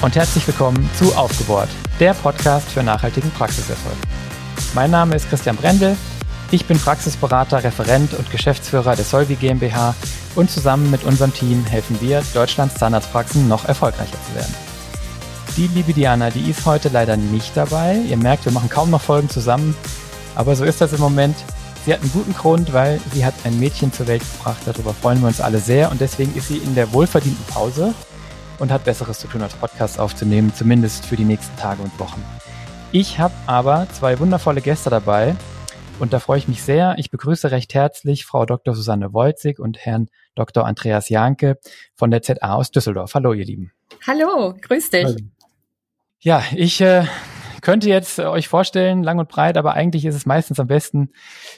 Und 0.00 0.14
herzlich 0.14 0.46
willkommen 0.46 0.88
zu 0.96 1.12
Aufgebohrt, 1.16 1.68
der 1.98 2.14
Podcast 2.14 2.68
für 2.68 2.84
nachhaltigen 2.84 3.32
Praxiserfolg. 3.32 3.96
Mein 4.72 4.92
Name 4.92 5.16
ist 5.16 5.28
Christian 5.28 5.56
Brendel. 5.56 5.96
Ich 6.52 6.66
bin 6.66 6.78
Praxisberater, 6.78 7.64
Referent 7.64 8.14
und 8.14 8.30
Geschäftsführer 8.30 8.94
der 8.94 9.04
Solvi 9.04 9.34
GmbH 9.34 9.96
und 10.36 10.52
zusammen 10.52 10.92
mit 10.92 11.02
unserem 11.02 11.34
Team 11.34 11.64
helfen 11.64 12.00
wir, 12.00 12.22
Deutschlands 12.32 12.76
Zahnarztpraxen 12.76 13.48
noch 13.48 13.64
erfolgreicher 13.64 14.16
zu 14.28 14.36
werden. 14.36 14.54
Die 15.56 15.66
liebe 15.66 15.92
Diana, 15.92 16.30
die 16.30 16.48
ist 16.48 16.64
heute 16.64 16.90
leider 16.90 17.16
nicht 17.16 17.56
dabei. 17.56 17.96
Ihr 17.96 18.18
merkt, 18.18 18.44
wir 18.44 18.52
machen 18.52 18.68
kaum 18.68 18.90
noch 18.90 19.02
Folgen 19.02 19.28
zusammen, 19.28 19.76
aber 20.36 20.54
so 20.54 20.62
ist 20.62 20.80
das 20.80 20.92
im 20.92 21.00
Moment. 21.00 21.36
Sie 21.84 21.92
hat 21.92 22.02
einen 22.02 22.12
guten 22.12 22.34
Grund, 22.34 22.72
weil 22.72 23.00
sie 23.12 23.26
hat 23.26 23.34
ein 23.42 23.58
Mädchen 23.58 23.92
zur 23.92 24.06
Welt 24.06 24.22
gebracht. 24.36 24.62
Darüber 24.64 24.94
freuen 24.94 25.20
wir 25.20 25.26
uns 25.26 25.40
alle 25.40 25.58
sehr 25.58 25.90
und 25.90 26.00
deswegen 26.00 26.36
ist 26.36 26.46
sie 26.46 26.58
in 26.58 26.76
der 26.76 26.92
wohlverdienten 26.92 27.44
Pause 27.46 27.94
und 28.58 28.70
hat 28.70 28.84
Besseres 28.84 29.18
zu 29.20 29.28
tun, 29.28 29.42
als 29.42 29.54
Podcast 29.54 29.98
aufzunehmen, 30.00 30.52
zumindest 30.54 31.06
für 31.06 31.16
die 31.16 31.24
nächsten 31.24 31.56
Tage 31.56 31.82
und 31.82 31.98
Wochen. 31.98 32.24
Ich 32.92 33.18
habe 33.18 33.34
aber 33.46 33.86
zwei 33.92 34.18
wundervolle 34.18 34.60
Gäste 34.60 34.90
dabei 34.90 35.36
und 35.98 36.12
da 36.12 36.20
freue 36.20 36.38
ich 36.38 36.48
mich 36.48 36.62
sehr. 36.62 36.94
Ich 36.98 37.10
begrüße 37.10 37.50
recht 37.50 37.74
herzlich 37.74 38.24
Frau 38.24 38.46
Dr. 38.46 38.74
Susanne 38.74 39.12
Wolzig 39.12 39.58
und 39.58 39.78
Herrn 39.78 40.08
Dr. 40.34 40.64
Andreas 40.64 41.08
Janke 41.08 41.58
von 41.94 42.10
der 42.10 42.22
ZA 42.22 42.54
aus 42.54 42.70
Düsseldorf. 42.70 43.14
Hallo, 43.14 43.32
ihr 43.32 43.44
Lieben. 43.44 43.72
Hallo, 44.06 44.54
grüß 44.60 44.90
dich. 44.90 45.04
Hallo. 45.04 45.16
Ja, 46.20 46.42
ich 46.54 46.80
äh, 46.80 47.04
könnte 47.60 47.88
jetzt 47.88 48.18
äh, 48.18 48.24
euch 48.24 48.48
vorstellen, 48.48 49.02
lang 49.02 49.18
und 49.18 49.28
breit, 49.28 49.56
aber 49.56 49.74
eigentlich 49.74 50.04
ist 50.04 50.14
es 50.14 50.26
meistens 50.26 50.60
am 50.60 50.66
besten, 50.66 51.10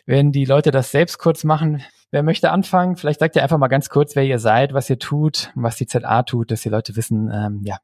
wenn 0.06 0.32
die 0.32 0.44
Leute 0.44 0.70
das 0.70 0.90
selbst 0.90 1.18
kurz 1.18 1.44
machen. 1.44 1.82
Wer 2.12 2.24
möchte 2.24 2.50
anfangen? 2.50 2.96
Vielleicht 2.96 3.20
sagt 3.20 3.36
ihr 3.36 3.42
einfach 3.42 3.58
mal 3.58 3.68
ganz 3.68 3.88
kurz, 3.88 4.16
wer 4.16 4.24
ihr 4.24 4.40
seid, 4.40 4.72
was 4.72 4.90
ihr 4.90 4.98
tut, 4.98 5.52
was 5.54 5.76
die 5.76 5.86
ZA 5.86 6.24
tut, 6.24 6.50
dass 6.50 6.62
die 6.62 6.68
Leute 6.68 6.96
wissen, 6.96 7.30
ähm, 7.32 7.60
ja, 7.64 7.78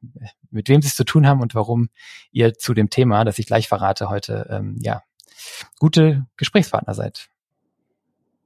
mit 0.51 0.67
wem 0.67 0.81
sie 0.81 0.89
es 0.89 0.95
zu 0.95 1.05
tun 1.05 1.25
haben 1.25 1.41
und 1.41 1.55
warum 1.55 1.89
ihr 2.31 2.53
zu 2.53 2.73
dem 2.73 2.89
Thema, 2.89 3.23
das 3.23 3.39
ich 3.39 3.47
gleich 3.47 3.69
verrate, 3.69 4.09
heute 4.09 4.47
ähm, 4.49 4.77
ja 4.81 5.01
gute 5.79 6.25
Gesprächspartner 6.35 6.93
seid. 6.93 7.29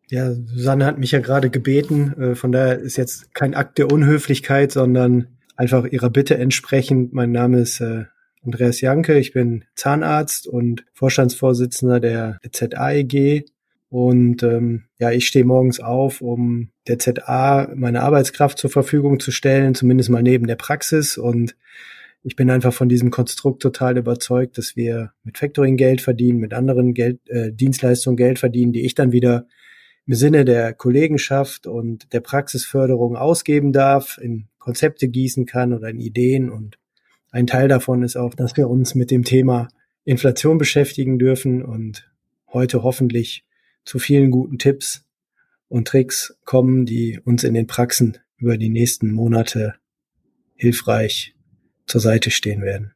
Ja, 0.09 0.31
Susanne 0.33 0.85
hat 0.85 0.99
mich 0.99 1.11
ja 1.11 1.19
gerade 1.19 1.49
gebeten, 1.49 2.13
äh, 2.21 2.35
von 2.35 2.51
daher 2.51 2.77
ist 2.77 2.97
jetzt 2.97 3.33
kein 3.33 3.55
Akt 3.55 3.79
der 3.79 3.91
Unhöflichkeit, 3.91 4.71
sondern 4.71 5.37
einfach 5.55 5.85
ihrer 5.85 6.09
Bitte 6.11 6.37
entsprechend. 6.37 7.13
Mein 7.13 7.31
Name 7.31 7.59
ist 7.59 7.79
äh, 7.79 8.05
Andreas 8.43 8.81
Janke, 8.81 9.17
ich 9.17 9.33
bin 9.33 9.63
Zahnarzt 9.73 10.47
und 10.47 10.85
Vorstandsvorsitzender 10.93 11.99
der 11.99 12.39
ZAEG 12.51 13.45
und 13.91 14.41
ähm, 14.41 14.85
ja, 14.99 15.11
ich 15.11 15.27
stehe 15.27 15.43
morgens 15.43 15.81
auf, 15.81 16.21
um 16.21 16.69
der 16.87 16.97
ZA 16.97 17.69
meine 17.75 18.03
Arbeitskraft 18.03 18.57
zur 18.57 18.69
Verfügung 18.69 19.19
zu 19.19 19.31
stellen, 19.31 19.75
zumindest 19.75 20.09
mal 20.09 20.23
neben 20.23 20.47
der 20.47 20.55
Praxis. 20.55 21.17
Und 21.17 21.57
ich 22.23 22.37
bin 22.37 22.49
einfach 22.49 22.73
von 22.73 22.87
diesem 22.87 23.11
Konstrukt 23.11 23.61
total 23.61 23.97
überzeugt, 23.97 24.57
dass 24.57 24.77
wir 24.77 25.11
mit 25.25 25.37
Factoring 25.37 25.75
Geld 25.75 25.99
verdienen, 25.99 26.39
mit 26.39 26.53
anderen 26.53 26.93
Geld, 26.93 27.19
äh, 27.27 27.51
Dienstleistungen 27.51 28.15
Geld 28.15 28.39
verdienen, 28.39 28.71
die 28.71 28.85
ich 28.85 28.95
dann 28.95 29.11
wieder 29.11 29.45
im 30.05 30.13
Sinne 30.13 30.45
der 30.45 30.71
Kollegenschaft 30.71 31.67
und 31.67 32.13
der 32.13 32.21
Praxisförderung 32.21 33.17
ausgeben 33.17 33.73
darf, 33.73 34.17
in 34.21 34.47
Konzepte 34.57 35.09
gießen 35.09 35.45
kann 35.45 35.73
oder 35.73 35.89
in 35.89 35.99
Ideen. 35.99 36.49
Und 36.49 36.77
ein 37.29 37.45
Teil 37.45 37.67
davon 37.67 38.03
ist 38.03 38.15
auch, 38.15 38.35
dass 38.35 38.55
wir 38.55 38.69
uns 38.69 38.95
mit 38.95 39.11
dem 39.11 39.25
Thema 39.25 39.67
Inflation 40.05 40.57
beschäftigen 40.57 41.19
dürfen 41.19 41.61
und 41.61 42.09
heute 42.53 42.83
hoffentlich 42.83 43.43
zu 43.85 43.99
vielen 43.99 44.31
guten 44.31 44.57
Tipps 44.57 45.05
und 45.67 45.87
Tricks 45.87 46.37
kommen, 46.45 46.85
die 46.85 47.19
uns 47.23 47.43
in 47.43 47.53
den 47.53 47.67
Praxen 47.67 48.17
über 48.37 48.57
die 48.57 48.69
nächsten 48.69 49.11
Monate 49.11 49.75
hilfreich 50.55 51.35
zur 51.85 52.01
Seite 52.01 52.31
stehen 52.31 52.61
werden. 52.61 52.93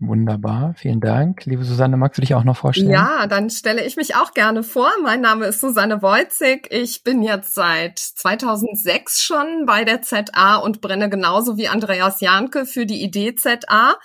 Wunderbar, 0.00 0.74
vielen 0.76 1.00
Dank. 1.00 1.44
Liebe 1.44 1.64
Susanne, 1.64 1.96
magst 1.96 2.18
du 2.18 2.20
dich 2.20 2.32
auch 2.36 2.44
noch 2.44 2.56
vorstellen? 2.56 2.92
Ja, 2.92 3.26
dann 3.26 3.50
stelle 3.50 3.84
ich 3.84 3.96
mich 3.96 4.14
auch 4.14 4.32
gerne 4.32 4.62
vor. 4.62 4.88
Mein 5.02 5.20
Name 5.20 5.46
ist 5.46 5.60
Susanne 5.60 6.02
Wolzig. 6.02 6.68
Ich 6.70 7.02
bin 7.02 7.20
jetzt 7.20 7.52
seit 7.52 7.98
2006 7.98 9.20
schon 9.20 9.66
bei 9.66 9.84
der 9.84 10.00
ZA 10.02 10.54
und 10.54 10.80
brenne 10.80 11.10
genauso 11.10 11.56
wie 11.56 11.66
Andreas 11.66 12.20
Janke 12.20 12.64
für 12.64 12.86
die 12.86 13.02
Idee 13.02 13.34
ZA. 13.34 13.96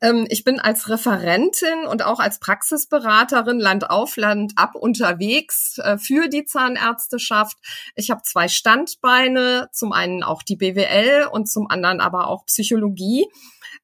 Ähm, 0.00 0.26
ich 0.28 0.42
bin 0.42 0.58
als 0.58 0.88
Referentin 0.88 1.86
und 1.88 2.04
auch 2.04 2.18
als 2.18 2.40
Praxisberaterin 2.40 3.60
Land 3.60 3.90
auf 3.90 4.16
Land 4.16 4.54
ab 4.56 4.74
unterwegs 4.74 5.78
äh, 5.78 5.98
für 5.98 6.28
die 6.28 6.46
Zahnärzteschaft. 6.46 7.56
Ich 7.94 8.10
habe 8.10 8.22
zwei 8.24 8.48
Standbeine, 8.48 9.68
zum 9.70 9.92
einen 9.92 10.24
auch 10.24 10.42
die 10.42 10.56
BWL 10.56 11.28
und 11.30 11.48
zum 11.48 11.70
anderen 11.70 12.00
aber 12.00 12.26
auch 12.26 12.44
Psychologie 12.46 13.28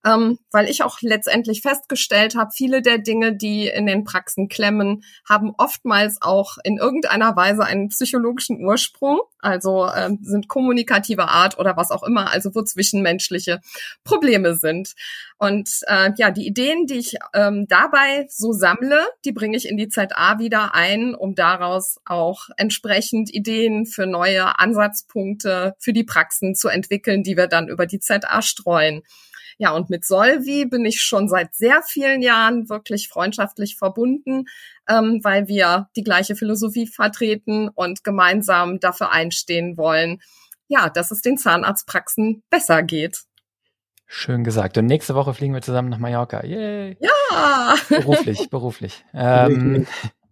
ähm, 0.05 0.39
weil 0.51 0.69
ich 0.69 0.83
auch 0.83 0.99
letztendlich 1.01 1.63
festgestellt 1.63 2.37
habe, 2.37 2.51
viele 2.55 2.83
der 2.83 2.99
Dinge, 2.99 3.35
die 3.35 3.69
in 3.69 3.87
den 3.87 4.05
Praxen 4.05 4.49
klemmen, 4.49 5.05
haben 5.29 5.55
oftmals 5.57 6.19
auch 6.21 6.57
in 6.63 6.79
irgendeiner 6.79 7.37
Weise 7.37 7.65
einen 7.65 7.89
psychologischen 7.89 8.65
Ursprung, 8.65 9.21
also 9.39 9.89
ähm, 9.95 10.19
sind 10.23 10.49
kommunikativer 10.49 11.29
Art 11.29 11.59
oder 11.59 11.77
was 11.77 11.91
auch 11.91 12.03
immer, 12.03 12.31
also 12.31 12.55
wo 12.55 12.63
zwischenmenschliche 12.63 13.61
Probleme 14.05 14.57
sind. 14.57 14.95
Und 15.39 15.69
äh, 15.87 16.13
ja, 16.17 16.31
die 16.31 16.47
Ideen, 16.47 16.87
die 16.87 16.99
ich 16.99 17.17
ähm, 17.35 17.67
dabei 17.69 18.27
so 18.31 18.53
sammle, 18.53 19.01
die 19.25 19.33
bringe 19.33 19.57
ich 19.57 19.69
in 19.69 19.77
die 19.77 19.89
ZA 19.89 20.39
wieder 20.39 20.75
ein, 20.75 21.15
um 21.15 21.35
daraus 21.35 21.99
auch 22.05 22.49
entsprechend 22.57 23.33
Ideen 23.35 23.85
für 23.85 24.07
neue 24.07 24.59
Ansatzpunkte 24.59 25.75
für 25.79 25.93
die 25.93 26.05
Praxen 26.05 26.55
zu 26.55 26.69
entwickeln, 26.69 27.23
die 27.23 27.37
wir 27.37 27.47
dann 27.47 27.69
über 27.69 27.87
die 27.87 28.01
ZA 28.01 28.43
streuen. 28.43 29.03
Ja, 29.59 29.73
und 29.73 29.91
mit 29.91 30.05
Solvi 30.05 30.67
bin 30.67 30.85
ich 30.85 31.01
schon 31.01 31.29
seit 31.29 31.55
sehr 31.55 31.83
vielen 31.83 32.23
Jahren 32.23 32.69
wirklich 32.69 33.09
freundschaftlich 33.09 33.77
verbunden, 33.77 34.45
ähm, 34.89 35.21
weil 35.23 35.49
wir 35.49 35.89
die 35.97 36.03
gleiche 36.03 36.37
Philosophie 36.37 36.87
vertreten 36.87 37.69
und 37.69 38.05
gemeinsam 38.05 38.81
dafür 38.81 39.11
einstehen 39.11 39.77
wollen, 39.77 40.21
ja, 40.69 40.89
dass 40.89 41.11
es 41.11 41.21
den 41.21 41.37
Zahnarztpraxen 41.37 42.43
besser 42.51 42.83
geht. 42.83 43.25
Schön 44.07 44.45
gesagt. 44.45 44.79
Und 44.79 44.87
nächste 44.87 45.15
Woche 45.15 45.35
fliegen 45.35 45.55
wir 45.55 45.63
zusammen 45.63 45.89
nach 45.89 45.99
Mallorca. 45.99 46.45
Yay! 46.45 46.97
Ja! 47.01 47.75
Beruflich, 47.89 48.51
beruflich. 48.51 49.05
Ähm, 49.15 49.87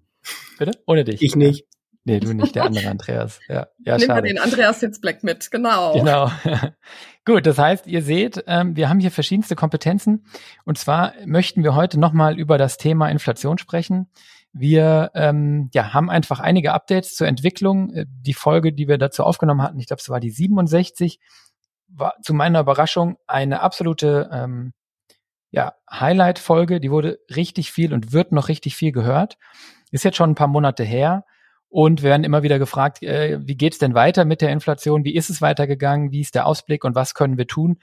bitte? 0.58 0.72
Ohne 0.86 1.04
dich. 1.04 1.22
Ich 1.22 1.36
nicht. 1.36 1.66
Nee, 2.04 2.20
du 2.20 2.32
nicht, 2.34 2.54
der 2.54 2.64
andere 2.64 2.88
Andreas. 2.88 3.40
Ja, 3.48 3.68
ja 3.78 3.96
Nehmen 3.96 4.08
schade. 4.08 4.24
wir 4.24 4.34
den 4.34 4.38
Andreas 4.38 4.80
Hitzblack 4.80 5.22
mit, 5.22 5.50
genau. 5.50 5.94
Genau. 5.94 6.30
Gut, 7.24 7.46
das 7.46 7.58
heißt, 7.58 7.86
ihr 7.86 8.02
seht, 8.02 8.42
ähm, 8.46 8.74
wir 8.76 8.88
haben 8.88 8.98
hier 8.98 9.12
verschiedenste 9.12 9.54
Kompetenzen. 9.54 10.26
Und 10.64 10.78
zwar 10.78 11.14
möchten 11.24 11.62
wir 11.62 11.74
heute 11.74 12.00
nochmal 12.00 12.38
über 12.38 12.58
das 12.58 12.78
Thema 12.78 13.08
Inflation 13.08 13.58
sprechen. 13.58 14.10
Wir 14.52 15.12
ähm, 15.14 15.70
ja, 15.72 15.94
haben 15.94 16.10
einfach 16.10 16.40
einige 16.40 16.72
Updates 16.72 17.14
zur 17.14 17.28
Entwicklung. 17.28 17.90
Äh, 17.94 18.06
die 18.08 18.34
Folge, 18.34 18.72
die 18.72 18.88
wir 18.88 18.98
dazu 18.98 19.22
aufgenommen 19.22 19.62
hatten, 19.62 19.78
ich 19.78 19.86
glaube, 19.86 20.00
es 20.00 20.08
war 20.08 20.20
die 20.20 20.30
67, 20.30 21.20
war 21.88 22.14
zu 22.22 22.34
meiner 22.34 22.60
Überraschung 22.60 23.16
eine 23.26 23.60
absolute 23.60 24.28
ähm, 24.32 24.72
ja, 25.50 25.74
Highlight-Folge. 25.90 26.80
Die 26.80 26.90
wurde 26.90 27.20
richtig 27.34 27.70
viel 27.70 27.94
und 27.94 28.12
wird 28.12 28.32
noch 28.32 28.48
richtig 28.48 28.74
viel 28.74 28.90
gehört. 28.90 29.38
Ist 29.90 30.04
jetzt 30.04 30.16
schon 30.16 30.30
ein 30.30 30.34
paar 30.34 30.48
Monate 30.48 30.82
her. 30.82 31.24
Und 31.72 32.02
werden 32.02 32.22
immer 32.22 32.42
wieder 32.42 32.58
gefragt, 32.58 33.02
äh, 33.02 33.38
wie 33.40 33.56
geht's 33.56 33.78
denn 33.78 33.94
weiter 33.94 34.26
mit 34.26 34.42
der 34.42 34.50
Inflation? 34.50 35.04
Wie 35.04 35.14
ist 35.14 35.30
es 35.30 35.40
weitergegangen? 35.40 36.12
Wie 36.12 36.20
ist 36.20 36.34
der 36.34 36.44
Ausblick 36.44 36.84
und 36.84 36.94
was 36.94 37.14
können 37.14 37.38
wir 37.38 37.46
tun? 37.46 37.78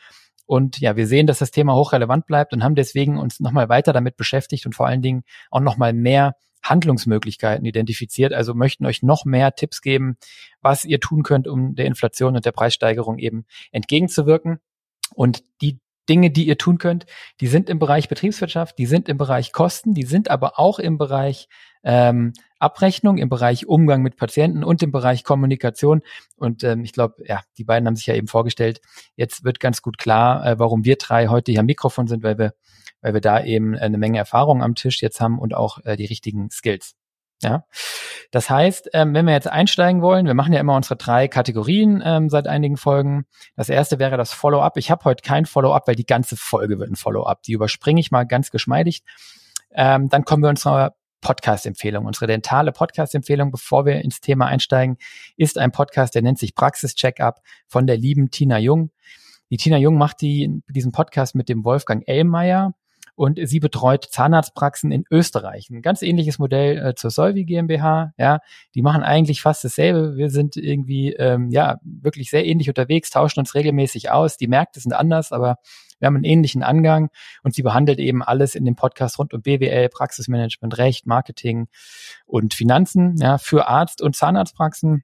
Und 0.46 0.80
ja, 0.80 0.96
wir 0.96 1.08
sehen, 1.08 1.26
dass 1.26 1.40
das 1.40 1.50
Thema 1.50 1.74
hochrelevant 1.74 2.28
bleibt 2.28 2.54
und 2.54 2.64
haben 2.64 2.76
deswegen 2.76 3.18
uns 3.18 3.40
nochmal 3.40 3.68
weiter 3.68 3.92
damit 3.92 4.16
beschäftigt 4.16 4.68
und 4.68 4.76
vor 4.76 4.86
allen 4.86 5.02
Dingen 5.02 5.24
auch 5.50 5.60
nochmal 5.60 5.94
mehr 5.94 6.36
Handlungsmöglichkeiten 6.62 7.66
identifiziert. 7.66 8.32
Also 8.32 8.54
möchten 8.54 8.86
euch 8.86 9.02
noch 9.02 9.26
mehr 9.26 9.56
Tipps 9.56 9.82
geben, 9.82 10.18
was 10.62 10.86
ihr 10.86 11.00
tun 11.00 11.24
könnt, 11.24 11.48
um 11.48 11.74
der 11.74 11.86
Inflation 11.86 12.36
und 12.36 12.46
der 12.46 12.52
Preissteigerung 12.52 13.18
eben 13.18 13.46
entgegenzuwirken. 13.72 14.60
Und 15.16 15.44
die 15.62 15.80
Dinge, 16.08 16.32
die 16.32 16.48
ihr 16.48 16.60
tun 16.60 16.78
könnt, 16.78 17.06
die 17.40 17.48
sind 17.48 17.70
im 17.70 17.80
Bereich 17.80 18.10
Betriebswirtschaft, 18.10 18.78
die 18.78 18.88
sind 18.88 19.10
im 19.10 19.18
Bereich 19.18 19.52
Kosten, 19.52 19.94
die 19.96 20.04
sind 20.04 20.30
aber 20.30 20.60
auch 20.60 20.78
im 20.80 20.98
Bereich 20.98 21.48
ähm, 21.84 22.34
Abrechnung, 22.60 23.18
im 23.18 23.30
Bereich 23.30 23.68
Umgang 23.68 24.02
mit 24.02 24.18
Patienten 24.18 24.64
und 24.64 24.84
im 24.84 24.92
Bereich 24.92 25.24
Kommunikation. 25.24 26.02
Und 26.36 26.64
ähm, 26.64 26.84
ich 26.84 26.92
glaube, 26.92 27.24
ja, 27.26 27.42
die 27.58 27.64
beiden 27.64 27.88
haben 27.88 27.96
sich 27.96 28.08
ja 28.08 28.16
eben 28.16 28.28
vorgestellt. 28.28 28.82
Jetzt 29.16 29.44
wird 29.44 29.60
ganz 29.60 29.82
gut 29.82 29.98
klar, 29.98 30.46
äh, 30.46 30.60
warum 30.60 30.84
wir 30.84 30.98
drei 30.98 31.28
heute 31.28 31.52
hier 31.52 31.62
am 31.62 31.68
Mikrofon 31.68 32.08
sind, 32.08 32.22
weil 32.24 32.38
wir, 32.38 32.54
weil 33.02 33.14
wir 33.14 33.22
da 33.22 33.44
eben 33.44 33.78
eine 33.78 33.98
Menge 33.98 34.18
Erfahrung 34.18 34.62
am 34.62 34.76
Tisch 34.76 35.02
jetzt 35.02 35.22
haben 35.22 35.40
und 35.40 35.54
auch 35.54 35.80
äh, 35.86 35.96
die 35.96 36.06
richtigen 36.06 36.50
Skills. 36.52 36.96
Ja, 37.42 37.64
das 38.32 38.50
heißt, 38.50 38.90
ähm, 38.94 39.14
wenn 39.14 39.26
wir 39.26 39.32
jetzt 39.32 39.48
einsteigen 39.48 40.02
wollen, 40.02 40.26
wir 40.26 40.34
machen 40.34 40.52
ja 40.52 40.60
immer 40.60 40.76
unsere 40.76 40.98
drei 40.98 41.30
Kategorien 41.30 42.04
ähm, 42.04 42.30
seit 42.30 42.48
einigen 42.48 42.76
Folgen. 42.76 43.26
Das 43.56 43.70
erste 43.70 43.98
wäre 43.98 44.18
das 44.18 44.34
Follow-up. 44.34 44.76
Ich 44.76 44.92
habe 44.92 45.06
heute 45.06 45.24
kein 45.24 45.46
Follow-up, 45.46 45.88
weil 45.88 45.96
die 45.96 46.06
ganze 46.06 46.36
Folge 46.36 46.80
wird 46.80 46.92
ein 46.92 46.98
Follow-up. 46.98 47.42
Die 47.44 47.54
überspringe 47.54 48.02
ich 48.02 48.12
mal 48.12 48.26
ganz 48.26 48.52
geschmeidig. 48.52 49.04
Ähm, 49.72 50.10
dann 50.10 50.26
kommen 50.26 50.44
wir 50.44 50.50
unserer 50.50 50.96
Podcast-Empfehlung. 51.22 52.06
Unsere 52.06 52.28
dentale 52.28 52.72
Podcast-Empfehlung, 52.72 53.52
bevor 53.52 53.86
wir 53.86 54.02
ins 54.02 54.22
Thema 54.22 54.48
einsteigen, 54.48 54.98
ist 55.38 55.58
ein 55.58 55.72
Podcast, 55.72 56.16
der 56.16 56.22
nennt 56.22 56.40
sich 56.40 56.56
Praxis-Check-up 56.56 57.42
von 57.68 57.88
der 57.88 57.98
lieben 57.98 58.32
Tina 58.32 58.58
Jung. 58.58 58.92
Die 59.50 59.58
Tina 59.58 59.78
Jung 59.78 59.98
macht 59.98 60.22
die, 60.22 60.62
diesen 60.70 60.92
Podcast 60.92 61.36
mit 61.36 61.50
dem 61.50 61.64
Wolfgang 61.64 62.08
Ellmeier 62.08 62.74
und 63.20 63.38
sie 63.44 63.60
betreut 63.60 64.06
Zahnarztpraxen 64.06 64.94
in 64.94 65.04
Österreich. 65.12 65.70
Ein 65.70 65.82
ganz 65.82 66.02
ähnliches 66.02 66.40
Modell 66.40 66.78
äh, 66.78 66.96
zur 66.96 67.10
Solvi 67.10 67.44
GmbH. 67.44 68.14
Ja, 68.18 68.40
die 68.76 68.82
machen 68.82 69.04
eigentlich 69.04 69.42
fast 69.42 69.62
dasselbe. 69.62 70.16
Wir 70.16 70.30
sind 70.30 70.56
irgendwie 70.56 71.12
ähm, 71.14 71.50
ja 71.50 71.80
wirklich 71.84 72.30
sehr 72.30 72.46
ähnlich 72.46 72.70
unterwegs, 72.70 73.10
tauschen 73.10 73.42
uns 73.42 73.56
regelmäßig 73.56 74.10
aus. 74.10 74.38
Die 74.38 74.48
Märkte 74.48 74.80
sind 74.80 74.94
anders, 74.94 75.34
aber 75.34 75.58
wir 76.00 76.08
haben 76.08 76.16
einen 76.16 76.24
ähnlichen 76.24 76.64
Angang 76.64 77.10
und 77.44 77.54
sie 77.54 77.62
behandelt 77.62 78.00
eben 78.00 78.24
alles 78.24 78.56
in 78.56 78.66
dem 78.66 78.76
Podcast 78.76 79.20
rund 79.20 79.34
um 79.34 79.42
BWL, 79.42 79.90
Praxismanagement, 79.90 80.78
Recht, 80.78 81.06
Marketing 81.06 81.68
und 82.26 82.54
Finanzen 82.54 83.16
ja, 83.18 83.38
für 83.38 83.68
Arzt- 83.68 84.02
und 84.02 84.16
Zahnarztpraxen. 84.16 85.04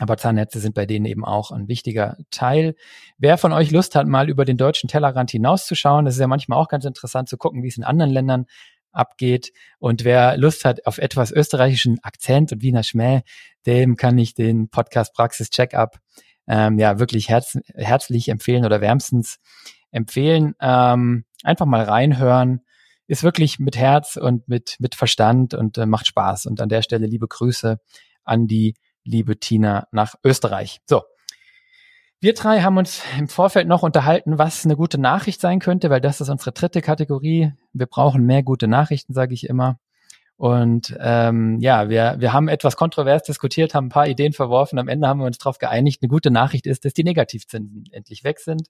Aber 0.00 0.16
Zahnnetze 0.16 0.58
sind 0.58 0.74
bei 0.74 0.86
denen 0.86 1.06
eben 1.06 1.24
auch 1.24 1.52
ein 1.52 1.68
wichtiger 1.68 2.16
Teil. 2.30 2.74
Wer 3.16 3.38
von 3.38 3.52
euch 3.52 3.70
Lust 3.70 3.94
hat, 3.94 4.08
mal 4.08 4.28
über 4.28 4.44
den 4.44 4.56
deutschen 4.56 4.88
Tellerrand 4.88 5.30
hinauszuschauen, 5.30 6.04
das 6.04 6.14
ist 6.14 6.20
ja 6.20 6.26
manchmal 6.26 6.58
auch 6.58 6.68
ganz 6.68 6.84
interessant 6.84 7.28
zu 7.28 7.36
gucken, 7.36 7.62
wie 7.62 7.68
es 7.68 7.76
in 7.76 7.84
anderen 7.84 8.10
Ländern 8.10 8.46
abgeht. 8.90 9.52
Und 9.78 10.04
wer 10.04 10.36
Lust 10.36 10.64
hat 10.64 10.86
auf 10.86 10.98
etwas 10.98 11.30
österreichischen 11.30 12.02
Akzent 12.02 12.52
und 12.52 12.62
Wiener 12.62 12.82
Schmäh, 12.82 13.22
dem 13.66 13.96
kann 13.96 14.18
ich 14.18 14.34
den 14.34 14.68
Podcast 14.68 15.14
Praxis 15.14 15.50
Checkup 15.50 15.98
ähm, 16.46 16.78
ja 16.78 16.98
wirklich 16.98 17.28
herz 17.28 17.58
herzlich 17.74 18.28
empfehlen 18.28 18.64
oder 18.64 18.80
wärmstens 18.80 19.38
empfehlen. 19.94 20.54
Ähm, 20.60 21.24
einfach 21.42 21.66
mal 21.66 21.82
reinhören. 21.82 22.60
Ist 23.06 23.22
wirklich 23.22 23.58
mit 23.58 23.76
Herz 23.76 24.16
und 24.16 24.48
mit, 24.48 24.76
mit 24.78 24.94
Verstand 24.94 25.54
und 25.54 25.78
äh, 25.78 25.86
macht 25.86 26.06
Spaß. 26.06 26.46
Und 26.46 26.60
an 26.60 26.68
der 26.68 26.82
Stelle 26.82 27.06
liebe 27.06 27.28
Grüße 27.28 27.78
an 28.24 28.46
die 28.46 28.74
liebe 29.04 29.38
Tina 29.38 29.86
nach 29.92 30.14
Österreich. 30.24 30.80
So. 30.86 31.02
Wir 32.20 32.32
drei 32.32 32.62
haben 32.62 32.78
uns 32.78 33.02
im 33.18 33.28
Vorfeld 33.28 33.68
noch 33.68 33.82
unterhalten, 33.82 34.38
was 34.38 34.64
eine 34.64 34.76
gute 34.76 34.98
Nachricht 34.98 35.42
sein 35.42 35.58
könnte, 35.58 35.90
weil 35.90 36.00
das 36.00 36.22
ist 36.22 36.30
unsere 36.30 36.52
dritte 36.52 36.80
Kategorie. 36.80 37.52
Wir 37.74 37.86
brauchen 37.86 38.24
mehr 38.24 38.42
gute 38.42 38.66
Nachrichten, 38.66 39.12
sage 39.12 39.34
ich 39.34 39.46
immer. 39.46 39.78
Und 40.36 40.96
ähm, 41.00 41.58
ja, 41.60 41.90
wir, 41.90 42.16
wir 42.18 42.32
haben 42.32 42.48
etwas 42.48 42.76
kontrovers 42.76 43.24
diskutiert, 43.24 43.74
haben 43.74 43.86
ein 43.86 43.90
paar 43.90 44.08
Ideen 44.08 44.32
verworfen. 44.32 44.78
Am 44.78 44.88
Ende 44.88 45.06
haben 45.06 45.20
wir 45.20 45.26
uns 45.26 45.38
darauf 45.38 45.58
geeinigt, 45.58 46.02
eine 46.02 46.08
gute 46.08 46.30
Nachricht 46.30 46.66
ist, 46.66 46.86
dass 46.86 46.94
die 46.94 47.04
Negativzinsen 47.04 47.84
endlich 47.92 48.24
weg 48.24 48.40
sind. 48.40 48.68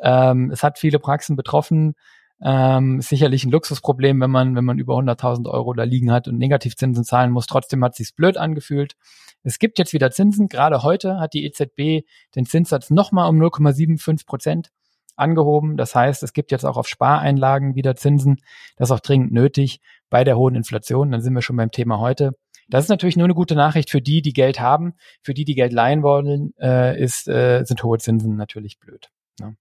Ähm, 0.00 0.50
es 0.50 0.62
hat 0.62 0.78
viele 0.78 0.98
Praxen 0.98 1.36
betroffen. 1.36 1.94
Ähm, 2.42 3.00
sicherlich 3.00 3.44
ein 3.44 3.50
Luxusproblem, 3.50 4.20
wenn 4.20 4.30
man, 4.30 4.54
wenn 4.56 4.64
man 4.64 4.78
über 4.78 4.94
100.000 4.94 5.48
Euro 5.48 5.72
da 5.72 5.84
liegen 5.84 6.12
hat 6.12 6.28
und 6.28 6.36
Negativzinsen 6.36 7.04
zahlen 7.04 7.30
muss. 7.30 7.46
Trotzdem 7.46 7.82
hat 7.82 7.94
sich's 7.94 8.12
blöd 8.12 8.36
angefühlt. 8.36 8.94
Es 9.42 9.58
gibt 9.58 9.78
jetzt 9.78 9.92
wieder 9.92 10.10
Zinsen. 10.10 10.48
Gerade 10.48 10.82
heute 10.82 11.18
hat 11.18 11.32
die 11.32 11.44
EZB 11.46 12.06
den 12.34 12.44
Zinssatz 12.46 12.90
nochmal 12.90 13.30
um 13.30 13.40
0,75 13.40 14.26
Prozent 14.26 14.70
angehoben. 15.16 15.76
Das 15.76 15.94
heißt, 15.94 16.22
es 16.22 16.32
gibt 16.34 16.50
jetzt 16.50 16.64
auch 16.64 16.76
auf 16.76 16.88
Spareinlagen 16.88 17.74
wieder 17.74 17.96
Zinsen. 17.96 18.36
Das 18.76 18.90
ist 18.90 18.92
auch 18.92 19.00
dringend 19.00 19.32
nötig 19.32 19.80
bei 20.10 20.24
der 20.24 20.36
hohen 20.36 20.54
Inflation. 20.54 21.10
Dann 21.10 21.22
sind 21.22 21.34
wir 21.34 21.42
schon 21.42 21.56
beim 21.56 21.70
Thema 21.70 22.00
heute. 22.00 22.32
Das 22.68 22.84
ist 22.84 22.90
natürlich 22.90 23.16
nur 23.16 23.26
eine 23.26 23.34
gute 23.34 23.54
Nachricht 23.54 23.90
für 23.90 24.02
die, 24.02 24.22
die 24.22 24.32
Geld 24.32 24.60
haben. 24.60 24.94
Für 25.22 25.32
die, 25.32 25.44
die 25.44 25.54
Geld 25.54 25.72
leihen 25.72 26.02
wollen, 26.02 26.52
äh, 26.60 27.00
ist, 27.00 27.28
äh, 27.28 27.64
sind 27.64 27.82
hohe 27.82 27.98
Zinsen 27.98 28.36
natürlich 28.36 28.78
blöd. 28.78 29.10
Ne? 29.40 29.56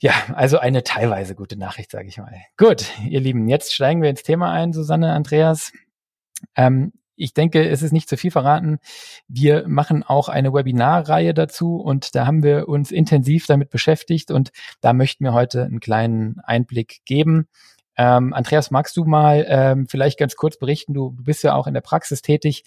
Ja, 0.00 0.12
also 0.34 0.58
eine 0.58 0.82
teilweise 0.82 1.34
gute 1.34 1.56
Nachricht, 1.56 1.90
sage 1.90 2.08
ich 2.08 2.18
mal. 2.18 2.34
Gut, 2.56 2.86
ihr 3.08 3.20
Lieben, 3.20 3.48
jetzt 3.48 3.72
steigen 3.72 4.02
wir 4.02 4.10
ins 4.10 4.24
Thema 4.24 4.50
ein, 4.50 4.72
Susanne, 4.72 5.12
Andreas. 5.12 5.72
Ähm, 6.56 6.92
ich 7.14 7.34
denke, 7.34 7.68
es 7.68 7.82
ist 7.82 7.92
nicht 7.92 8.08
zu 8.08 8.16
viel 8.16 8.32
verraten. 8.32 8.78
Wir 9.28 9.68
machen 9.68 10.02
auch 10.02 10.28
eine 10.28 10.52
Webinarreihe 10.52 11.34
dazu 11.34 11.76
und 11.76 12.16
da 12.16 12.26
haben 12.26 12.42
wir 12.42 12.68
uns 12.68 12.90
intensiv 12.90 13.46
damit 13.46 13.70
beschäftigt 13.70 14.30
und 14.32 14.50
da 14.80 14.92
möchten 14.92 15.24
wir 15.24 15.32
heute 15.32 15.64
einen 15.64 15.78
kleinen 15.78 16.40
Einblick 16.40 17.02
geben. 17.04 17.46
Ähm, 17.96 18.32
Andreas, 18.32 18.70
magst 18.70 18.96
du 18.96 19.04
mal 19.04 19.44
ähm, 19.48 19.86
vielleicht 19.88 20.18
ganz 20.18 20.34
kurz 20.34 20.56
berichten? 20.58 20.94
Du, 20.94 21.10
du 21.10 21.22
bist 21.22 21.44
ja 21.44 21.54
auch 21.54 21.66
in 21.66 21.74
der 21.74 21.80
Praxis 21.80 22.22
tätig. 22.22 22.64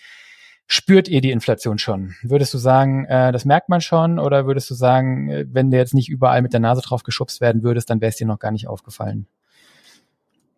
Spürt 0.68 1.08
ihr 1.08 1.22
die 1.22 1.32
Inflation 1.32 1.78
schon? 1.78 2.16
Würdest 2.24 2.54
du 2.54 2.58
sagen, 2.58 3.06
äh, 3.06 3.32
das 3.32 3.46
merkt 3.46 3.70
man 3.70 3.82
schon? 3.82 4.18
Oder 4.18 4.48
würdest 4.48 4.70
du 4.70 4.74
sagen, 4.74 5.30
äh, 5.30 5.46
wenn 5.48 5.70
du 5.70 5.78
jetzt 5.78 5.94
nicht 5.94 6.10
überall 6.10 6.42
mit 6.42 6.54
der 6.54 6.60
Nase 6.60 6.82
drauf 6.82 7.04
geschubst 7.04 7.40
werden 7.40 7.62
würdest, 7.62 7.90
dann 7.90 8.02
wäre 8.02 8.10
es 8.10 8.16
dir 8.16 8.26
noch 8.26 8.40
gar 8.40 8.52
nicht 8.52 8.68
aufgefallen? 8.68 9.28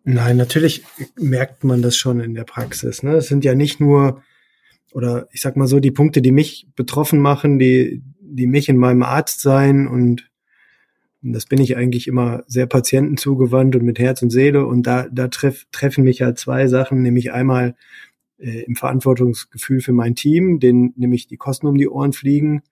Nein, 0.04 0.38
natürlich 0.38 0.84
merkt 1.16 1.64
man 1.64 1.82
das 1.82 1.96
schon 1.96 2.20
in 2.20 2.34
der 2.34 2.44
Praxis. 2.44 3.02
Ne? 3.02 3.16
Es 3.16 3.28
sind 3.28 3.44
ja 3.44 3.54
nicht 3.54 3.80
nur, 3.80 4.22
oder 4.92 5.28
ich 5.32 5.42
sag 5.42 5.56
mal 5.56 5.68
so, 5.68 5.80
die 5.80 5.90
Punkte, 5.90 6.22
die 6.22 6.32
mich 6.32 6.66
betroffen 6.74 7.18
machen, 7.18 7.58
die, 7.58 8.02
die 8.20 8.46
mich 8.46 8.70
in 8.70 8.78
meinem 8.78 9.02
Arzt 9.02 9.42
sein 9.42 9.86
und 9.86 10.28
das 11.20 11.46
bin 11.46 11.60
ich 11.60 11.76
eigentlich 11.76 12.06
immer 12.06 12.44
sehr 12.46 12.66
patientenzugewandt 12.66 13.74
und 13.74 13.82
mit 13.82 13.98
Herz 13.98 14.22
und 14.22 14.30
Seele. 14.30 14.64
Und 14.66 14.84
da, 14.84 15.08
da 15.10 15.28
treff, 15.28 15.66
treffen 15.72 16.04
mich 16.04 16.20
ja 16.20 16.34
zwei 16.34 16.68
Sachen, 16.68 17.02
nämlich 17.02 17.32
einmal 17.32 17.74
äh, 18.38 18.62
im 18.62 18.76
Verantwortungsgefühl 18.76 19.80
für 19.80 19.92
mein 19.92 20.14
Team, 20.14 20.60
denen 20.60 20.94
nämlich 20.96 21.26
die 21.26 21.36
Kosten 21.36 21.66
um 21.66 21.76
die 21.76 21.88
Ohren 21.88 22.12
fliegen. 22.12 22.62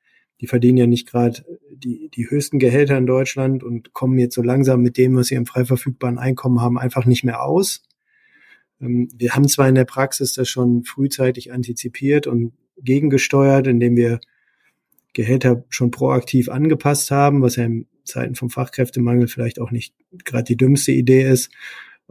Die 0.41 0.47
verdienen 0.47 0.79
ja 0.79 0.87
nicht 0.87 1.09
gerade 1.09 1.45
die, 1.71 2.11
die 2.11 2.29
höchsten 2.29 2.59
Gehälter 2.59 2.97
in 2.99 3.07
Deutschland 3.07 3.65
und 3.65 3.93
kommen 3.93 4.19
jetzt 4.19 4.35
so 4.35 4.43
langsam 4.43 4.83
mit 4.83 4.97
dem, 4.97 5.17
was 5.17 5.29
sie 5.29 5.35
im 5.35 5.47
frei 5.47 5.65
verfügbaren 5.65 6.19
Einkommen 6.19 6.61
haben, 6.61 6.79
einfach 6.79 7.07
nicht 7.07 7.25
mehr 7.25 7.43
aus. 7.43 7.83
Ähm, 8.81 9.09
wir 9.17 9.35
haben 9.35 9.49
zwar 9.49 9.69
in 9.69 9.75
der 9.75 9.85
Praxis 9.85 10.35
das 10.35 10.49
schon 10.49 10.85
frühzeitig 10.85 11.53
antizipiert 11.53 12.27
und 12.27 12.53
gegengesteuert, 12.77 13.67
indem 13.67 13.97
wir 13.97 14.21
Gehälter 15.15 15.65
schon 15.71 15.91
proaktiv 15.91 16.51
angepasst 16.51 17.11
haben, 17.11 17.41
was 17.41 17.57
ja 17.57 17.65
in 17.65 17.87
Zeiten 18.05 18.35
vom 18.35 18.51
Fachkräftemangel 18.51 19.29
vielleicht 19.29 19.59
auch 19.59 19.71
nicht 19.71 19.95
gerade 20.25 20.45
die 20.45 20.57
dümmste 20.57 20.93
Idee 20.93 21.29
ist. 21.29 21.51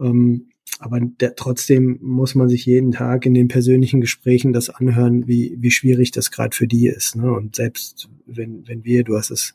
Ähm, 0.00 0.50
aber 0.78 1.00
der, 1.00 1.34
trotzdem 1.36 1.98
muss 2.02 2.34
man 2.34 2.48
sich 2.48 2.66
jeden 2.66 2.92
Tag 2.92 3.26
in 3.26 3.34
den 3.34 3.48
persönlichen 3.48 4.00
Gesprächen 4.00 4.52
das 4.52 4.70
anhören, 4.70 5.26
wie, 5.26 5.56
wie 5.58 5.70
schwierig 5.70 6.10
das 6.10 6.30
gerade 6.30 6.54
für 6.54 6.66
die 6.66 6.86
ist. 6.86 7.16
Ne? 7.16 7.32
Und 7.32 7.56
selbst 7.56 8.08
wenn, 8.26 8.66
wenn 8.68 8.84
wir, 8.84 9.04
du 9.04 9.16
hast 9.16 9.30
es 9.30 9.54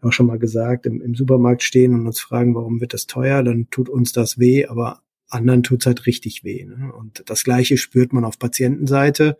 auch 0.00 0.12
schon 0.12 0.26
mal 0.26 0.38
gesagt, 0.38 0.86
im, 0.86 1.02
im 1.02 1.14
Supermarkt 1.14 1.62
stehen 1.62 1.94
und 1.94 2.06
uns 2.06 2.20
fragen, 2.20 2.54
warum 2.54 2.80
wird 2.80 2.94
das 2.94 3.06
teuer, 3.06 3.42
dann 3.42 3.68
tut 3.70 3.88
uns 3.88 4.12
das 4.12 4.38
weh, 4.38 4.66
aber 4.66 5.02
anderen 5.28 5.62
tut's 5.62 5.86
halt 5.86 6.06
richtig 6.06 6.44
weh. 6.44 6.64
Ne? 6.64 6.92
Und 6.92 7.24
das 7.26 7.44
Gleiche 7.44 7.76
spürt 7.76 8.12
man 8.12 8.24
auf 8.24 8.38
Patientenseite. 8.38 9.36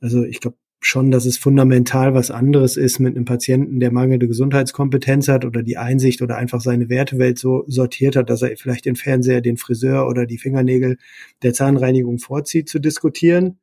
Also 0.00 0.24
ich 0.24 0.40
glaube, 0.40 0.56
schon, 0.80 1.10
dass 1.10 1.26
es 1.26 1.38
fundamental 1.38 2.14
was 2.14 2.30
anderes 2.30 2.76
ist 2.76 3.00
mit 3.00 3.16
einem 3.16 3.24
Patienten, 3.24 3.80
der 3.80 3.92
mangelnde 3.92 4.28
Gesundheitskompetenz 4.28 5.28
hat 5.28 5.44
oder 5.44 5.62
die 5.62 5.76
Einsicht 5.76 6.22
oder 6.22 6.36
einfach 6.36 6.60
seine 6.60 6.88
Wertewelt 6.88 7.38
so 7.38 7.64
sortiert 7.66 8.14
hat, 8.14 8.30
dass 8.30 8.42
er 8.42 8.56
vielleicht 8.56 8.84
den 8.84 8.96
Fernseher, 8.96 9.40
den 9.40 9.56
Friseur 9.56 10.06
oder 10.06 10.24
die 10.24 10.38
Fingernägel 10.38 10.98
der 11.42 11.52
Zahnreinigung 11.52 12.18
vorzieht, 12.18 12.68
zu 12.68 12.78
diskutieren, 12.78 13.58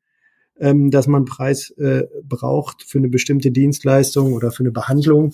ähm, 0.60 0.92
dass 0.92 1.08
man 1.08 1.26
Preis 1.26 1.72
äh, 1.72 2.04
braucht 2.24 2.84
für 2.84 2.98
eine 2.98 3.10
bestimmte 3.10 3.52
Dienstleistung 3.52 4.34
oder 4.34 4.52
für 4.52 4.64
eine 4.64 4.72
Behandlung. 4.72 5.34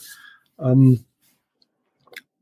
Ähm, 0.59 1.01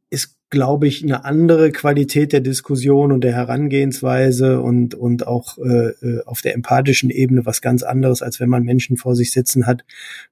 ist 0.10 0.38
glaube 0.50 0.88
ich, 0.88 1.03
eine 1.03 1.25
andere 1.25 1.72
Qualität 1.72 2.34
der 2.34 2.39
Diskussion 2.39 3.12
und 3.12 3.24
der 3.24 3.34
Herangehensweise 3.34 4.62
und, 4.62 4.96
und 4.96 5.27
auch 5.27 5.58
äh, 5.60 5.89
äh, 6.01 6.24
auf 6.25 6.41
der 6.41 6.56
empathischen 6.56 7.12
Ebene 7.12 7.46
was 7.46 7.62
ganz 7.62 7.84
anderes, 7.84 8.22
als 8.24 8.39
wenn 8.39 8.50
man 8.50 8.63
Menschen 8.63 8.98
vor 8.98 9.15
sich 9.15 9.32
sitzen 9.32 9.68
hat, 9.68 9.86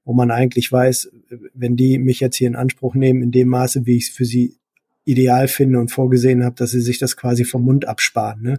wo 0.04 0.12
man 0.12 0.30
eigentlich 0.30 0.70
weiß, 0.72 1.12
wenn 1.54 1.76
die 1.76 1.98
mich 1.98 2.18
jetzt 2.18 2.36
hier 2.36 2.48
in 2.48 2.56
Anspruch 2.56 2.94
nehmen, 2.96 3.22
in 3.22 3.30
dem 3.30 3.48
Maße, 3.48 3.86
wie 3.86 3.96
ich 3.96 4.08
es 4.08 4.10
für 4.10 4.24
sie 4.24 4.56
ideal 5.04 5.48
finde 5.48 5.78
und 5.78 5.90
vorgesehen 5.90 6.44
habe, 6.44 6.56
dass 6.56 6.72
sie 6.72 6.80
sich 6.80 6.98
das 6.98 7.16
quasi 7.16 7.44
vom 7.44 7.64
Mund 7.64 7.86
absparen. 7.86 8.42
Ne? 8.42 8.58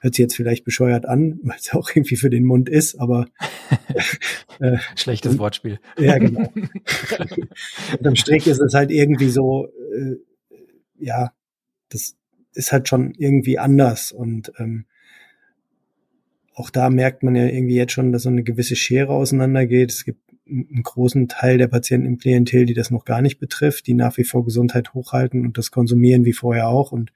Hört 0.00 0.14
sich 0.14 0.22
jetzt 0.22 0.36
vielleicht 0.36 0.64
bescheuert 0.64 1.06
an, 1.06 1.38
weil 1.44 1.56
es 1.58 1.72
auch 1.72 1.90
irgendwie 1.94 2.16
für 2.16 2.30
den 2.30 2.44
Mund 2.44 2.68
ist, 2.68 2.96
aber 2.96 3.28
äh, 4.58 4.78
schlechtes 4.96 5.38
Wortspiel. 5.38 5.78
Ja, 5.96 6.18
genau. 6.18 6.52
Unterm 7.98 8.16
Strich 8.16 8.48
ist 8.48 8.60
es 8.60 8.74
halt 8.74 8.90
irgendwie 8.90 9.30
so, 9.30 9.68
äh, 9.94 10.16
ja, 11.00 11.32
das 11.88 12.16
ist 12.54 12.72
halt 12.72 12.88
schon 12.88 13.14
irgendwie 13.14 13.58
anders 13.58 14.12
und 14.12 14.52
ähm, 14.58 14.86
auch 16.54 16.70
da 16.70 16.90
merkt 16.90 17.22
man 17.22 17.36
ja 17.36 17.46
irgendwie 17.46 17.76
jetzt 17.76 17.92
schon, 17.92 18.10
dass 18.10 18.22
so 18.22 18.30
eine 18.30 18.42
gewisse 18.42 18.74
Schere 18.74 19.12
auseinandergeht. 19.12 19.92
Es 19.92 20.04
gibt 20.04 20.20
einen 20.48 20.82
großen 20.82 21.28
Teil 21.28 21.58
der 21.58 21.68
Patienten 21.68 22.06
im 22.06 22.18
Klientel, 22.18 22.66
die 22.66 22.74
das 22.74 22.90
noch 22.90 23.04
gar 23.04 23.22
nicht 23.22 23.38
betrifft, 23.38 23.86
die 23.86 23.94
nach 23.94 24.16
wie 24.16 24.24
vor 24.24 24.44
Gesundheit 24.44 24.94
hochhalten 24.94 25.46
und 25.46 25.56
das 25.56 25.70
konsumieren 25.70 26.24
wie 26.24 26.32
vorher 26.32 26.68
auch. 26.68 26.90
Und 26.90 27.12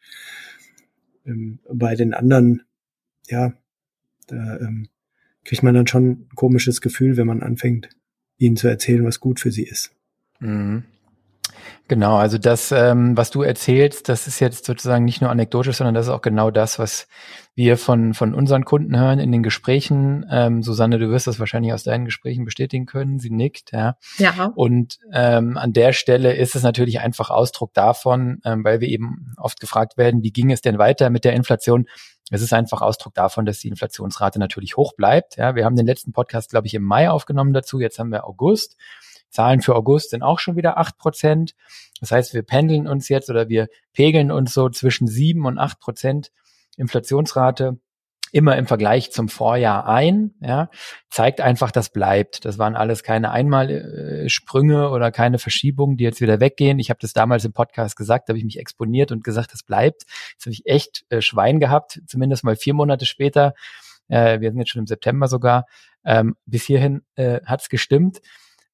ähm, 1.26 1.58
bei 1.72 1.96
den 1.96 2.14
anderen, 2.14 2.62
ja, 3.28 3.52
da 4.28 4.58
ähm, 4.60 4.88
kriegt 5.44 5.62
man 5.62 5.74
dann 5.74 5.86
schon 5.86 6.10
ein 6.10 6.28
komisches 6.34 6.80
Gefühl, 6.80 7.16
wenn 7.16 7.26
man 7.26 7.42
anfängt, 7.42 7.88
ihnen 8.38 8.56
zu 8.56 8.68
erzählen, 8.68 9.04
was 9.04 9.18
gut 9.18 9.40
für 9.40 9.50
sie 9.50 9.64
ist. 9.64 9.94
Mhm. 10.40 10.84
Genau, 11.88 12.16
also 12.16 12.38
das, 12.38 12.72
ähm, 12.72 13.16
was 13.16 13.30
du 13.30 13.42
erzählst, 13.42 14.08
das 14.08 14.26
ist 14.26 14.40
jetzt 14.40 14.64
sozusagen 14.64 15.04
nicht 15.04 15.20
nur 15.20 15.30
anekdotisch, 15.30 15.76
sondern 15.76 15.94
das 15.94 16.06
ist 16.06 16.12
auch 16.12 16.22
genau 16.22 16.50
das, 16.50 16.78
was 16.78 17.06
wir 17.54 17.76
von, 17.76 18.14
von 18.14 18.34
unseren 18.34 18.64
Kunden 18.64 18.98
hören 18.98 19.18
in 19.18 19.30
den 19.30 19.42
Gesprächen. 19.42 20.24
Ähm, 20.30 20.62
Susanne, 20.62 20.98
du 20.98 21.10
wirst 21.10 21.26
das 21.26 21.38
wahrscheinlich 21.38 21.72
aus 21.72 21.82
deinen 21.82 22.06
Gesprächen 22.06 22.44
bestätigen 22.44 22.86
können. 22.86 23.18
Sie 23.18 23.30
nickt, 23.30 23.72
ja. 23.72 23.96
Ja. 24.16 24.52
Und 24.54 24.98
ähm, 25.12 25.58
an 25.58 25.72
der 25.72 25.92
Stelle 25.92 26.34
ist 26.34 26.54
es 26.54 26.62
natürlich 26.62 27.00
einfach 27.00 27.30
Ausdruck 27.30 27.74
davon, 27.74 28.40
ähm, 28.44 28.64
weil 28.64 28.80
wir 28.80 28.88
eben 28.88 29.34
oft 29.36 29.60
gefragt 29.60 29.98
werden, 29.98 30.22
wie 30.22 30.32
ging 30.32 30.50
es 30.50 30.62
denn 30.62 30.78
weiter 30.78 31.10
mit 31.10 31.24
der 31.24 31.34
Inflation? 31.34 31.86
Es 32.30 32.40
ist 32.40 32.54
einfach 32.54 32.80
Ausdruck 32.80 33.12
davon, 33.12 33.44
dass 33.44 33.58
die 33.58 33.68
Inflationsrate 33.68 34.38
natürlich 34.38 34.78
hoch 34.78 34.94
bleibt. 34.94 35.36
Ja, 35.36 35.54
wir 35.54 35.66
haben 35.66 35.76
den 35.76 35.86
letzten 35.86 36.12
Podcast, 36.12 36.50
glaube 36.50 36.66
ich, 36.66 36.72
im 36.74 36.82
Mai 36.82 37.10
aufgenommen 37.10 37.52
dazu. 37.52 37.78
Jetzt 37.78 37.98
haben 37.98 38.10
wir 38.10 38.26
August. 38.26 38.76
Zahlen 39.32 39.62
für 39.62 39.74
August 39.74 40.10
sind 40.10 40.22
auch 40.22 40.38
schon 40.38 40.56
wieder 40.56 40.78
acht 40.78 40.98
Prozent. 40.98 41.54
Das 42.00 42.12
heißt, 42.12 42.34
wir 42.34 42.42
pendeln 42.42 42.86
uns 42.86 43.08
jetzt 43.08 43.30
oder 43.30 43.48
wir 43.48 43.68
pegeln 43.92 44.30
uns 44.30 44.54
so 44.54 44.68
zwischen 44.68 45.06
sieben 45.08 45.46
und 45.46 45.58
acht 45.58 45.80
Prozent 45.80 46.30
Inflationsrate 46.76 47.78
immer 48.32 48.56
im 48.56 48.66
Vergleich 48.66 49.12
zum 49.12 49.28
Vorjahr 49.28 49.86
ein, 49.86 50.34
ja, 50.40 50.70
zeigt 51.10 51.42
einfach, 51.42 51.70
das 51.70 51.90
bleibt. 51.90 52.46
Das 52.46 52.58
waren 52.58 52.74
alles 52.74 53.02
keine 53.02 53.30
Einmalsprünge 53.30 54.88
oder 54.88 55.12
keine 55.12 55.38
Verschiebungen, 55.38 55.98
die 55.98 56.04
jetzt 56.04 56.22
wieder 56.22 56.40
weggehen. 56.40 56.78
Ich 56.78 56.88
habe 56.88 56.98
das 57.00 57.12
damals 57.12 57.44
im 57.44 57.52
Podcast 57.52 57.94
gesagt, 57.94 58.30
habe 58.30 58.38
ich 58.38 58.44
mich 58.44 58.58
exponiert 58.58 59.12
und 59.12 59.22
gesagt, 59.22 59.52
das 59.52 59.62
bleibt. 59.62 60.04
Jetzt 60.32 60.46
habe 60.46 60.52
ich 60.54 60.66
echt 60.66 61.04
äh, 61.10 61.20
Schwein 61.20 61.60
gehabt, 61.60 62.00
zumindest 62.06 62.42
mal 62.42 62.56
vier 62.56 62.72
Monate 62.72 63.04
später. 63.04 63.52
Äh, 64.08 64.40
wir 64.40 64.50
sind 64.50 64.58
jetzt 64.58 64.70
schon 64.70 64.80
im 64.80 64.86
September 64.86 65.28
sogar. 65.28 65.66
Ähm, 66.04 66.34
bis 66.46 66.64
hierhin 66.64 67.02
äh, 67.16 67.40
hat 67.44 67.60
es 67.60 67.68
gestimmt. 67.68 68.20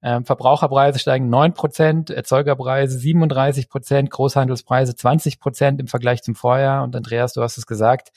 Ähm, 0.02 0.24
Verbraucherpreise 0.24 0.98
steigen 0.98 1.28
9 1.28 1.54
Prozent, 1.54 2.10
Erzeugerpreise 2.10 2.98
37 2.98 3.68
Prozent, 3.68 4.10
Großhandelspreise 4.10 4.94
20 4.94 5.40
Prozent 5.40 5.80
im 5.80 5.88
Vergleich 5.88 6.22
zum 6.22 6.34
Vorjahr. 6.34 6.84
Und 6.84 6.94
Andreas, 6.94 7.32
du 7.32 7.42
hast 7.42 7.58
es 7.58 7.66
gesagt, 7.66 8.12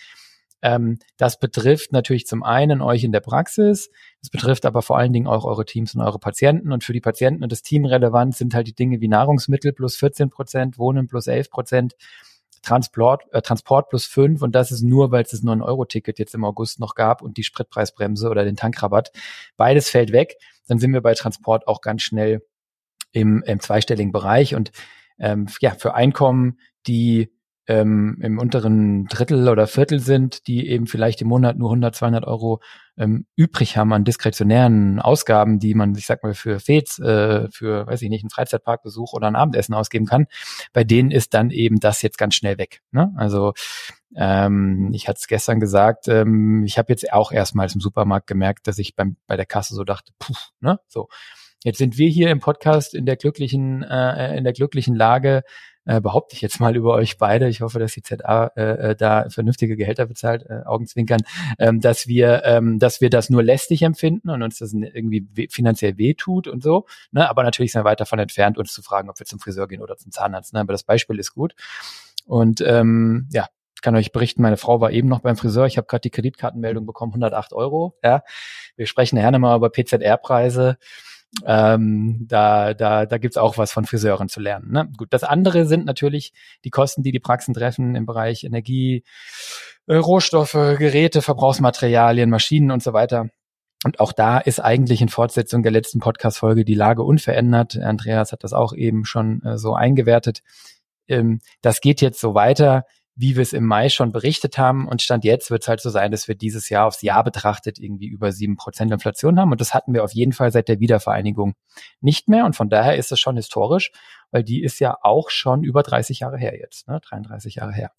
ähm, 0.61 0.99
das 1.17 1.39
betrifft 1.39 1.91
natürlich 1.91 2.27
zum 2.27 2.43
einen 2.43 2.81
euch 2.81 3.03
in 3.03 3.11
der 3.11 3.19
Praxis, 3.19 3.89
es 4.21 4.29
betrifft 4.29 4.65
aber 4.65 4.83
vor 4.83 4.97
allen 4.97 5.11
Dingen 5.11 5.25
auch 5.25 5.43
eure 5.43 5.65
Teams 5.65 5.95
und 5.95 6.01
eure 6.01 6.19
Patienten. 6.19 6.71
Und 6.71 6.83
für 6.83 6.93
die 6.93 7.01
Patienten 7.01 7.43
und 7.43 7.51
das 7.51 7.63
Team 7.63 7.85
relevant 7.85 8.35
sind 8.35 8.53
halt 8.53 8.67
die 8.67 8.75
Dinge 8.75 9.01
wie 9.01 9.07
Nahrungsmittel 9.07 9.73
plus 9.73 9.95
14 9.95 10.29
Prozent, 10.29 10.77
Wohnen 10.77 11.07
plus 11.07 11.25
11 11.25 11.49
Prozent, 11.49 11.95
Transport, 12.61 13.23
äh, 13.31 13.41
Transport 13.41 13.89
plus 13.89 14.05
5 14.05 14.41
und 14.41 14.53
das 14.53 14.71
ist 14.71 14.83
nur, 14.83 15.11
weil 15.11 15.23
es 15.23 15.31
das 15.31 15.43
9-Euro-Ticket 15.43 16.19
jetzt 16.19 16.35
im 16.35 16.45
August 16.45 16.79
noch 16.79 16.95
gab 16.95 17.21
und 17.21 17.37
die 17.37 17.43
Spritpreisbremse 17.43 18.29
oder 18.29 18.43
den 18.43 18.55
Tankrabatt. 18.55 19.11
Beides 19.57 19.89
fällt 19.89 20.11
weg 20.11 20.37
dann 20.71 20.79
sind 20.79 20.93
wir 20.93 21.01
bei 21.01 21.13
Transport 21.13 21.67
auch 21.67 21.81
ganz 21.81 22.01
schnell 22.01 22.47
im, 23.11 23.43
im 23.43 23.59
zweistelligen 23.59 24.13
Bereich. 24.13 24.55
Und 24.55 24.71
ähm, 25.19 25.47
ja, 25.59 25.71
für 25.71 25.95
Einkommen, 25.95 26.59
die 26.87 27.33
ähm, 27.67 28.17
im 28.21 28.39
unteren 28.39 29.05
Drittel 29.07 29.47
oder 29.47 29.67
Viertel 29.67 29.99
sind, 29.99 30.47
die 30.47 30.67
eben 30.67 30.87
vielleicht 30.87 31.21
im 31.21 31.27
Monat 31.27 31.57
nur 31.57 31.69
100, 31.69 31.95
200 31.95 32.25
Euro 32.25 32.61
ähm, 32.97 33.25
übrig 33.35 33.77
haben 33.77 33.93
an 33.93 34.03
diskretionären 34.03 34.99
Ausgaben, 34.99 35.59
die 35.59 35.73
man, 35.73 35.95
ich 35.95 36.05
sag 36.05 36.23
mal, 36.23 36.33
für 36.33 36.59
Fets, 36.59 36.99
äh, 36.99 37.49
für, 37.51 37.87
weiß 37.87 38.01
ich 38.01 38.09
nicht, 38.09 38.23
einen 38.23 38.29
Freizeitparkbesuch 38.29 39.13
oder 39.13 39.27
ein 39.27 39.35
Abendessen 39.35 39.73
ausgeben 39.73 40.05
kann, 40.05 40.25
bei 40.73 40.83
denen 40.83 41.11
ist 41.11 41.33
dann 41.33 41.51
eben 41.51 41.79
das 41.79 42.01
jetzt 42.01 42.17
ganz 42.17 42.35
schnell 42.35 42.57
weg. 42.57 42.81
Ne? 42.91 43.13
Also 43.15 43.53
ähm, 44.15 44.91
ich 44.93 45.07
hatte 45.07 45.19
es 45.19 45.27
gestern 45.27 45.59
gesagt, 45.59 46.07
ähm, 46.07 46.63
ich 46.65 46.77
habe 46.77 46.91
jetzt 46.91 47.11
auch 47.13 47.31
erstmals 47.31 47.75
im 47.75 47.81
Supermarkt 47.81 48.27
gemerkt, 48.27 48.67
dass 48.67 48.77
ich 48.79 48.95
beim, 48.95 49.17
bei 49.27 49.37
der 49.37 49.45
Kasse 49.45 49.75
so 49.75 49.83
dachte, 49.83 50.11
puh, 50.19 50.33
ne, 50.59 50.79
so. 50.87 51.07
Jetzt 51.63 51.77
sind 51.77 51.99
wir 51.99 52.09
hier 52.09 52.31
im 52.31 52.39
Podcast 52.39 52.95
in 52.95 53.05
der 53.05 53.17
glücklichen, 53.17 53.83
äh, 53.83 54.35
in 54.35 54.43
der 54.43 54.53
glücklichen 54.53 54.95
Lage, 54.95 55.43
äh, 55.85 56.01
behaupte 56.01 56.35
ich 56.35 56.41
jetzt 56.41 56.59
mal 56.59 56.75
über 56.75 56.93
euch 56.93 57.17
beide. 57.17 57.47
Ich 57.47 57.61
hoffe, 57.61 57.79
dass 57.79 57.93
die 57.93 58.01
ZA 58.01 58.47
äh, 58.55 58.91
äh, 58.91 58.95
da 58.95 59.29
vernünftige 59.29 59.75
Gehälter 59.75 60.05
bezahlt, 60.05 60.45
äh, 60.49 60.61
Augenzwinkern, 60.65 61.21
ähm, 61.59 61.81
dass 61.81 62.07
wir, 62.07 62.43
ähm, 62.45 62.79
dass 62.79 63.01
wir 63.01 63.09
das 63.09 63.29
nur 63.29 63.43
lästig 63.43 63.81
empfinden 63.81 64.29
und 64.29 64.43
uns 64.43 64.59
das 64.59 64.73
irgendwie 64.73 65.27
we 65.35 65.47
finanziell 65.49 65.97
wehtut 65.97 66.47
und 66.47 66.63
so. 66.63 66.85
Ne? 67.11 67.29
Aber 67.29 67.43
natürlich 67.43 67.71
sind 67.71 67.81
wir 67.81 67.85
weit 67.85 67.99
davon 67.99 68.19
entfernt, 68.19 68.57
uns 68.57 68.73
zu 68.73 68.81
fragen, 68.81 69.09
ob 69.09 69.19
wir 69.19 69.25
zum 69.25 69.39
Friseur 69.39 69.67
gehen 69.67 69.81
oder 69.81 69.97
zum 69.97 70.11
Zahnarzt. 70.11 70.53
Ne? 70.53 70.59
Aber 70.59 70.73
das 70.73 70.83
Beispiel 70.83 71.19
ist 71.19 71.33
gut. 71.33 71.55
Und 72.25 72.61
ähm, 72.61 73.27
ja, 73.31 73.47
kann 73.81 73.95
euch 73.95 74.11
berichten, 74.11 74.41
meine 74.41 74.57
Frau 74.57 74.79
war 74.79 74.91
eben 74.91 75.07
noch 75.07 75.21
beim 75.21 75.35
Friseur. 75.35 75.65
Ich 75.65 75.77
habe 75.77 75.87
gerade 75.87 76.01
die 76.01 76.11
Kreditkartenmeldung 76.11 76.85
bekommen, 76.85 77.11
108 77.11 77.53
Euro. 77.53 77.97
Ja, 78.03 78.23
wir 78.75 78.85
sprechen 78.85 79.15
nachher 79.15 79.31
nochmal 79.31 79.57
über 79.57 79.69
PZR-Preise. 79.69 80.77
Ähm, 81.45 82.25
da 82.27 82.73
da, 82.73 83.05
da 83.05 83.17
gibt's 83.17 83.37
auch 83.37 83.57
was 83.57 83.71
von 83.71 83.85
Friseuren 83.85 84.29
zu 84.29 84.39
lernen. 84.39 84.71
Ne? 84.71 84.89
Gut, 84.97 85.09
das 85.11 85.23
andere 85.23 85.65
sind 85.65 85.85
natürlich 85.85 86.33
die 86.65 86.69
Kosten, 86.69 87.03
die 87.03 87.11
die 87.11 87.19
Praxen 87.19 87.53
treffen 87.53 87.95
im 87.95 88.05
Bereich 88.05 88.43
Energie, 88.43 89.03
äh, 89.87 89.95
Rohstoffe, 89.95 90.51
Geräte, 90.53 91.21
Verbrauchsmaterialien, 91.21 92.29
Maschinen 92.29 92.71
und 92.71 92.83
so 92.83 92.93
weiter. 92.93 93.29
Und 93.83 93.99
auch 93.99 94.13
da 94.13 94.37
ist 94.37 94.59
eigentlich 94.59 95.01
in 95.01 95.09
Fortsetzung 95.09 95.63
der 95.63 95.71
letzten 95.71 95.99
Podcast-Folge 95.99 96.65
die 96.65 96.75
Lage 96.75 97.01
unverändert. 97.03 97.77
Andreas 97.77 98.31
hat 98.31 98.43
das 98.43 98.53
auch 98.53 98.73
eben 98.73 99.05
schon 99.05 99.41
äh, 99.43 99.57
so 99.57 99.73
eingewertet. 99.73 100.41
Ähm, 101.07 101.39
das 101.61 101.81
geht 101.81 102.01
jetzt 102.01 102.19
so 102.19 102.35
weiter 102.35 102.85
wie 103.21 103.35
wir 103.35 103.43
es 103.43 103.53
im 103.53 103.67
Mai 103.67 103.89
schon 103.89 104.11
berichtet 104.11 104.57
haben. 104.57 104.87
Und 104.87 105.03
Stand 105.03 105.23
jetzt 105.23 105.51
wird 105.51 105.61
es 105.61 105.67
halt 105.67 105.79
so 105.79 105.91
sein, 105.91 106.11
dass 106.11 106.27
wir 106.27 106.33
dieses 106.33 106.69
Jahr 106.69 106.87
aufs 106.87 107.03
Jahr 107.03 107.23
betrachtet 107.23 107.77
irgendwie 107.77 108.07
über 108.07 108.31
sieben 108.31 108.57
Prozent 108.57 108.91
Inflation 108.91 109.39
haben. 109.39 109.51
Und 109.51 109.61
das 109.61 109.75
hatten 109.75 109.93
wir 109.93 110.03
auf 110.03 110.11
jeden 110.11 110.33
Fall 110.33 110.51
seit 110.51 110.67
der 110.67 110.79
Wiedervereinigung 110.79 111.53
nicht 112.01 112.27
mehr. 112.27 112.45
Und 112.45 112.55
von 112.55 112.69
daher 112.69 112.97
ist 112.97 113.11
es 113.11 113.19
schon 113.19 113.35
historisch, 113.35 113.91
weil 114.31 114.43
die 114.43 114.63
ist 114.63 114.79
ja 114.79 114.97
auch 115.03 115.29
schon 115.29 115.63
über 115.63 115.83
30 115.83 116.21
Jahre 116.21 116.39
her 116.39 116.57
jetzt, 116.57 116.87
ne? 116.87 116.99
33 117.07 117.55
Jahre 117.55 117.73
her. 117.73 117.91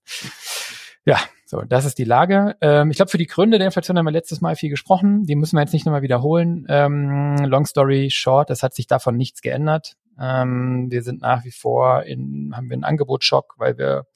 Ja, 1.04 1.18
so, 1.46 1.62
das 1.62 1.84
ist 1.84 1.98
die 1.98 2.04
Lage. 2.04 2.56
Ähm, 2.60 2.90
ich 2.90 2.96
glaube, 2.96 3.10
für 3.10 3.18
die 3.18 3.26
Gründe 3.26 3.58
der 3.58 3.66
Inflation 3.66 3.98
haben 3.98 4.04
wir 4.04 4.12
letztes 4.12 4.40
Mal 4.40 4.54
viel 4.54 4.70
gesprochen. 4.70 5.24
Die 5.24 5.34
müssen 5.34 5.56
wir 5.56 5.60
jetzt 5.60 5.72
nicht 5.72 5.84
nochmal 5.84 6.02
wiederholen. 6.02 6.64
Ähm, 6.68 7.38
long 7.44 7.66
story 7.66 8.08
short, 8.10 8.50
es 8.50 8.62
hat 8.62 8.74
sich 8.74 8.86
davon 8.86 9.16
nichts 9.16 9.42
geändert. 9.42 9.96
Ähm, 10.20 10.90
wir 10.90 11.02
sind 11.02 11.20
nach 11.20 11.44
wie 11.44 11.50
vor 11.50 12.04
in, 12.04 12.52
haben 12.54 12.68
wir 12.70 12.74
einen 12.74 12.84
Angebotsschock, 12.84 13.54
weil 13.58 13.78
wir 13.78 14.06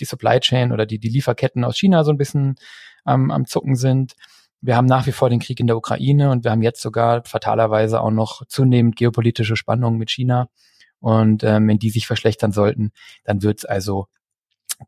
die 0.00 0.04
Supply 0.04 0.40
Chain 0.40 0.72
oder 0.72 0.86
die, 0.86 0.98
die 0.98 1.08
Lieferketten 1.08 1.64
aus 1.64 1.76
China 1.76 2.04
so 2.04 2.10
ein 2.10 2.18
bisschen 2.18 2.56
ähm, 3.06 3.30
am 3.30 3.46
Zucken 3.46 3.74
sind. 3.76 4.14
Wir 4.60 4.76
haben 4.76 4.86
nach 4.86 5.06
wie 5.06 5.12
vor 5.12 5.30
den 5.30 5.38
Krieg 5.38 5.60
in 5.60 5.66
der 5.66 5.76
Ukraine 5.76 6.30
und 6.30 6.44
wir 6.44 6.50
haben 6.50 6.62
jetzt 6.62 6.82
sogar 6.82 7.24
fatalerweise 7.24 8.00
auch 8.00 8.10
noch 8.10 8.44
zunehmend 8.46 8.96
geopolitische 8.96 9.56
Spannungen 9.56 9.98
mit 9.98 10.10
China. 10.10 10.48
Und 11.00 11.44
ähm, 11.44 11.68
wenn 11.68 11.78
die 11.78 11.90
sich 11.90 12.06
verschlechtern 12.06 12.50
sollten, 12.50 12.90
dann 13.24 13.42
wird 13.42 13.58
es 13.58 13.64
also 13.64 14.08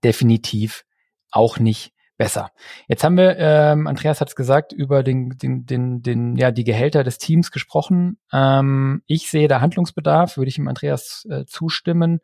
definitiv 0.03 0.85
auch 1.31 1.59
nicht 1.59 1.93
besser. 2.21 2.51
Jetzt 2.87 3.03
haben 3.03 3.17
wir, 3.17 3.39
ähm, 3.39 3.87
Andreas 3.87 4.21
hat 4.21 4.29
es 4.29 4.37
gesagt, 4.37 4.73
über 4.73 5.03
den, 5.03 5.39
den, 5.39 5.65
den, 5.65 6.03
den, 6.03 6.37
ja, 6.37 6.51
die 6.51 6.65
Gehälter 6.65 7.03
des 7.03 7.17
Teams 7.17 7.51
gesprochen. 7.51 8.19
Ähm, 8.31 9.03
ich 9.07 9.31
sehe 9.31 9.49
da 9.49 9.63
Handlungsbedarf, 9.63 10.37
würde 10.37 10.51
ich 10.51 10.59
ihm 10.59 10.69
Andreas 10.69 11.27
äh, 11.31 11.47
zustimmen. 11.47 12.21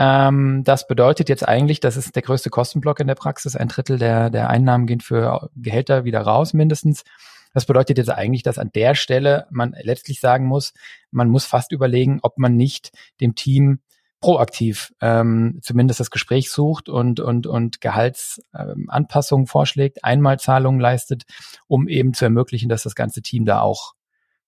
Ähm, 0.00 0.64
das 0.64 0.86
bedeutet 0.86 1.28
jetzt 1.28 1.46
eigentlich, 1.46 1.78
das 1.78 1.98
ist 1.98 2.16
der 2.16 2.22
größte 2.22 2.48
Kostenblock 2.48 3.00
in 3.00 3.06
der 3.06 3.14
Praxis. 3.16 3.54
Ein 3.54 3.68
Drittel 3.68 3.98
der, 3.98 4.30
der 4.30 4.48
Einnahmen 4.48 4.86
gehen 4.86 5.00
für 5.00 5.50
Gehälter 5.54 6.04
wieder 6.04 6.22
raus 6.22 6.54
mindestens. 6.54 7.04
Das 7.52 7.66
bedeutet 7.66 7.98
jetzt 7.98 8.08
eigentlich, 8.08 8.42
dass 8.42 8.58
an 8.58 8.70
der 8.74 8.94
Stelle 8.94 9.46
man 9.50 9.76
letztlich 9.82 10.20
sagen 10.20 10.46
muss, 10.46 10.72
man 11.10 11.28
muss 11.28 11.44
fast 11.44 11.70
überlegen, 11.70 12.20
ob 12.22 12.38
man 12.38 12.56
nicht 12.56 12.92
dem 13.20 13.34
Team 13.34 13.80
proaktiv 14.20 14.92
ähm, 15.02 15.58
zumindest 15.62 16.00
das 16.00 16.10
Gespräch 16.10 16.50
sucht 16.50 16.88
und 16.88 17.20
und 17.20 17.46
und 17.46 17.80
Gehaltsanpassungen 17.82 19.44
ähm, 19.44 19.48
vorschlägt, 19.48 20.04
Einmalzahlungen 20.04 20.80
leistet, 20.80 21.24
um 21.66 21.88
eben 21.88 22.14
zu 22.14 22.24
ermöglichen, 22.24 22.70
dass 22.70 22.84
das 22.84 22.94
ganze 22.94 23.20
Team 23.20 23.44
da 23.44 23.60
auch 23.60 23.94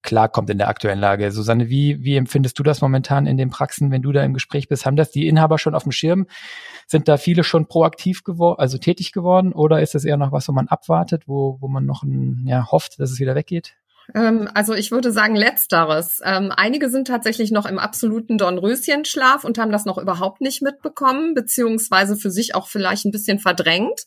klarkommt 0.02 0.50
in 0.50 0.59
der 0.59 0.68
aktuellen 0.68 0.99
Lage. 0.99 1.30
Susanne, 1.30 1.68
wie, 1.68 2.02
wie 2.02 2.16
empfindest 2.16 2.59
du 2.59 2.62
das 2.62 2.80
momentan 2.80 3.26
in 3.26 3.37
den 3.37 3.50
Praxen, 3.50 3.90
wenn 3.90 4.02
du 4.02 4.12
da 4.12 4.23
im 4.23 4.35
Gespräch 4.35 4.68
bist? 4.68 4.85
Haben 4.85 4.97
das 4.97 5.11
die 5.11 5.28
Inhaber 5.28 5.59
schon 5.59 5.75
auf 5.75 5.85
dem 5.85 5.92
Schirm? 5.92 6.26
Sind 6.87 7.09
da 7.09 7.16
viele 7.16 7.44
schon 7.44 7.66
proaktiv 7.66 8.25
geworden, 8.25 8.61
also 8.61 8.78
tätig 8.78 9.12
geworden? 9.12 9.52
Oder 9.52 9.80
ist 9.80 9.94
das 9.94 10.04
eher 10.04 10.16
noch 10.16 10.32
was, 10.32 10.49
wo 10.49 10.52
man 10.52 10.68
abwartet, 10.68 11.25
wo, 11.26 11.59
wo 11.61 11.68
man 11.68 11.87
noch 11.87 12.02
ein, 12.02 12.44
ja, 12.47 12.71
hofft, 12.71 12.99
dass 13.00 13.11
es 13.11 13.21
wieder 13.21 13.35
weggeht? 13.35 13.75
Ähm, 14.14 14.49
also 14.54 14.75
ich 14.75 14.90
würde 14.90 15.12
sagen 15.12 15.37
letzteres. 15.37 16.21
Ähm, 16.25 16.52
einige 16.54 16.90
sind 16.90 17.06
tatsächlich 17.06 17.50
noch 17.50 17.66
im 17.66 17.78
absoluten 17.78 18.38
Dornröschenschlaf 18.38 19.44
und 19.44 19.59
haben 19.59 19.73
das 19.73 19.85
noch 19.85 19.99
überhaupt 19.99 20.40
nicht 20.40 20.62
mitbekommen, 20.62 21.35
beziehungsweise 21.35 22.16
für 22.16 22.30
sich 22.30 22.54
auch 22.54 22.66
vielleicht 22.66 23.04
ein 23.04 23.12
bisschen 23.12 23.38
verdrängt. 23.38 24.04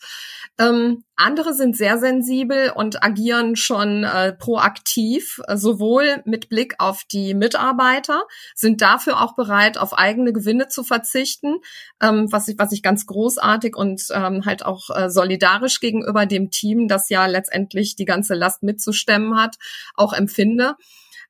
Andere 1.17 1.53
sind 1.53 1.77
sehr 1.77 1.97
sensibel 1.97 2.71
und 2.75 3.03
agieren 3.03 3.55
schon 3.55 4.03
äh, 4.03 4.33
proaktiv, 4.33 5.39
äh, 5.47 5.55
sowohl 5.55 6.21
mit 6.25 6.49
Blick 6.49 6.75
auf 6.79 7.03
die 7.05 7.33
Mitarbeiter, 7.33 8.23
sind 8.53 8.81
dafür 8.81 9.21
auch 9.21 9.35
bereit, 9.35 9.77
auf 9.77 9.97
eigene 9.97 10.33
Gewinne 10.33 10.67
zu 10.67 10.83
verzichten, 10.83 11.55
ähm, 12.01 12.27
was, 12.31 12.49
ich, 12.49 12.59
was 12.59 12.73
ich 12.73 12.83
ganz 12.83 13.05
großartig 13.05 13.77
und 13.77 14.03
ähm, 14.11 14.45
halt 14.45 14.65
auch 14.65 14.89
äh, 14.89 15.09
solidarisch 15.09 15.79
gegenüber 15.79 16.25
dem 16.25 16.51
Team, 16.51 16.87
das 16.89 17.09
ja 17.09 17.25
letztendlich 17.25 17.95
die 17.95 18.05
ganze 18.05 18.33
Last 18.33 18.63
mitzustemmen 18.63 19.39
hat, 19.39 19.55
auch 19.95 20.11
empfinde. 20.11 20.75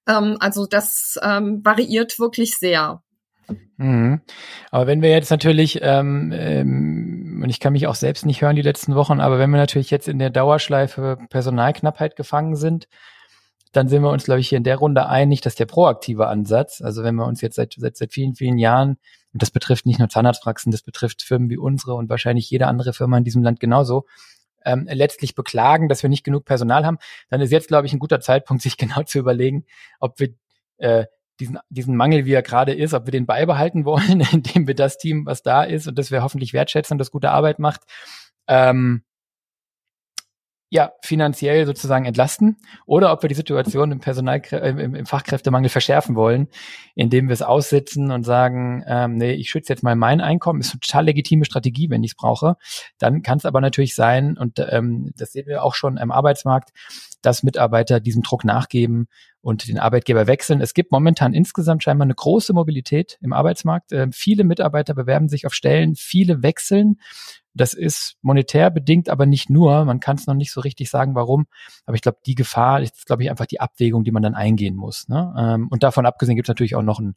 Ähm, 0.07 0.37
also 0.39 0.65
das 0.65 1.19
ähm, 1.21 1.63
variiert 1.63 2.19
wirklich 2.19 2.57
sehr. 2.57 3.03
Mhm. 3.77 4.21
Aber 4.71 4.87
wenn 4.87 5.01
wir 5.01 5.09
jetzt 5.09 5.29
natürlich, 5.29 5.79
ähm, 5.81 6.31
ähm, 6.33 7.41
und 7.43 7.49
ich 7.49 7.59
kann 7.59 7.73
mich 7.73 7.87
auch 7.87 7.95
selbst 7.95 8.25
nicht 8.25 8.41
hören 8.41 8.55
die 8.55 8.61
letzten 8.61 8.95
Wochen, 8.95 9.19
aber 9.19 9.39
wenn 9.39 9.49
wir 9.49 9.57
natürlich 9.57 9.91
jetzt 9.91 10.07
in 10.07 10.19
der 10.19 10.29
Dauerschleife 10.29 11.17
Personalknappheit 11.29 12.15
gefangen 12.15 12.55
sind, 12.55 12.87
dann 13.75 13.89
sind 13.89 14.03
wir 14.03 14.09
uns, 14.09 14.23
glaube 14.23 14.39
ich, 14.39 14.49
hier 14.49 14.57
in 14.57 14.63
der 14.63 14.77
Runde 14.77 15.07
einig, 15.07 15.41
dass 15.41 15.55
der 15.55 15.65
proaktive 15.65 16.27
Ansatz, 16.27 16.81
also 16.81 17.03
wenn 17.03 17.15
wir 17.15 17.25
uns 17.25 17.41
jetzt 17.41 17.55
seit, 17.55 17.73
seit, 17.77 17.97
seit 17.97 18.13
vielen, 18.13 18.35
vielen 18.35 18.57
Jahren, 18.57 18.97
und 19.33 19.41
das 19.41 19.51
betrifft 19.51 19.85
nicht 19.85 19.99
nur 19.99 20.07
Zahnarztpraxen, 20.07 20.71
das 20.71 20.81
betrifft 20.81 21.21
Firmen 21.21 21.49
wie 21.49 21.57
unsere 21.57 21.95
und 21.95 22.09
wahrscheinlich 22.09 22.49
jede 22.49 22.67
andere 22.67 22.93
Firma 22.93 23.17
in 23.17 23.25
diesem 23.25 23.43
Land 23.43 23.59
genauso, 23.59 24.05
ähm, 24.63 24.87
letztlich 24.89 25.35
beklagen, 25.35 25.89
dass 25.89 26.03
wir 26.03 26.09
nicht 26.09 26.23
genug 26.23 26.45
Personal 26.45 26.85
haben, 26.85 26.97
dann 27.29 27.41
ist 27.41 27.51
jetzt, 27.51 27.67
glaube 27.67 27.85
ich, 27.85 27.93
ein 27.93 27.99
guter 27.99 28.21
Zeitpunkt, 28.21 28.63
sich 28.63 28.77
genau 28.77 29.03
zu 29.03 29.19
überlegen, 29.19 29.65
ob 29.99 30.19
wir 30.19 30.29
äh, 30.77 31.05
diesen, 31.39 31.59
diesen 31.69 31.95
Mangel, 31.95 32.25
wie 32.25 32.33
er 32.33 32.41
gerade 32.41 32.73
ist, 32.73 32.93
ob 32.93 33.05
wir 33.05 33.11
den 33.11 33.25
beibehalten 33.25 33.85
wollen, 33.85 34.21
indem 34.31 34.67
wir 34.67 34.75
das 34.75 34.97
Team, 34.97 35.25
was 35.25 35.41
da 35.41 35.63
ist 35.63 35.87
und 35.87 35.97
das 35.97 36.11
wir 36.11 36.23
hoffentlich 36.23 36.53
wertschätzen 36.53 36.95
und 36.95 36.99
das 36.99 37.11
gute 37.11 37.31
Arbeit 37.31 37.59
macht, 37.59 37.81
ähm, 38.47 39.03
ja, 40.75 40.91
finanziell 41.01 41.65
sozusagen 41.65 42.03
entlasten 42.03 42.57
oder 42.85 43.13
ob 43.13 43.23
wir 43.23 43.29
die 43.29 43.35
Situation 43.35 43.93
im 43.93 44.01
Personal, 44.01 44.41
äh, 44.51 44.71
im, 44.71 44.93
im, 44.93 45.05
Fachkräftemangel 45.05 45.69
verschärfen 45.69 46.17
wollen, 46.17 46.49
indem 46.95 47.29
wir 47.29 47.33
es 47.33 47.41
aussitzen 47.41 48.11
und 48.11 48.23
sagen, 48.23 48.83
ähm, 48.85 49.15
nee, 49.15 49.31
ich 49.31 49.49
schütze 49.49 49.71
jetzt 49.71 49.83
mal 49.83 49.95
mein 49.95 50.19
Einkommen, 50.19 50.59
ist 50.59 50.73
eine 50.73 50.81
total 50.81 51.05
legitime 51.05 51.45
Strategie, 51.45 51.89
wenn 51.89 52.03
ich 52.03 52.11
es 52.11 52.15
brauche. 52.17 52.57
Dann 52.97 53.21
kann 53.21 53.37
es 53.37 53.45
aber 53.45 53.61
natürlich 53.61 53.95
sein, 53.95 54.37
und 54.37 54.59
ähm, 54.59 55.13
das 55.15 55.31
sehen 55.31 55.47
wir 55.47 55.63
auch 55.63 55.75
schon 55.75 55.95
im 55.95 56.11
Arbeitsmarkt, 56.11 56.71
dass 57.21 57.41
Mitarbeiter 57.41 58.01
diesem 58.01 58.21
Druck 58.21 58.43
nachgeben 58.43 59.07
und 59.39 59.69
den 59.69 59.79
Arbeitgeber 59.79 60.27
wechseln. 60.27 60.59
Es 60.59 60.73
gibt 60.73 60.91
momentan 60.91 61.33
insgesamt 61.33 61.83
scheinbar 61.83 62.05
eine 62.05 62.15
große 62.15 62.51
Mobilität 62.51 63.17
im 63.21 63.31
Arbeitsmarkt. 63.31 63.93
Ähm, 63.93 64.11
viele 64.11 64.43
Mitarbeiter 64.43 64.93
bewerben 64.93 65.29
sich 65.29 65.45
auf 65.45 65.53
Stellen, 65.53 65.95
viele 65.95 66.43
wechseln. 66.43 66.99
Das 67.55 67.73
ist 67.73 68.17
monetär 68.21 68.69
bedingt, 68.69 69.09
aber 69.09 69.25
nicht 69.25 69.49
nur. 69.49 69.85
Man 69.85 69.99
kann 69.99 70.17
es 70.17 70.27
noch 70.27 70.35
nicht 70.35 70.51
so 70.51 70.61
richtig 70.61 70.89
sagen, 70.89 71.15
warum. 71.15 71.47
Aber 71.85 71.95
ich 71.95 72.01
glaube, 72.01 72.19
die 72.25 72.35
Gefahr 72.35 72.81
ist, 72.81 73.05
glaube 73.05 73.23
ich, 73.23 73.29
einfach 73.29 73.45
die 73.45 73.61
Abwägung, 73.61 74.03
die 74.03 74.11
man 74.11 74.21
dann 74.21 74.35
eingehen 74.35 74.75
muss. 74.75 75.07
Ne? 75.07 75.33
Ähm, 75.37 75.67
und 75.69 75.81
davon 75.81 76.05
abgesehen 76.05 76.35
gibt 76.35 76.47
es 76.47 76.49
natürlich 76.49 76.75
auch 76.75 76.83
noch 76.83 76.99
ein 76.99 77.15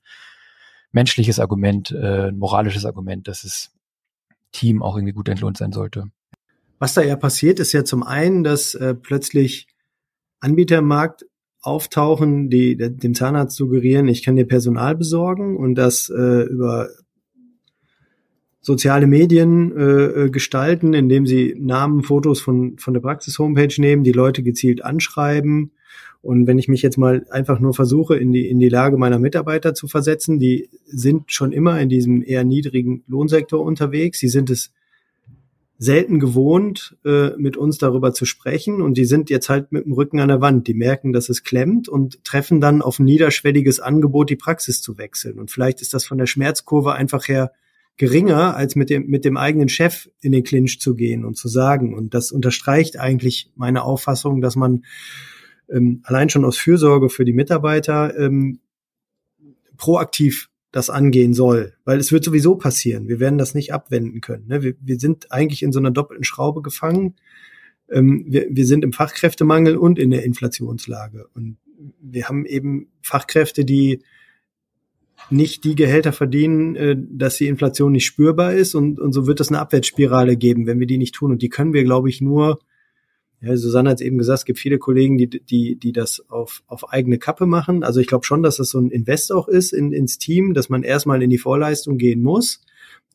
menschliches 0.92 1.40
Argument, 1.40 1.90
äh, 1.90 2.28
ein 2.28 2.38
moralisches 2.38 2.84
Argument, 2.84 3.28
dass 3.28 3.42
das 3.42 3.72
Team 4.52 4.82
auch 4.82 4.96
irgendwie 4.96 5.12
gut 5.12 5.28
entlohnt 5.28 5.58
sein 5.58 5.72
sollte. 5.72 6.04
Was 6.78 6.94
da 6.94 7.02
ja 7.02 7.16
passiert, 7.16 7.58
ist 7.58 7.72
ja 7.72 7.84
zum 7.84 8.02
einen, 8.02 8.44
dass 8.44 8.74
äh, 8.74 8.94
plötzlich 8.94 9.66
Anbieter 10.40 10.78
im 10.78 10.86
Markt 10.86 11.26
auftauchen, 11.60 12.48
die 12.50 12.76
dem 12.76 13.14
Zahnarzt 13.14 13.56
suggerieren, 13.56 14.06
ich 14.06 14.24
kann 14.24 14.36
dir 14.36 14.46
Personal 14.46 14.94
besorgen 14.94 15.56
und 15.56 15.74
das 15.74 16.08
äh, 16.08 16.42
über 16.42 16.88
soziale 18.68 19.06
Medien 19.06 19.74
äh, 19.74 19.82
äh, 19.82 20.30
gestalten, 20.30 20.92
indem 20.92 21.26
sie 21.26 21.56
Namen, 21.58 22.02
Fotos 22.02 22.38
von, 22.38 22.76
von 22.76 22.92
der 22.92 23.00
Praxis-Homepage 23.00 23.74
nehmen, 23.80 24.04
die 24.04 24.12
Leute 24.12 24.42
gezielt 24.42 24.84
anschreiben. 24.84 25.72
Und 26.20 26.46
wenn 26.46 26.58
ich 26.58 26.68
mich 26.68 26.82
jetzt 26.82 26.98
mal 26.98 27.24
einfach 27.30 27.60
nur 27.60 27.72
versuche, 27.72 28.16
in 28.16 28.30
die, 28.30 28.46
in 28.46 28.58
die 28.58 28.68
Lage 28.68 28.98
meiner 28.98 29.18
Mitarbeiter 29.18 29.72
zu 29.72 29.88
versetzen, 29.88 30.38
die 30.38 30.68
sind 30.84 31.32
schon 31.32 31.52
immer 31.52 31.80
in 31.80 31.88
diesem 31.88 32.22
eher 32.22 32.44
niedrigen 32.44 33.04
Lohnsektor 33.08 33.64
unterwegs. 33.64 34.18
Sie 34.18 34.28
sind 34.28 34.50
es 34.50 34.70
selten 35.78 36.20
gewohnt, 36.20 36.98
äh, 37.06 37.30
mit 37.38 37.56
uns 37.56 37.78
darüber 37.78 38.12
zu 38.12 38.26
sprechen. 38.26 38.82
Und 38.82 38.98
die 38.98 39.06
sind 39.06 39.30
jetzt 39.30 39.48
halt 39.48 39.72
mit 39.72 39.86
dem 39.86 39.94
Rücken 39.94 40.20
an 40.20 40.28
der 40.28 40.42
Wand. 40.42 40.66
Die 40.66 40.74
merken, 40.74 41.14
dass 41.14 41.30
es 41.30 41.42
klemmt 41.42 41.88
und 41.88 42.22
treffen 42.22 42.60
dann 42.60 42.82
auf 42.82 42.98
ein 42.98 43.06
niederschwelliges 43.06 43.80
Angebot, 43.80 44.28
die 44.28 44.36
Praxis 44.36 44.82
zu 44.82 44.98
wechseln. 44.98 45.38
Und 45.38 45.50
vielleicht 45.50 45.80
ist 45.80 45.94
das 45.94 46.04
von 46.04 46.18
der 46.18 46.26
Schmerzkurve 46.26 46.92
einfach 46.92 47.28
her 47.28 47.50
geringer, 47.98 48.56
als 48.56 48.76
mit 48.76 48.90
dem, 48.90 49.06
mit 49.08 49.24
dem 49.24 49.36
eigenen 49.36 49.68
Chef 49.68 50.08
in 50.20 50.32
den 50.32 50.44
Clinch 50.44 50.80
zu 50.80 50.94
gehen 50.94 51.24
und 51.24 51.36
zu 51.36 51.48
sagen. 51.48 51.94
Und 51.94 52.14
das 52.14 52.32
unterstreicht 52.32 52.98
eigentlich 52.98 53.50
meine 53.56 53.82
Auffassung, 53.82 54.40
dass 54.40 54.56
man 54.56 54.84
ähm, 55.68 56.00
allein 56.04 56.30
schon 56.30 56.44
aus 56.44 56.56
Fürsorge 56.56 57.10
für 57.10 57.24
die 57.24 57.32
Mitarbeiter 57.32 58.16
ähm, 58.16 58.60
proaktiv 59.76 60.48
das 60.70 60.90
angehen 60.90 61.34
soll, 61.34 61.74
weil 61.84 61.98
es 61.98 62.12
wird 62.12 62.24
sowieso 62.24 62.56
passieren. 62.56 63.08
Wir 63.08 63.20
werden 63.20 63.38
das 63.38 63.54
nicht 63.54 63.72
abwenden 63.72 64.20
können. 64.20 64.46
Ne? 64.46 64.62
Wir, 64.62 64.74
wir 64.80 65.00
sind 65.00 65.32
eigentlich 65.32 65.62
in 65.62 65.72
so 65.72 65.78
einer 65.78 65.90
doppelten 65.90 66.24
Schraube 66.24 66.62
gefangen. 66.62 67.16
Ähm, 67.90 68.26
wir, 68.28 68.46
wir 68.50 68.66
sind 68.66 68.84
im 68.84 68.92
Fachkräftemangel 68.92 69.76
und 69.76 69.98
in 69.98 70.10
der 70.10 70.24
Inflationslage. 70.24 71.26
Und 71.34 71.56
wir 72.00 72.28
haben 72.28 72.44
eben 72.46 72.88
Fachkräfte, 73.02 73.64
die 73.64 74.02
nicht 75.30 75.64
die 75.64 75.74
Gehälter 75.74 76.12
verdienen, 76.12 76.76
äh, 76.76 76.96
dass 76.98 77.36
die 77.36 77.46
Inflation 77.46 77.92
nicht 77.92 78.06
spürbar 78.06 78.54
ist 78.54 78.74
und, 78.74 78.98
und 78.98 79.12
so 79.12 79.26
wird 79.26 79.40
es 79.40 79.48
eine 79.48 79.60
Abwärtsspirale 79.60 80.36
geben, 80.36 80.66
wenn 80.66 80.80
wir 80.80 80.86
die 80.86 80.98
nicht 80.98 81.14
tun. 81.14 81.32
Und 81.32 81.42
die 81.42 81.48
können 81.48 81.72
wir, 81.72 81.84
glaube 81.84 82.08
ich, 82.08 82.20
nur, 82.20 82.60
ja, 83.40 83.56
Susanne 83.56 83.90
hat 83.90 84.00
es 84.00 84.06
eben 84.06 84.18
gesagt, 84.18 84.40
es 84.40 84.44
gibt 84.44 84.58
viele 84.58 84.78
Kollegen, 84.78 85.16
die, 85.16 85.28
die, 85.28 85.76
die 85.76 85.92
das 85.92 86.24
auf, 86.28 86.62
auf 86.66 86.92
eigene 86.92 87.18
Kappe 87.18 87.46
machen. 87.46 87.84
Also 87.84 88.00
ich 88.00 88.06
glaube 88.06 88.24
schon, 88.24 88.42
dass 88.42 88.56
das 88.56 88.70
so 88.70 88.80
ein 88.80 88.90
Invest 88.90 89.32
auch 89.32 89.48
ist 89.48 89.72
in, 89.72 89.92
ins 89.92 90.18
Team, 90.18 90.54
dass 90.54 90.68
man 90.68 90.82
erstmal 90.82 91.22
in 91.22 91.30
die 91.30 91.38
Vorleistung 91.38 91.98
gehen 91.98 92.22
muss. 92.22 92.62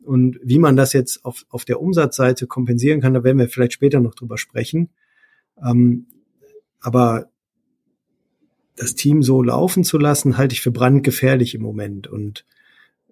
Und 0.04 0.40
wie 0.44 0.60
man 0.60 0.76
das 0.76 0.94
jetzt 0.94 1.26
auf, 1.26 1.46
auf 1.50 1.66
der 1.66 1.82
Umsatzseite 1.82 2.48
kompensieren 2.48 3.02
kann, 3.02 3.14
da 3.14 3.24
werden 3.24 3.38
wir 3.38 3.50
vielleicht 3.50 3.74
später 3.74 4.00
noch 4.00 4.16
drüber 4.16 4.38
sprechen. 4.38 4.90
Ähm, 5.64 6.08
aber 6.80 7.30
das 8.76 8.96
Team 8.96 9.24
so 9.24 9.44
laufen 9.44 9.84
zu 9.84 9.98
lassen, 9.98 10.38
halte 10.38 10.54
ich 10.54 10.62
für 10.62 10.72
brandgefährlich 10.72 11.56
im 11.56 11.62
Moment. 11.62 12.08
Und 12.08 12.46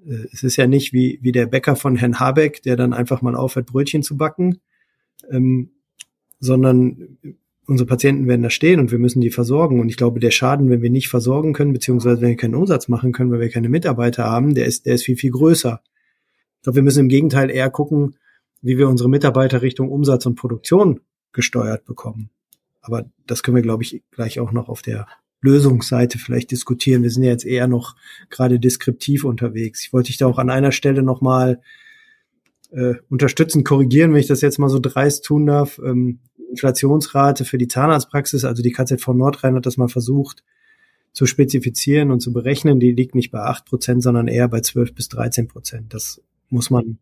äh, 0.06 0.28
es 0.32 0.44
ist 0.44 0.58
ja 0.58 0.68
nicht 0.68 0.94
wie, 0.94 1.20
wie 1.22 1.32
der 1.32 1.46
Bäcker 1.46 1.76
von 1.76 1.96
Herrn 1.96 2.20
Habeck, 2.20 2.62
der 2.64 2.76
dann 2.76 2.94
einfach 2.94 3.22
mal 3.22 3.36
aufhört, 3.36 3.68
Brötchen 3.68 4.04
zu 4.04 4.18
backen, 4.18 4.60
ähm, 5.30 5.72
sondern 6.40 7.18
unsere 7.68 7.88
Patienten 7.88 8.28
werden 8.28 8.42
da 8.42 8.50
stehen 8.50 8.80
und 8.80 8.92
wir 8.92 9.00
müssen 9.00 9.22
die 9.22 9.30
versorgen. 9.30 9.80
Und 9.80 9.90
ich 9.90 9.98
glaube, 9.98 10.20
der 10.20 10.32
Schaden, 10.32 10.70
wenn 10.70 10.82
wir 10.82 10.90
nicht 10.90 11.08
versorgen 11.08 11.54
können, 11.54 11.74
beziehungsweise 11.74 12.22
wenn 12.22 12.30
wir 12.30 12.38
keinen 12.38 12.56
Umsatz 12.56 12.88
machen 12.88 13.12
können, 13.12 13.32
weil 13.32 13.40
wir 13.40 13.50
keine 13.50 13.70
Mitarbeiter 13.70 14.26
haben, 14.26 14.56
der 14.56 14.66
ist, 14.66 14.86
der 14.86 14.96
ist 14.96 15.06
viel, 15.06 15.16
viel 15.16 15.32
größer. 15.32 15.82
Ich 16.58 16.64
glaube, 16.64 16.78
wir 16.78 16.84
müssen 16.84 17.02
im 17.02 17.10
Gegenteil 17.10 17.50
eher 17.50 17.70
gucken, 17.70 18.16
wie 18.62 18.78
wir 18.78 18.90
unsere 18.90 19.10
Mitarbeiter 19.10 19.62
Richtung 19.62 19.90
Umsatz 19.90 20.26
und 20.26 20.36
Produktion 20.36 21.00
gesteuert 21.32 21.86
bekommen. 21.86 22.30
Aber 22.82 23.06
das 23.26 23.44
können 23.44 23.56
wir, 23.56 23.64
glaube 23.64 23.84
ich, 23.84 24.04
gleich 24.12 24.40
auch 24.40 24.52
noch 24.52 24.68
auf 24.68 24.82
der 24.82 25.08
Lösungsseite 25.42 26.20
vielleicht 26.20 26.52
diskutieren. 26.52 27.04
Wir 27.04 27.10
sind 27.10 27.24
ja 27.24 27.32
jetzt 27.32 27.46
eher 27.46 27.68
noch 27.68 27.96
gerade 28.30 28.60
deskriptiv 28.60 29.24
unterwegs. 29.24 29.84
Ich 29.84 29.94
wollte 29.94 30.08
dich 30.08 30.18
da 30.18 30.28
auch 30.28 30.38
an 30.38 30.50
einer 30.50 30.72
Stelle 30.72 31.04
nochmal 31.04 31.62
äh, 32.72 32.96
unterstützen, 33.10 33.64
korrigieren, 33.64 34.14
wenn 34.14 34.20
ich 34.20 34.28
das 34.28 34.42
jetzt 34.42 34.60
mal 34.60 34.70
so 34.70 34.80
dreist 34.80 35.26
tun 35.26 35.46
darf. 35.46 35.80
Ähm, 35.84 36.20
Inflationsrate 36.52 37.46
für 37.46 37.58
die 37.58 37.68
Zahnarztpraxis, 37.68 38.46
also 38.46 38.62
die 38.62 38.72
KZV 38.72 39.08
Nordrhein 39.10 39.56
hat 39.56 39.66
das 39.66 39.78
mal 39.78 39.88
versucht 39.88 40.44
zu 41.14 41.26
spezifizieren 41.26 42.12
und 42.12 42.22
zu 42.22 42.32
berechnen. 42.32 42.80
Die 42.80 42.92
liegt 42.92 43.16
nicht 43.16 43.32
bei 43.32 43.40
acht 43.40 43.66
Prozent, 43.66 44.04
sondern 44.04 44.28
eher 44.28 44.48
bei 44.48 44.62
zwölf 44.62 44.94
bis 44.94 45.10
dreizehn 45.10 45.48
Prozent. 45.48 45.94
Das 45.94 46.22
muss 46.50 46.70
man 46.70 47.00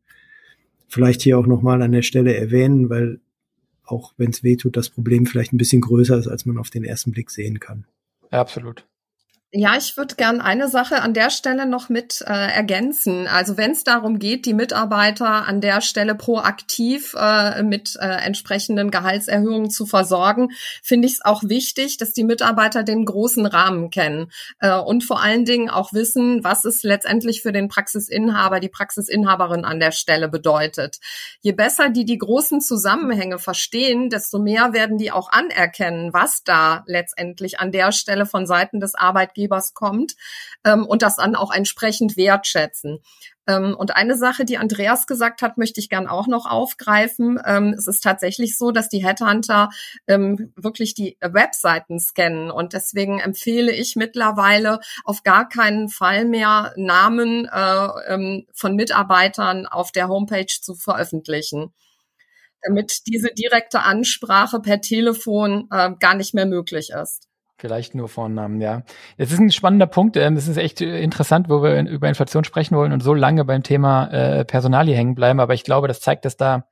vielleicht 0.87 1.21
hier 1.21 1.37
auch 1.37 1.45
nochmal 1.45 1.81
an 1.81 1.91
der 1.91 2.01
Stelle 2.01 2.35
erwähnen, 2.35 2.89
weil 2.89 3.19
auch 3.83 4.13
wenn 4.17 4.29
es 4.29 4.43
weh 4.43 4.55
tut, 4.55 4.77
das 4.77 4.89
Problem 4.89 5.25
vielleicht 5.25 5.53
ein 5.53 5.57
bisschen 5.57 5.81
größer 5.81 6.17
ist, 6.17 6.27
als 6.27 6.45
man 6.45 6.57
auf 6.57 6.69
den 6.69 6.83
ersten 6.83 7.11
Blick 7.11 7.31
sehen 7.31 7.59
kann. 7.59 7.85
Ja, 8.31 8.39
absolut. 8.41 8.88
Ja, 9.51 9.75
ich 9.75 9.97
würde 9.97 10.13
gern 10.13 10.41
eine 10.41 10.67
Sache 10.67 11.01
an 11.01 11.15
der 11.15 11.31
Stelle 11.31 11.65
noch 11.65 11.89
mit 11.89 12.21
äh, 12.21 12.31
ergänzen. 12.31 13.25
Also 13.27 13.57
wenn 13.57 13.71
es 13.71 13.83
darum 13.83 14.19
geht, 14.19 14.45
die 14.45 14.53
Mitarbeiter 14.53 15.47
an 15.47 15.59
der 15.59 15.81
Stelle 15.81 16.13
proaktiv 16.13 17.15
äh, 17.17 17.63
mit 17.63 17.95
äh, 17.99 18.05
entsprechenden 18.05 18.91
Gehaltserhöhungen 18.91 19.71
zu 19.71 19.87
versorgen, 19.87 20.49
finde 20.83 21.07
ich 21.07 21.13
es 21.13 21.25
auch 21.25 21.41
wichtig, 21.43 21.97
dass 21.97 22.13
die 22.13 22.25
Mitarbeiter 22.25 22.83
den 22.83 23.05
großen 23.05 23.47
Rahmen 23.47 23.89
kennen 23.89 24.31
äh, 24.59 24.77
und 24.77 25.03
vor 25.03 25.19
allen 25.19 25.45
Dingen 25.45 25.71
auch 25.71 25.93
wissen, 25.93 26.43
was 26.43 26.63
es 26.63 26.83
letztendlich 26.83 27.41
für 27.41 27.51
den 27.51 27.69
Praxisinhaber, 27.69 28.59
die 28.59 28.69
Praxisinhaberin 28.69 29.65
an 29.65 29.79
der 29.79 29.93
Stelle 29.93 30.29
bedeutet. 30.29 30.99
Je 31.41 31.53
besser 31.53 31.89
die 31.89 32.05
die 32.05 32.19
großen 32.19 32.61
Zusammenhänge 32.61 33.39
verstehen, 33.39 34.11
desto 34.11 34.37
mehr 34.37 34.73
werden 34.73 34.99
die 34.99 35.11
auch 35.11 35.31
anerkennen, 35.31 36.13
was 36.13 36.43
da 36.43 36.83
letztendlich 36.85 37.59
an 37.59 37.71
der 37.71 37.91
Stelle 37.91 38.27
von 38.27 38.45
Seiten 38.45 38.79
des 38.79 38.93
Arbeitgebers 38.93 39.38
Arbeitgebers 39.39 39.73
kommt 39.73 40.15
ähm, 40.65 40.85
und 40.85 41.01
das 41.01 41.17
dann 41.17 41.35
auch 41.35 41.53
entsprechend 41.53 42.17
wertschätzen. 42.17 42.99
Ähm, 43.47 43.75
und 43.77 43.95
eine 43.95 44.17
Sache, 44.17 44.45
die 44.45 44.57
Andreas 44.57 45.07
gesagt 45.07 45.41
hat, 45.41 45.57
möchte 45.57 45.79
ich 45.79 45.89
gern 45.89 46.07
auch 46.07 46.27
noch 46.27 46.45
aufgreifen. 46.45 47.39
Ähm, 47.45 47.73
es 47.77 47.87
ist 47.87 48.03
tatsächlich 48.03 48.57
so, 48.57 48.71
dass 48.71 48.89
die 48.89 49.05
Headhunter 49.05 49.69
ähm, 50.07 50.53
wirklich 50.55 50.93
die 50.93 51.17
Webseiten 51.21 51.99
scannen 51.99 52.51
und 52.51 52.73
deswegen 52.73 53.19
empfehle 53.19 53.71
ich 53.71 53.95
mittlerweile 53.95 54.79
auf 55.03 55.23
gar 55.23 55.47
keinen 55.47 55.89
Fall 55.89 56.25
mehr 56.25 56.73
Namen 56.75 57.45
äh, 57.45 58.13
ähm, 58.13 58.45
von 58.53 58.75
Mitarbeitern 58.75 59.65
auf 59.65 59.91
der 59.91 60.07
Homepage 60.07 60.45
zu 60.61 60.75
veröffentlichen 60.75 61.73
damit 62.61 63.07
diese 63.07 63.29
direkte 63.29 63.83
Ansprache 63.83 64.59
per 64.59 64.81
Telefon 64.81 65.69
äh, 65.71 65.91
gar 65.97 66.13
nicht 66.15 66.33
mehr 66.33 66.45
möglich 66.45 66.89
ist. 66.89 67.28
Vielleicht 67.59 67.93
nur 67.93 68.07
Vornamen, 68.07 68.61
ja. 68.61 68.83
Es 69.17 69.33
ist 69.33 69.39
ein 69.39 69.51
spannender 69.51 69.85
Punkt. 69.85 70.15
Ähm, 70.15 70.37
es 70.37 70.47
ist 70.47 70.55
echt 70.55 70.79
äh, 70.79 71.01
interessant, 71.01 71.49
wo 71.49 71.61
wir 71.61 71.77
über 71.89 72.07
Inflation 72.07 72.45
sprechen 72.45 72.77
wollen 72.77 72.93
und 72.93 73.03
so 73.03 73.13
lange 73.13 73.43
beim 73.43 73.63
Thema 73.63 74.07
äh, 74.07 74.45
Personalie 74.45 74.95
hängen 74.95 75.13
bleiben. 75.13 75.41
Aber 75.41 75.53
ich 75.53 75.65
glaube, 75.65 75.89
das 75.89 75.99
zeigt, 75.99 76.23
dass 76.23 76.37
da, 76.37 76.69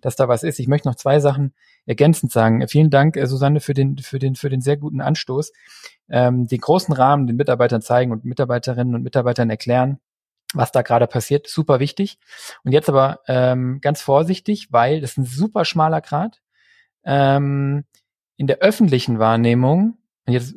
dass 0.00 0.16
da 0.16 0.28
was 0.28 0.42
ist. 0.42 0.58
Ich 0.58 0.66
möchte 0.66 0.88
noch 0.88 0.94
zwei 0.94 1.20
Sachen 1.20 1.52
ergänzend 1.84 2.32
sagen. 2.32 2.66
Vielen 2.68 2.88
Dank, 2.88 3.18
äh, 3.18 3.26
Susanne, 3.26 3.60
für 3.60 3.74
den, 3.74 3.98
für 3.98 4.18
den, 4.18 4.34
für 4.34 4.48
den 4.48 4.62
sehr 4.62 4.78
guten 4.78 5.02
Anstoß. 5.02 5.52
Ähm, 6.08 6.46
den 6.46 6.58
großen 6.58 6.94
Rahmen 6.94 7.26
den 7.26 7.36
Mitarbeitern 7.36 7.82
zeigen 7.82 8.10
und 8.10 8.24
Mitarbeiterinnen 8.24 8.94
und 8.94 9.02
Mitarbeitern 9.02 9.50
erklären, 9.50 10.00
was 10.54 10.72
da 10.72 10.80
gerade 10.80 11.06
passiert. 11.06 11.48
Super 11.48 11.80
wichtig. 11.80 12.18
Und 12.64 12.72
jetzt 12.72 12.88
aber 12.88 13.20
ähm, 13.28 13.82
ganz 13.82 14.00
vorsichtig, 14.00 14.68
weil 14.70 15.02
das 15.02 15.10
ist 15.10 15.18
ein 15.18 15.26
super 15.26 15.66
schmaler 15.66 16.00
Grad. 16.00 16.40
In 17.02 17.84
der 18.36 18.58
öffentlichen 18.58 19.18
Wahrnehmung 19.18 19.99
und 20.26 20.32
jetzt 20.32 20.54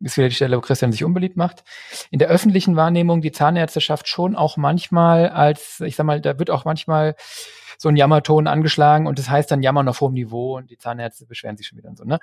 ist 0.00 0.16
wieder 0.16 0.28
die 0.28 0.34
Stelle, 0.34 0.56
wo 0.56 0.60
Christian 0.60 0.92
sich 0.92 1.04
unbeliebt 1.04 1.36
macht. 1.36 1.64
In 2.10 2.18
der 2.18 2.28
öffentlichen 2.28 2.76
Wahrnehmung 2.76 3.22
die 3.22 3.32
Zahnärzteschaft 3.32 4.08
schon 4.08 4.36
auch 4.36 4.56
manchmal 4.56 5.30
als, 5.30 5.80
ich 5.80 5.96
sag 5.96 6.04
mal, 6.04 6.20
da 6.20 6.38
wird 6.38 6.50
auch 6.50 6.64
manchmal 6.64 7.16
so 7.78 7.88
ein 7.88 7.96
Jammerton 7.96 8.46
angeschlagen 8.46 9.06
und 9.06 9.18
das 9.18 9.30
heißt 9.30 9.50
dann 9.50 9.62
Jammern 9.62 9.88
auf 9.88 10.00
hohem 10.00 10.14
Niveau 10.14 10.56
und 10.56 10.70
die 10.70 10.78
Zahnärzte 10.78 11.26
beschweren 11.26 11.56
sich 11.56 11.66
schon 11.66 11.78
wieder 11.78 11.88
und 11.88 11.98
so, 11.98 12.04
ne? 12.04 12.18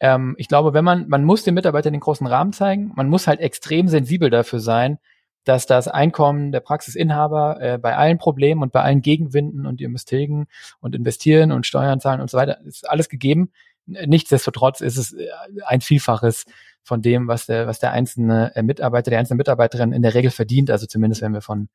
Ähm, 0.00 0.34
ich 0.38 0.48
glaube, 0.48 0.74
wenn 0.74 0.84
man, 0.84 1.08
man 1.08 1.24
muss 1.24 1.42
den 1.42 1.54
Mitarbeitern 1.54 1.92
den 1.92 2.00
großen 2.00 2.26
Rahmen 2.26 2.52
zeigen, 2.52 2.92
man 2.94 3.08
muss 3.08 3.26
halt 3.26 3.40
extrem 3.40 3.88
sensibel 3.88 4.30
dafür 4.30 4.60
sein, 4.60 4.98
dass 5.44 5.66
das 5.66 5.88
Einkommen 5.88 6.52
der 6.52 6.60
Praxisinhaber 6.60 7.60
äh, 7.60 7.78
bei 7.78 7.96
allen 7.96 8.18
Problemen 8.18 8.62
und 8.62 8.70
bei 8.72 8.82
allen 8.82 9.02
Gegenwinden 9.02 9.66
und 9.66 9.80
ihr 9.80 9.88
müsst 9.88 10.08
tilgen 10.08 10.46
und 10.80 10.94
investieren 10.94 11.52
und 11.52 11.66
Steuern 11.66 12.00
zahlen 12.00 12.20
und 12.20 12.30
so 12.30 12.36
weiter, 12.36 12.60
ist 12.64 12.88
alles 12.88 13.08
gegeben. 13.08 13.50
Nichtsdestotrotz 13.88 14.80
ist 14.80 14.96
es 14.96 15.12
äh, 15.14 15.28
ein 15.66 15.80
Vielfaches 15.80 16.44
von 16.82 17.02
dem, 17.02 17.28
was 17.28 17.46
der, 17.46 17.66
was 17.66 17.78
der 17.78 17.92
einzelne 17.92 18.54
äh, 18.54 18.62
Mitarbeiter, 18.62 19.10
der 19.10 19.18
einzelne 19.18 19.38
Mitarbeiterin 19.38 19.92
in 19.92 20.02
der 20.02 20.14
Regel 20.14 20.30
verdient. 20.30 20.70
Also 20.70 20.86
zumindest 20.86 21.22
wenn 21.22 21.32
wir 21.32 21.40
von 21.42 21.68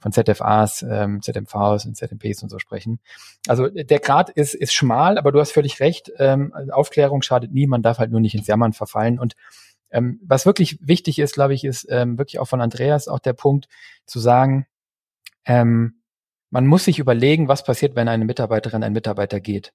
von 0.00 0.12
ZFAs, 0.12 0.82
ähm, 0.88 1.20
ZMVs 1.20 1.84
und 1.84 1.94
ZMPs 1.94 2.42
und 2.42 2.48
so 2.48 2.58
sprechen. 2.58 3.00
Also 3.46 3.68
der 3.68 3.98
Grad 3.98 4.30
ist, 4.30 4.54
ist 4.54 4.72
schmal, 4.72 5.18
aber 5.18 5.30
du 5.30 5.40
hast 5.40 5.52
völlig 5.52 5.78
recht. 5.80 6.10
Ähm, 6.18 6.54
Aufklärung 6.70 7.20
schadet 7.20 7.52
nie, 7.52 7.66
man 7.66 7.82
darf 7.82 7.98
halt 7.98 8.10
nur 8.10 8.20
nicht 8.20 8.34
ins 8.34 8.46
Jammern 8.46 8.72
verfallen. 8.72 9.18
Und 9.18 9.34
ähm, 9.90 10.18
was 10.24 10.46
wirklich 10.46 10.78
wichtig 10.80 11.18
ist, 11.18 11.34
glaube 11.34 11.54
ich, 11.54 11.64
ist 11.64 11.86
ähm, 11.90 12.16
wirklich 12.16 12.38
auch 12.38 12.46
von 12.46 12.62
Andreas 12.62 13.08
auch 13.08 13.18
der 13.18 13.34
Punkt 13.34 13.68
zu 14.06 14.20
sagen, 14.20 14.66
ähm, 15.44 16.00
man 16.50 16.66
muss 16.66 16.84
sich 16.84 16.98
überlegen, 16.98 17.48
was 17.48 17.62
passiert, 17.62 17.94
wenn 17.94 18.08
eine 18.08 18.24
Mitarbeiterin, 18.24 18.82
ein 18.82 18.92
Mitarbeiter 18.92 19.38
geht. 19.38 19.72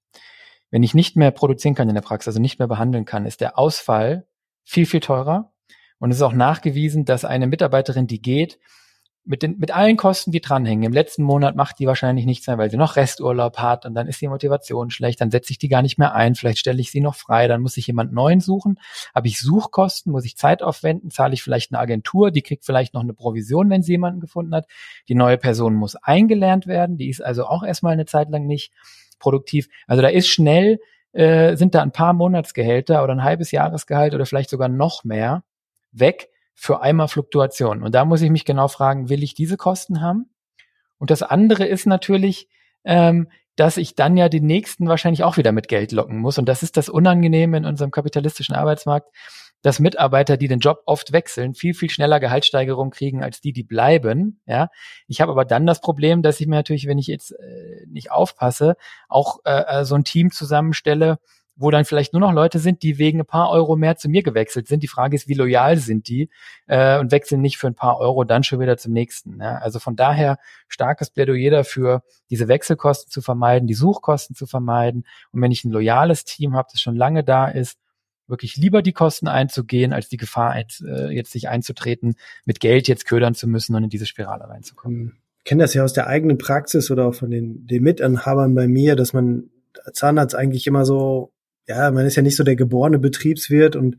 Wenn 0.71 0.83
ich 0.83 0.93
nicht 0.93 1.15
mehr 1.15 1.31
produzieren 1.31 1.75
kann 1.75 1.89
in 1.89 1.95
der 1.95 2.01
Praxis, 2.01 2.29
also 2.29 2.41
nicht 2.41 2.59
mehr 2.59 2.67
behandeln 2.67 3.05
kann, 3.05 3.25
ist 3.25 3.41
der 3.41 3.57
Ausfall 3.57 4.27
viel, 4.63 4.85
viel 4.85 4.99
teurer. 4.99 5.51
Und 5.99 6.11
es 6.11 6.17
ist 6.17 6.23
auch 6.23 6.33
nachgewiesen, 6.33 7.05
dass 7.05 7.25
eine 7.25 7.47
Mitarbeiterin, 7.47 8.07
die 8.07 8.21
geht, 8.21 8.59
mit, 9.25 9.41
den, 9.41 9.57
mit 9.57 9.71
allen 9.75 9.97
Kosten, 9.97 10.31
die 10.31 10.39
dranhängen. 10.39 10.83
Im 10.83 10.93
letzten 10.93 11.23
Monat 11.23 11.55
macht 11.55 11.79
die 11.79 11.87
wahrscheinlich 11.87 12.25
nichts 12.25 12.45
mehr, 12.45 12.57
weil 12.57 12.69
sie 12.69 12.77
noch 12.77 12.95
Resturlaub 12.95 13.57
hat 13.57 13.85
und 13.85 13.95
dann 13.95 14.07
ist 14.07 14.21
die 14.21 14.27
Motivation 14.27 14.91
schlecht, 14.91 15.19
dann 15.19 15.31
setze 15.31 15.51
ich 15.51 15.57
die 15.57 15.67
gar 15.67 15.81
nicht 15.81 15.97
mehr 15.97 16.13
ein, 16.13 16.35
vielleicht 16.35 16.59
stelle 16.59 16.79
ich 16.79 16.91
sie 16.91 17.01
noch 17.01 17.15
frei, 17.15 17.47
dann 17.47 17.61
muss 17.61 17.77
ich 17.77 17.87
jemand 17.87 18.13
neuen 18.13 18.39
suchen. 18.39 18.79
Habe 19.15 19.27
ich 19.27 19.39
Suchkosten, 19.39 20.11
muss 20.11 20.25
ich 20.25 20.37
Zeit 20.37 20.61
aufwenden, 20.61 21.09
zahle 21.09 21.33
ich 21.33 21.41
vielleicht 21.41 21.71
eine 21.71 21.79
Agentur, 21.79 22.29
die 22.29 22.43
kriegt 22.43 22.65
vielleicht 22.65 22.93
noch 22.93 23.01
eine 23.01 23.13
Provision, 23.13 23.69
wenn 23.69 23.81
sie 23.81 23.93
jemanden 23.93 24.19
gefunden 24.19 24.53
hat. 24.53 24.67
Die 25.07 25.15
neue 25.15 25.37
Person 25.37 25.73
muss 25.73 25.95
eingelernt 25.95 26.67
werden, 26.67 26.97
die 26.97 27.09
ist 27.09 27.21
also 27.21 27.45
auch 27.45 27.63
erstmal 27.63 27.93
eine 27.93 28.05
Zeit 28.05 28.29
lang 28.29 28.45
nicht 28.45 28.71
produktiv. 29.19 29.67
Also 29.87 30.01
da 30.01 30.07
ist 30.07 30.27
schnell, 30.27 30.79
äh, 31.13 31.55
sind 31.55 31.75
da 31.75 31.81
ein 31.81 31.91
paar 31.91 32.13
Monatsgehälter 32.13 33.03
oder 33.03 33.13
ein 33.13 33.23
halbes 33.23 33.51
Jahresgehalt 33.51 34.13
oder 34.13 34.25
vielleicht 34.25 34.49
sogar 34.49 34.67
noch 34.67 35.03
mehr 35.03 35.43
weg 35.91 36.29
für 36.53 36.81
einmal 36.81 37.07
Fluktuation. 37.07 37.83
Und 37.83 37.95
da 37.95 38.05
muss 38.05 38.21
ich 38.21 38.29
mich 38.29 38.45
genau 38.45 38.67
fragen, 38.67 39.09
will 39.09 39.23
ich 39.23 39.33
diese 39.33 39.57
Kosten 39.57 40.01
haben? 40.01 40.29
Und 40.97 41.11
das 41.11 41.21
andere 41.21 41.65
ist 41.65 41.85
natürlich, 41.85 42.49
ähm, 42.85 43.27
dass 43.55 43.77
ich 43.77 43.95
dann 43.95 44.17
ja 44.17 44.29
den 44.29 44.45
nächsten 44.45 44.87
wahrscheinlich 44.87 45.23
auch 45.23 45.37
wieder 45.37 45.51
mit 45.51 45.67
Geld 45.67 45.91
locken 45.91 46.19
muss. 46.19 46.37
Und 46.37 46.47
das 46.47 46.63
ist 46.63 46.77
das 46.77 46.89
Unangenehme 46.89 47.57
in 47.57 47.65
unserem 47.65 47.91
kapitalistischen 47.91 48.55
Arbeitsmarkt, 48.55 49.09
dass 49.65 49.79
Mitarbeiter, 49.79 50.37
die 50.37 50.47
den 50.47 50.59
Job 50.59 50.83
oft 50.85 51.11
wechseln, 51.11 51.55
viel, 51.55 51.73
viel 51.73 51.89
schneller 51.89 52.19
Gehaltssteigerung 52.19 52.91
kriegen 52.91 53.23
als 53.23 53.41
die, 53.41 53.51
die 53.51 53.63
bleiben. 53.63 54.39
Ja, 54.45 54.69
ich 55.07 55.21
habe 55.21 55.31
aber 55.31 55.43
dann 55.43 55.65
das 55.65 55.81
Problem, 55.81 56.21
dass 56.21 56.39
ich 56.39 56.45
mir 56.45 56.55
natürlich, 56.55 56.85
wenn 56.85 56.99
ich 56.99 57.07
jetzt 57.07 57.31
äh, 57.31 57.87
nicht 57.87 58.11
aufpasse, 58.11 58.75
auch 59.09 59.39
äh, 59.43 59.79
äh 59.79 59.83
so 59.83 59.95
ein 59.95 60.03
Team 60.03 60.29
zusammenstelle, 60.29 61.17
wo 61.55 61.71
dann 61.71 61.83
vielleicht 61.83 62.13
nur 62.13 62.19
noch 62.19 62.31
Leute 62.31 62.59
sind, 62.59 62.83
die 62.83 62.99
wegen 62.99 63.21
ein 63.21 63.25
paar 63.25 63.49
Euro 63.49 63.75
mehr 63.75 63.95
zu 63.95 64.07
mir 64.07 64.21
gewechselt 64.21 64.67
sind. 64.67 64.83
Die 64.83 64.87
Frage 64.87 65.15
ist, 65.15 65.27
wie 65.27 65.33
loyal 65.33 65.77
sind 65.77 66.09
die 66.09 66.29
äh, 66.67 66.99
und 66.99 67.11
wechseln 67.11 67.41
nicht 67.41 67.57
für 67.57 67.65
ein 67.65 67.75
paar 67.75 67.97
Euro 67.99 68.23
dann 68.23 68.43
schon 68.43 68.59
wieder 68.59 68.77
zum 68.77 68.93
nächsten. 68.93 69.41
Ja? 69.41 69.57
Also 69.57 69.79
von 69.79 69.95
daher 69.95 70.37
starkes 70.67 71.09
Plädoyer 71.09 71.49
dafür, 71.49 72.03
diese 72.29 72.47
Wechselkosten 72.47 73.09
zu 73.09 73.23
vermeiden, 73.23 73.67
die 73.67 73.73
Suchkosten 73.73 74.35
zu 74.35 74.45
vermeiden. 74.45 75.05
Und 75.31 75.41
wenn 75.41 75.51
ich 75.51 75.65
ein 75.65 75.71
loyales 75.71 76.23
Team 76.23 76.55
habe, 76.55 76.67
das 76.71 76.81
schon 76.81 76.95
lange 76.95 77.23
da 77.23 77.47
ist, 77.47 77.79
wirklich 78.27 78.57
lieber 78.57 78.81
die 78.81 78.93
Kosten 78.93 79.27
einzugehen, 79.27 79.93
als 79.93 80.09
die 80.09 80.17
Gefahr 80.17 80.55
äh, 80.55 81.13
jetzt 81.13 81.31
sich 81.31 81.49
einzutreten, 81.49 82.15
mit 82.45 82.59
Geld 82.59 82.87
jetzt 82.87 83.05
ködern 83.05 83.35
zu 83.35 83.47
müssen 83.47 83.75
und 83.75 83.83
in 83.83 83.89
diese 83.89 84.05
Spirale 84.05 84.49
reinzukommen. 84.49 85.17
Ich 85.39 85.49
kenne 85.49 85.63
das 85.63 85.73
ja 85.73 85.83
aus 85.83 85.93
der 85.93 86.07
eigenen 86.07 86.37
Praxis 86.37 86.89
oder 86.89 87.05
auch 87.05 87.15
von 87.15 87.29
den, 87.29 87.67
den 87.67 87.83
Mitanhabern 87.83 88.55
bei 88.55 88.67
mir, 88.67 88.95
dass 88.95 89.13
man 89.13 89.49
Zahnarzt 89.93 90.35
eigentlich 90.35 90.65
immer 90.65 90.85
so 90.85 91.31
ja, 91.67 91.91
man 91.91 92.05
ist 92.05 92.15
ja 92.15 92.21
nicht 92.21 92.35
so 92.35 92.43
der 92.43 92.55
geborene 92.55 92.99
Betriebswirt 92.99 93.75
und 93.75 93.97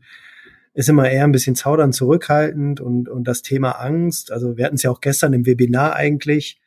ist 0.73 0.89
immer 0.89 1.09
eher 1.09 1.23
ein 1.23 1.31
bisschen 1.31 1.55
zaudern 1.55 1.91
zurückhaltend 1.91 2.79
und, 2.79 3.09
und 3.09 3.27
das 3.27 3.41
Thema 3.41 3.71
Angst. 3.71 4.31
Also 4.31 4.57
wir 4.57 4.65
hatten 4.65 4.75
es 4.75 4.83
ja 4.83 4.91
auch 4.91 5.01
gestern 5.01 5.33
im 5.33 5.45
Webinar 5.45 5.95
eigentlich, 5.95 6.59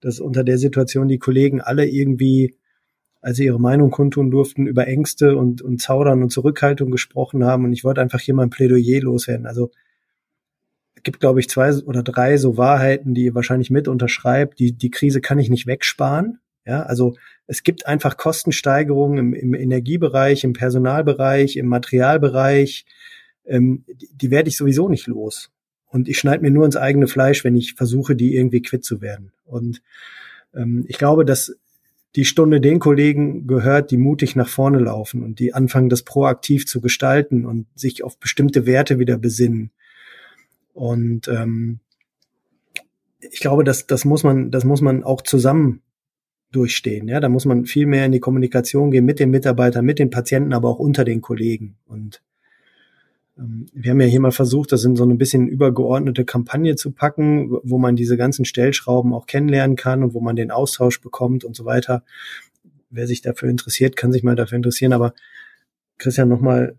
dass 0.00 0.20
unter 0.20 0.42
der 0.42 0.58
Situation 0.58 1.08
die 1.08 1.18
Kollegen 1.18 1.60
alle 1.60 1.86
irgendwie, 1.86 2.56
als 3.20 3.36
sie 3.36 3.46
ihre 3.46 3.60
Meinung 3.60 3.90
kundtun 3.90 4.30
durften, 4.30 4.66
über 4.66 4.86
Ängste 4.86 5.36
und, 5.36 5.62
und 5.62 5.80
Zaudern 5.80 6.22
und 6.22 6.30
Zurückhaltung 6.30 6.90
gesprochen 6.90 7.44
haben. 7.44 7.64
Und 7.64 7.72
ich 7.72 7.84
wollte 7.84 8.00
einfach 8.00 8.20
hier 8.20 8.34
mal 8.34 8.44
ein 8.44 8.50
Plädoyer 8.50 9.00
loswerden. 9.00 9.46
Also 9.46 9.70
es 10.94 11.02
gibt, 11.02 11.20
glaube 11.20 11.40
ich, 11.40 11.48
zwei 11.48 11.72
oder 11.84 12.02
drei 12.02 12.36
so 12.36 12.56
Wahrheiten, 12.56 13.14
die 13.14 13.24
ihr 13.24 13.34
wahrscheinlich 13.34 13.70
mit 13.70 13.88
unterschreibt. 13.88 14.58
Die, 14.58 14.72
die 14.72 14.90
Krise 14.90 15.20
kann 15.20 15.38
ich 15.38 15.50
nicht 15.50 15.66
wegsparen. 15.66 16.38
Ja, 16.64 16.82
also 16.82 17.16
es 17.46 17.62
gibt 17.62 17.86
einfach 17.86 18.16
Kostensteigerungen 18.16 19.18
im, 19.18 19.34
im 19.34 19.54
Energiebereich, 19.54 20.44
im 20.44 20.52
Personalbereich, 20.52 21.56
im 21.56 21.66
Materialbereich. 21.66 22.84
Ähm, 23.46 23.84
die, 23.88 24.08
die 24.12 24.30
werde 24.30 24.48
ich 24.48 24.56
sowieso 24.56 24.88
nicht 24.88 25.06
los. 25.06 25.50
Und 25.86 26.08
ich 26.08 26.18
schneide 26.18 26.42
mir 26.42 26.50
nur 26.50 26.66
ins 26.66 26.76
eigene 26.76 27.06
Fleisch, 27.06 27.44
wenn 27.44 27.56
ich 27.56 27.74
versuche, 27.74 28.14
die 28.14 28.36
irgendwie 28.36 28.60
quitt 28.60 28.84
zu 28.84 29.00
werden. 29.00 29.32
Und 29.44 29.82
ähm, 30.54 30.84
ich 30.88 30.98
glaube, 30.98 31.24
dass 31.24 31.56
die 32.18 32.24
Stunde 32.24 32.60
den 32.60 32.80
Kollegen 32.80 33.46
gehört, 33.46 33.92
die 33.92 33.96
mutig 33.96 34.34
nach 34.34 34.48
vorne 34.48 34.80
laufen 34.80 35.22
und 35.22 35.38
die 35.38 35.54
anfangen, 35.54 35.88
das 35.88 36.02
proaktiv 36.02 36.66
zu 36.66 36.80
gestalten 36.80 37.46
und 37.46 37.68
sich 37.76 38.02
auf 38.02 38.18
bestimmte 38.18 38.66
Werte 38.66 38.98
wieder 38.98 39.16
besinnen. 39.16 39.70
Und 40.74 41.28
ähm, 41.28 41.78
ich 43.20 43.38
glaube, 43.38 43.62
das, 43.62 43.86
das 43.86 44.04
muss 44.04 44.24
man, 44.24 44.50
das 44.50 44.64
muss 44.64 44.80
man 44.80 45.04
auch 45.04 45.22
zusammen 45.22 45.82
durchstehen. 46.50 47.06
Ja, 47.06 47.20
da 47.20 47.28
muss 47.28 47.44
man 47.44 47.66
viel 47.66 47.86
mehr 47.86 48.06
in 48.06 48.10
die 48.10 48.18
Kommunikation 48.18 48.90
gehen 48.90 49.04
mit 49.04 49.20
den 49.20 49.30
Mitarbeitern, 49.30 49.84
mit 49.84 50.00
den 50.00 50.10
Patienten, 50.10 50.52
aber 50.52 50.70
auch 50.70 50.80
unter 50.80 51.04
den 51.04 51.20
Kollegen. 51.20 51.76
Und 51.86 52.20
wir 53.40 53.92
haben 53.92 54.00
ja 54.00 54.06
hier 54.06 54.20
mal 54.20 54.32
versucht, 54.32 54.72
das 54.72 54.84
in 54.84 54.96
so 54.96 55.04
ein 55.04 55.16
bisschen 55.16 55.46
übergeordnete 55.46 56.24
Kampagne 56.24 56.74
zu 56.74 56.90
packen, 56.90 57.50
wo 57.62 57.78
man 57.78 57.94
diese 57.94 58.16
ganzen 58.16 58.44
Stellschrauben 58.44 59.14
auch 59.14 59.26
kennenlernen 59.26 59.76
kann 59.76 60.02
und 60.02 60.12
wo 60.12 60.20
man 60.20 60.34
den 60.34 60.50
Austausch 60.50 61.00
bekommt 61.00 61.44
und 61.44 61.54
so 61.54 61.64
weiter. 61.64 62.02
Wer 62.90 63.06
sich 63.06 63.22
dafür 63.22 63.48
interessiert, 63.48 63.94
kann 63.94 64.12
sich 64.12 64.24
mal 64.24 64.34
dafür 64.34 64.56
interessieren. 64.56 64.92
Aber 64.92 65.14
Christian, 65.98 66.28
nochmal, 66.28 66.76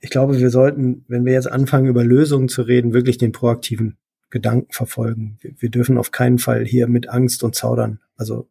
ich 0.00 0.10
glaube, 0.10 0.38
wir 0.38 0.50
sollten, 0.50 1.04
wenn 1.08 1.24
wir 1.24 1.32
jetzt 1.32 1.50
anfangen, 1.50 1.88
über 1.88 2.04
Lösungen 2.04 2.48
zu 2.48 2.62
reden, 2.62 2.92
wirklich 2.92 3.18
den 3.18 3.32
proaktiven 3.32 3.96
Gedanken 4.30 4.72
verfolgen. 4.72 5.38
Wir, 5.40 5.52
wir, 5.58 5.70
dürfen 5.70 5.98
auf 5.98 6.12
keinen 6.12 6.38
Fall 6.38 6.64
hier 6.64 6.86
mit 6.86 7.08
Angst 7.08 7.42
und 7.42 7.56
Zaudern. 7.56 7.98
Also 8.16 8.48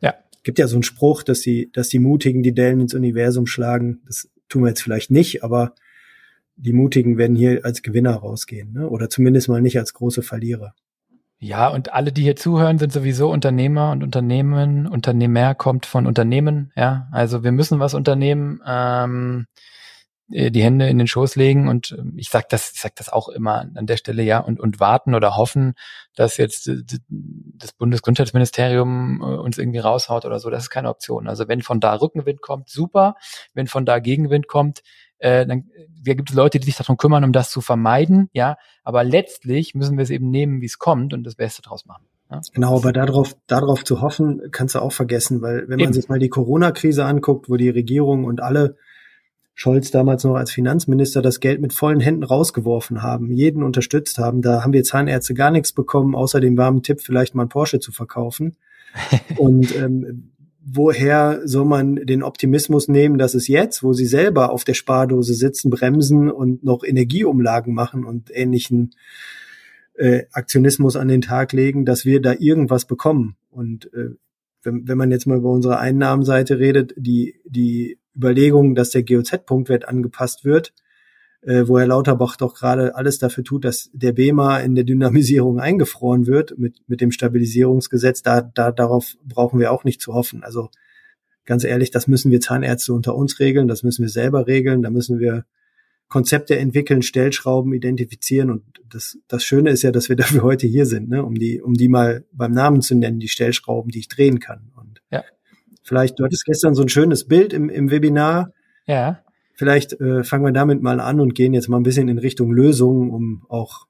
ja. 0.00 0.14
gibt 0.44 0.60
ja 0.60 0.68
so 0.68 0.76
einen 0.76 0.82
Spruch, 0.84 1.24
dass 1.24 1.40
die, 1.40 1.70
dass 1.72 1.88
die 1.88 1.98
Mutigen 1.98 2.44
die 2.44 2.54
Dellen 2.54 2.80
ins 2.80 2.94
Universum 2.94 3.46
schlagen. 3.46 4.02
Das 4.06 4.28
tun 4.48 4.62
wir 4.62 4.68
jetzt 4.68 4.82
vielleicht 4.82 5.10
nicht, 5.10 5.44
aber 5.44 5.74
die 6.56 6.72
Mutigen 6.72 7.18
werden 7.18 7.36
hier 7.36 7.64
als 7.64 7.82
Gewinner 7.82 8.14
rausgehen, 8.14 8.72
ne? 8.72 8.88
oder 8.88 9.10
zumindest 9.10 9.48
mal 9.48 9.60
nicht 9.60 9.78
als 9.78 9.92
große 9.92 10.22
Verlierer. 10.22 10.74
Ja, 11.38 11.68
und 11.68 11.92
alle, 11.92 12.10
die 12.12 12.22
hier 12.22 12.36
zuhören, 12.36 12.78
sind 12.78 12.92
sowieso 12.92 13.30
Unternehmer 13.30 13.90
und 13.90 14.02
Unternehmen. 14.02 14.86
Unternehmer 14.86 15.54
kommt 15.54 15.84
von 15.84 16.06
Unternehmen. 16.06 16.72
Ja, 16.74 17.08
also 17.12 17.44
wir 17.44 17.52
müssen 17.52 17.80
was 17.80 17.92
unternehmen. 17.92 18.62
Ähm, 18.66 19.46
äh, 19.50 19.60
die 20.28 20.62
Hände 20.62 20.88
in 20.88 20.96
den 20.96 21.06
Schoß 21.06 21.36
legen 21.36 21.68
und 21.68 21.94
ähm, 21.98 22.14
ich 22.16 22.30
sag 22.30 22.48
das, 22.48 22.72
ich 22.72 22.80
sag 22.80 22.96
das 22.96 23.10
auch 23.10 23.28
immer 23.28 23.66
an 23.74 23.86
der 23.86 23.98
Stelle, 23.98 24.22
ja, 24.22 24.38
und, 24.38 24.58
und 24.58 24.80
warten 24.80 25.14
oder 25.14 25.36
hoffen, 25.36 25.74
dass 26.14 26.38
jetzt 26.38 26.66
äh, 26.68 26.82
das 27.08 27.72
Bundesgesundheitsministerium 27.72 29.20
äh, 29.20 29.24
uns 29.36 29.58
irgendwie 29.58 29.80
raushaut 29.80 30.24
oder 30.24 30.38
so. 30.38 30.48
Das 30.48 30.64
ist 30.64 30.70
keine 30.70 30.88
Option. 30.88 31.28
Also 31.28 31.46
wenn 31.48 31.60
von 31.60 31.78
da 31.78 31.94
Rückenwind 31.94 32.40
kommt, 32.40 32.70
super. 32.70 33.16
Wenn 33.52 33.66
von 33.66 33.84
da 33.84 33.98
Gegenwind 33.98 34.48
kommt, 34.48 34.82
äh, 35.18 35.46
dann 35.46 35.70
äh, 35.76 36.14
gibt 36.14 36.30
es 36.30 36.36
Leute, 36.36 36.58
die 36.58 36.66
sich 36.66 36.76
darum 36.76 36.96
kümmern, 36.96 37.24
um 37.24 37.32
das 37.32 37.50
zu 37.50 37.60
vermeiden, 37.60 38.30
ja. 38.32 38.56
Aber 38.82 39.04
letztlich 39.04 39.74
müssen 39.74 39.98
wir 39.98 40.02
es 40.02 40.10
eben 40.10 40.30
nehmen, 40.30 40.62
wie 40.62 40.66
es 40.66 40.78
kommt 40.78 41.12
und 41.12 41.24
das 41.24 41.34
Beste 41.34 41.60
draus 41.60 41.84
machen. 41.84 42.06
Ja? 42.30 42.40
Genau, 42.54 42.76
aber 42.76 42.92
darauf, 42.92 43.36
darauf 43.46 43.84
zu 43.84 44.00
hoffen, 44.00 44.40
kannst 44.52 44.74
du 44.74 44.80
auch 44.80 44.92
vergessen, 44.92 45.42
weil 45.42 45.68
wenn 45.68 45.80
man 45.80 45.92
sich 45.92 46.08
mal 46.08 46.18
die 46.18 46.30
Corona-Krise 46.30 47.04
anguckt, 47.04 47.50
wo 47.50 47.56
die 47.56 47.70
Regierung 47.70 48.24
und 48.24 48.42
alle 48.42 48.76
Scholz 49.54 49.90
damals 49.90 50.24
noch 50.24 50.34
als 50.34 50.50
Finanzminister 50.50 51.22
das 51.22 51.38
Geld 51.38 51.60
mit 51.60 51.72
vollen 51.72 52.00
Händen 52.00 52.24
rausgeworfen 52.24 53.02
haben, 53.02 53.30
jeden 53.30 53.62
unterstützt 53.62 54.18
haben, 54.18 54.42
da 54.42 54.62
haben 54.62 54.72
wir 54.72 54.82
Zahnärzte 54.82 55.34
gar 55.34 55.50
nichts 55.50 55.72
bekommen, 55.72 56.14
außer 56.14 56.40
dem 56.40 56.56
warmen 56.56 56.82
Tipp, 56.82 57.00
vielleicht 57.00 57.34
mal 57.34 57.44
ein 57.44 57.48
Porsche 57.48 57.78
zu 57.78 57.92
verkaufen. 57.92 58.56
und 59.36 59.74
ähm, 59.76 60.32
woher 60.64 61.42
soll 61.44 61.66
man 61.66 61.96
den 61.96 62.22
Optimismus 62.22 62.88
nehmen, 62.88 63.18
dass 63.18 63.34
es 63.34 63.48
jetzt, 63.48 63.82
wo 63.82 63.92
sie 63.92 64.06
selber 64.06 64.50
auf 64.50 64.64
der 64.64 64.74
Spardose 64.74 65.34
sitzen, 65.34 65.70
bremsen 65.70 66.30
und 66.30 66.64
noch 66.64 66.82
Energieumlagen 66.84 67.74
machen 67.74 68.04
und 68.04 68.30
ähnlichen 68.32 68.94
äh, 69.94 70.22
Aktionismus 70.32 70.96
an 70.96 71.08
den 71.08 71.20
Tag 71.20 71.52
legen, 71.52 71.84
dass 71.84 72.04
wir 72.04 72.20
da 72.20 72.34
irgendwas 72.38 72.86
bekommen. 72.86 73.36
Und 73.50 73.92
äh, 73.94 74.10
wenn, 74.62 74.88
wenn 74.88 74.98
man 74.98 75.10
jetzt 75.10 75.26
mal 75.26 75.38
über 75.38 75.50
unsere 75.50 75.78
Einnahmenseite 75.78 76.58
redet, 76.58 76.94
die, 76.96 77.40
die 77.44 77.98
Überlegung, 78.16 78.74
dass 78.74 78.90
der 78.90 79.02
GOZ-Punktwert 79.02 79.88
angepasst 79.88 80.44
wird, 80.44 80.72
äh, 81.42 81.64
wo 81.66 81.78
Herr 81.78 81.86
Lauterbach 81.86 82.36
doch 82.36 82.54
gerade 82.54 82.94
alles 82.94 83.18
dafür 83.18 83.44
tut, 83.44 83.64
dass 83.64 83.90
der 83.92 84.12
BEMA 84.12 84.60
in 84.60 84.74
der 84.74 84.84
Dynamisierung 84.84 85.60
eingefroren 85.60 86.26
wird 86.26 86.58
mit, 86.58 86.82
mit 86.86 87.00
dem 87.00 87.10
Stabilisierungsgesetz, 87.10 88.22
da, 88.22 88.40
da, 88.40 88.72
darauf 88.72 89.16
brauchen 89.24 89.60
wir 89.60 89.72
auch 89.72 89.84
nicht 89.84 90.00
zu 90.00 90.14
hoffen. 90.14 90.42
Also 90.42 90.70
ganz 91.44 91.64
ehrlich, 91.64 91.90
das 91.90 92.06
müssen 92.06 92.30
wir 92.30 92.40
Zahnärzte 92.40 92.92
unter 92.92 93.14
uns 93.14 93.38
regeln, 93.40 93.68
das 93.68 93.82
müssen 93.82 94.02
wir 94.02 94.08
selber 94.08 94.46
regeln, 94.46 94.82
da 94.82 94.90
müssen 94.90 95.18
wir 95.18 95.44
Konzepte 96.08 96.56
entwickeln, 96.58 97.02
Stellschrauben 97.02 97.72
identifizieren 97.72 98.50
und 98.50 98.62
das, 98.88 99.18
das 99.26 99.44
Schöne 99.44 99.70
ist 99.70 99.82
ja, 99.82 99.90
dass 99.90 100.08
wir 100.08 100.16
dafür 100.16 100.42
heute 100.42 100.66
hier 100.66 100.86
sind, 100.86 101.08
ne? 101.08 101.24
um 101.24 101.34
die, 101.34 101.60
um 101.60 101.74
die 101.74 101.88
mal 101.88 102.24
beim 102.32 102.52
Namen 102.52 102.82
zu 102.82 102.94
nennen, 102.94 103.20
die 103.20 103.28
Stellschrauben, 103.28 103.90
die 103.90 104.00
ich 104.00 104.08
drehen 104.08 104.38
kann. 104.38 104.70
Vielleicht, 105.84 106.18
du 106.18 106.24
hattest 106.24 106.44
gestern 106.44 106.74
so 106.74 106.82
ein 106.82 106.88
schönes 106.88 107.28
Bild 107.28 107.52
im, 107.52 107.68
im 107.68 107.90
Webinar. 107.90 108.52
Ja. 108.86 109.20
Vielleicht 109.54 109.92
äh, 110.00 110.24
fangen 110.24 110.44
wir 110.44 110.52
damit 110.52 110.82
mal 110.82 110.98
an 110.98 111.20
und 111.20 111.34
gehen 111.34 111.54
jetzt 111.54 111.68
mal 111.68 111.76
ein 111.76 111.84
bisschen 111.84 112.08
in 112.08 112.18
Richtung 112.18 112.50
Lösungen, 112.50 113.10
um 113.10 113.44
auch 113.48 113.86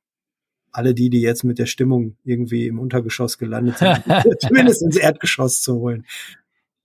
alle 0.73 0.93
die, 0.93 1.09
die 1.09 1.21
jetzt 1.21 1.45
mit 1.45 1.59
der 1.59 1.67
Stimmung 1.67 2.17
irgendwie 2.25 2.67
im 2.67 2.81
Untergeschoss 2.81 3.39
gelandet 3.39 3.79
sind, 3.79 4.03
zumindest 4.41 4.83
ins 4.83 4.97
Erdgeschoss 4.97 5.63
zu 5.63 5.77
holen. 5.77 6.05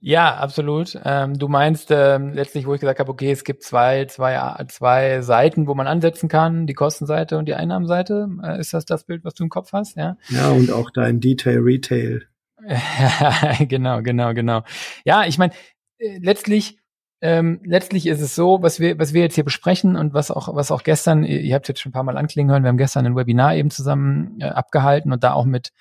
Ja, 0.01 0.35
absolut. 0.35 0.97
Ähm, 1.03 1.37
du 1.37 1.49
meinst 1.49 1.89
ähm, 1.91 2.31
letztlich, 2.33 2.65
wo 2.65 2.73
ich 2.73 2.79
gesagt 2.79 2.99
habe, 2.99 3.11
okay, 3.11 3.31
es 3.31 3.43
gibt 3.43 3.63
zwei, 3.63 4.05
zwei, 4.05 4.63
zwei 4.69 5.21
Seiten, 5.21 5.67
wo 5.67 5.75
man 5.75 5.87
ansetzen 5.87 6.29
kann, 6.29 6.67
die 6.67 6.73
Kostenseite 6.73 7.37
und 7.37 7.47
die 7.47 7.55
Einnahmenseite. 7.55 8.29
Äh, 8.41 8.61
ist 8.61 8.73
das 8.73 8.85
das 8.85 9.03
Bild, 9.03 9.25
was 9.25 9.33
du 9.33 9.43
im 9.43 9.49
Kopf 9.49 9.73
hast? 9.73 9.97
Ja. 9.97 10.15
Ja, 10.29 10.51
und 10.51 10.71
auch 10.71 10.89
dein 10.89 11.19
Detail 11.19 11.59
Retail. 11.59 12.28
genau, 13.67 14.01
genau, 14.01 14.33
genau. 14.33 14.63
Ja, 15.05 15.25
ich 15.25 15.37
meine, 15.37 15.53
äh, 15.97 16.19
letztlich 16.21 16.77
ähm, 17.21 17.59
letztlich 17.65 18.07
ist 18.07 18.21
es 18.21 18.33
so, 18.33 18.61
was 18.61 18.79
wir, 18.79 18.97
was 18.97 19.13
wir 19.13 19.21
jetzt 19.21 19.35
hier 19.35 19.43
besprechen 19.43 19.97
und 19.97 20.13
was 20.13 20.31
auch, 20.31 20.55
was 20.55 20.71
auch 20.71 20.83
gestern, 20.83 21.25
ihr, 21.25 21.41
ihr 21.41 21.53
habt 21.55 21.67
jetzt 21.67 21.81
schon 21.81 21.89
ein 21.89 21.93
paar 21.93 22.03
Mal 22.03 22.17
anklingen 22.17 22.49
hören, 22.49 22.63
wir 22.63 22.69
haben 22.69 22.77
gestern 22.77 23.05
ein 23.05 23.15
Webinar 23.15 23.55
eben 23.55 23.71
zusammen 23.71 24.39
äh, 24.39 24.45
abgehalten 24.45 25.11
und 25.11 25.23
da 25.23 25.33
auch 25.33 25.45
mit 25.45 25.71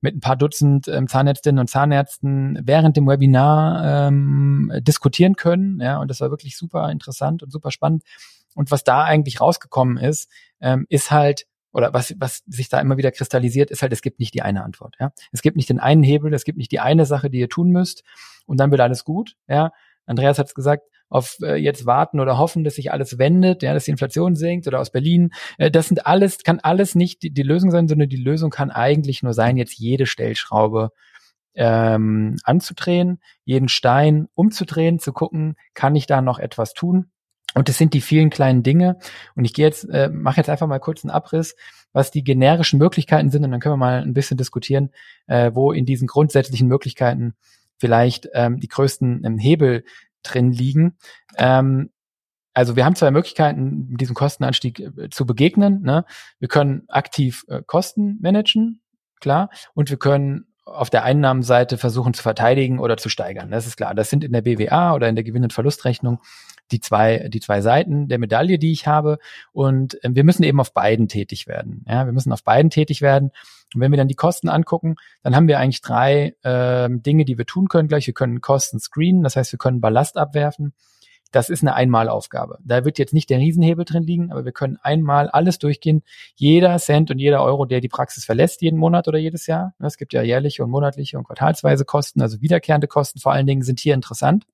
mit 0.00 0.14
ein 0.14 0.20
paar 0.20 0.36
Dutzend 0.36 0.88
ähm, 0.88 1.08
Zahnärztinnen 1.08 1.58
und 1.58 1.68
Zahnärzten 1.68 2.60
während 2.62 2.96
dem 2.96 3.06
Webinar 3.06 4.08
ähm, 4.08 4.70
diskutieren 4.80 5.36
können. 5.36 5.80
Ja, 5.80 5.98
und 5.98 6.08
das 6.08 6.20
war 6.20 6.30
wirklich 6.30 6.56
super 6.56 6.90
interessant 6.90 7.42
und 7.42 7.50
super 7.50 7.70
spannend. 7.70 8.02
Und 8.54 8.70
was 8.70 8.84
da 8.84 9.02
eigentlich 9.04 9.40
rausgekommen 9.40 9.96
ist, 9.96 10.30
ähm, 10.60 10.86
ist 10.90 11.10
halt, 11.10 11.46
oder 11.76 11.92
was, 11.92 12.14
was 12.18 12.42
sich 12.46 12.70
da 12.70 12.80
immer 12.80 12.96
wieder 12.96 13.12
kristallisiert, 13.12 13.70
ist 13.70 13.82
halt, 13.82 13.92
es 13.92 14.00
gibt 14.00 14.18
nicht 14.18 14.32
die 14.32 14.40
eine 14.40 14.64
Antwort. 14.64 14.96
Ja? 14.98 15.12
Es 15.30 15.42
gibt 15.42 15.58
nicht 15.58 15.68
den 15.68 15.78
einen 15.78 16.02
Hebel, 16.02 16.32
es 16.32 16.44
gibt 16.44 16.56
nicht 16.56 16.72
die 16.72 16.80
eine 16.80 17.04
Sache, 17.04 17.28
die 17.28 17.38
ihr 17.38 17.50
tun 17.50 17.68
müsst 17.68 18.02
und 18.46 18.58
dann 18.58 18.70
wird 18.70 18.80
alles 18.80 19.04
gut. 19.04 19.36
Ja? 19.46 19.72
Andreas 20.06 20.38
hat 20.38 20.46
es 20.46 20.54
gesagt, 20.54 20.84
auf 21.10 21.36
äh, 21.42 21.56
jetzt 21.56 21.84
warten 21.84 22.18
oder 22.18 22.38
hoffen, 22.38 22.64
dass 22.64 22.76
sich 22.76 22.92
alles 22.92 23.18
wendet, 23.18 23.62
ja, 23.62 23.74
dass 23.74 23.84
die 23.84 23.90
Inflation 23.90 24.36
sinkt 24.36 24.66
oder 24.66 24.80
aus 24.80 24.90
Berlin. 24.90 25.32
Äh, 25.58 25.70
das 25.70 25.88
sind 25.88 26.06
alles, 26.06 26.38
kann 26.38 26.60
alles 26.60 26.94
nicht 26.94 27.22
die, 27.22 27.30
die 27.30 27.42
Lösung 27.42 27.70
sein, 27.70 27.88
sondern 27.88 28.08
die 28.08 28.16
Lösung 28.16 28.50
kann 28.50 28.70
eigentlich 28.70 29.22
nur 29.22 29.34
sein, 29.34 29.58
jetzt 29.58 29.78
jede 29.78 30.06
Stellschraube 30.06 30.92
ähm, 31.54 32.36
anzudrehen, 32.42 33.20
jeden 33.44 33.68
Stein 33.68 34.28
umzudrehen, 34.34 34.98
zu 34.98 35.12
gucken, 35.12 35.56
kann 35.74 35.94
ich 35.94 36.06
da 36.06 36.22
noch 36.22 36.38
etwas 36.38 36.72
tun? 36.72 37.10
Und 37.56 37.70
das 37.70 37.78
sind 37.78 37.94
die 37.94 38.02
vielen 38.02 38.28
kleinen 38.28 38.62
Dinge. 38.62 38.98
Und 39.34 39.46
ich 39.46 39.54
gehe 39.54 39.64
jetzt, 39.64 39.88
äh, 39.88 40.10
mache 40.10 40.36
jetzt 40.36 40.50
einfach 40.50 40.66
mal 40.66 40.78
kurz 40.78 41.02
einen 41.02 41.10
Abriss, 41.10 41.56
was 41.92 42.10
die 42.10 42.22
generischen 42.22 42.78
Möglichkeiten 42.78 43.30
sind, 43.30 43.44
und 43.44 43.50
dann 43.50 43.60
können 43.60 43.72
wir 43.72 43.78
mal 43.78 44.02
ein 44.02 44.12
bisschen 44.12 44.36
diskutieren, 44.36 44.90
äh, 45.26 45.50
wo 45.54 45.72
in 45.72 45.86
diesen 45.86 46.06
grundsätzlichen 46.06 46.68
Möglichkeiten 46.68 47.34
vielleicht 47.78 48.28
ähm, 48.34 48.60
die 48.60 48.68
größten 48.68 49.24
ähm, 49.24 49.38
Hebel 49.38 49.84
drin 50.22 50.52
liegen. 50.52 50.98
Ähm, 51.38 51.88
also 52.52 52.76
wir 52.76 52.84
haben 52.84 52.94
zwei 52.94 53.10
Möglichkeiten, 53.10 53.96
diesem 53.96 54.14
Kostenanstieg 54.14 54.80
äh, 54.80 55.08
zu 55.08 55.24
begegnen. 55.24 55.80
Ne? 55.80 56.04
Wir 56.38 56.48
können 56.48 56.82
aktiv 56.88 57.46
äh, 57.48 57.62
Kosten 57.66 58.18
managen, 58.20 58.82
klar, 59.18 59.48
und 59.72 59.88
wir 59.88 59.98
können 59.98 60.52
auf 60.66 60.90
der 60.90 61.04
Einnahmenseite 61.04 61.78
versuchen 61.78 62.12
zu 62.12 62.22
verteidigen 62.22 62.80
oder 62.80 62.98
zu 62.98 63.08
steigern. 63.08 63.50
Das 63.50 63.66
ist 63.66 63.76
klar. 63.76 63.94
Das 63.94 64.10
sind 64.10 64.24
in 64.24 64.32
der 64.32 64.42
BWA 64.42 64.94
oder 64.94 65.08
in 65.08 65.14
der 65.14 65.24
Gewinn- 65.24 65.44
und 65.44 65.52
Verlustrechnung 65.54 66.20
die 66.70 66.80
zwei, 66.80 67.28
die 67.28 67.40
zwei 67.40 67.60
Seiten 67.60 68.08
der 68.08 68.18
Medaille, 68.18 68.58
die 68.58 68.72
ich 68.72 68.86
habe. 68.86 69.18
Und 69.52 70.02
äh, 70.04 70.10
wir 70.12 70.24
müssen 70.24 70.42
eben 70.42 70.60
auf 70.60 70.72
beiden 70.72 71.08
tätig 71.08 71.46
werden. 71.46 71.84
Ja, 71.88 72.06
wir 72.06 72.12
müssen 72.12 72.32
auf 72.32 72.44
beiden 72.44 72.70
tätig 72.70 73.02
werden. 73.02 73.30
Und 73.74 73.80
wenn 73.80 73.90
wir 73.90 73.96
dann 73.96 74.08
die 74.08 74.14
Kosten 74.14 74.48
angucken, 74.48 74.96
dann 75.22 75.34
haben 75.34 75.48
wir 75.48 75.58
eigentlich 75.58 75.82
drei 75.82 76.34
äh, 76.42 76.88
Dinge, 76.90 77.24
die 77.24 77.38
wir 77.38 77.46
tun 77.46 77.68
können 77.68 77.88
gleich. 77.88 78.06
Wir 78.06 78.14
können 78.14 78.40
Kosten 78.40 78.78
screenen, 78.78 79.22
das 79.22 79.36
heißt, 79.36 79.52
wir 79.52 79.58
können 79.58 79.80
Ballast 79.80 80.16
abwerfen. 80.16 80.72
Das 81.32 81.50
ist 81.50 81.62
eine 81.62 81.74
Einmalaufgabe. 81.74 82.58
Da 82.64 82.84
wird 82.84 82.98
jetzt 82.98 83.12
nicht 83.12 83.28
der 83.30 83.38
Riesenhebel 83.38 83.84
drin 83.84 84.04
liegen, 84.04 84.30
aber 84.30 84.44
wir 84.44 84.52
können 84.52 84.78
einmal 84.80 85.28
alles 85.28 85.58
durchgehen. 85.58 86.02
Jeder 86.36 86.78
Cent 86.78 87.10
und 87.10 87.18
jeder 87.18 87.42
Euro, 87.42 87.64
der 87.66 87.80
die 87.80 87.88
Praxis 87.88 88.24
verlässt, 88.24 88.62
jeden 88.62 88.78
Monat 88.78 89.08
oder 89.08 89.18
jedes 89.18 89.46
Jahr. 89.46 89.74
Es 89.80 89.96
gibt 89.96 90.12
ja 90.12 90.22
jährliche 90.22 90.62
und 90.62 90.70
monatliche 90.70 91.18
und 91.18 91.24
quartalsweise 91.24 91.84
Kosten, 91.84 92.22
also 92.22 92.40
wiederkehrende 92.40 92.86
Kosten 92.86 93.18
vor 93.18 93.32
allen 93.32 93.46
Dingen 93.46 93.62
sind 93.62 93.80
hier 93.80 93.94
interessant 93.94 94.46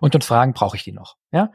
und 0.00 0.14
uns 0.14 0.26
fragen, 0.26 0.52
brauche 0.52 0.76
ich 0.76 0.84
die 0.84 0.92
noch? 0.92 1.16
Ja, 1.32 1.52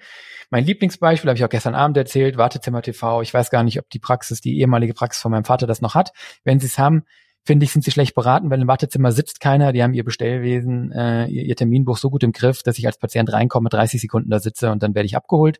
mein 0.50 0.66
Lieblingsbeispiel 0.66 1.30
habe 1.30 1.38
ich 1.38 1.46
auch 1.46 1.50
gestern 1.50 1.76
Abend 1.76 1.98
erzählt, 1.98 2.38
Wartezimmer 2.38 2.82
TV. 2.82 3.22
Ich 3.22 3.34
weiß 3.34 3.50
gar 3.50 3.64
nicht, 3.64 3.80
ob 3.80 3.90
die 3.90 4.00
Praxis, 4.00 4.42
die 4.42 4.60
ehemalige 4.60 4.94
Praxis 4.94 5.22
von 5.22 5.32
meinem 5.32 5.46
Vater 5.46 5.68
das 5.68 5.82
noch 5.82 5.96
hat. 5.96 6.12
Wenn 6.44 6.60
sie 6.60 6.68
es 6.68 6.78
haben, 6.78 7.04
finde 7.44 7.64
ich, 7.64 7.72
sind 7.72 7.84
sie 7.84 7.92
schlecht 7.92 8.16
beraten, 8.16 8.50
weil 8.50 8.62
im 8.62 8.68
Wartezimmer 8.68 9.12
sitzt 9.12 9.40
keiner. 9.40 9.72
Die 9.74 9.82
haben 9.82 9.94
ihr 9.94 10.04
Bestellwesen, 10.04 10.92
äh, 10.92 11.26
ihr, 11.28 11.44
ihr 11.44 11.56
Terminbuch 11.56 11.98
so 11.98 12.10
gut 12.10 12.24
im 12.24 12.32
Griff, 12.32 12.64
dass 12.64 12.78
ich 12.78 12.86
als 12.86 12.98
Patient 12.98 13.32
reinkomme, 13.32 13.70
30 13.70 14.02
Sekunden 14.02 14.30
da 14.30 14.40
sitze 14.40 14.72
und 14.72 14.84
dann 14.84 14.94
werde 14.94 15.06
ich 15.06 15.16
abgeholt. 15.16 15.60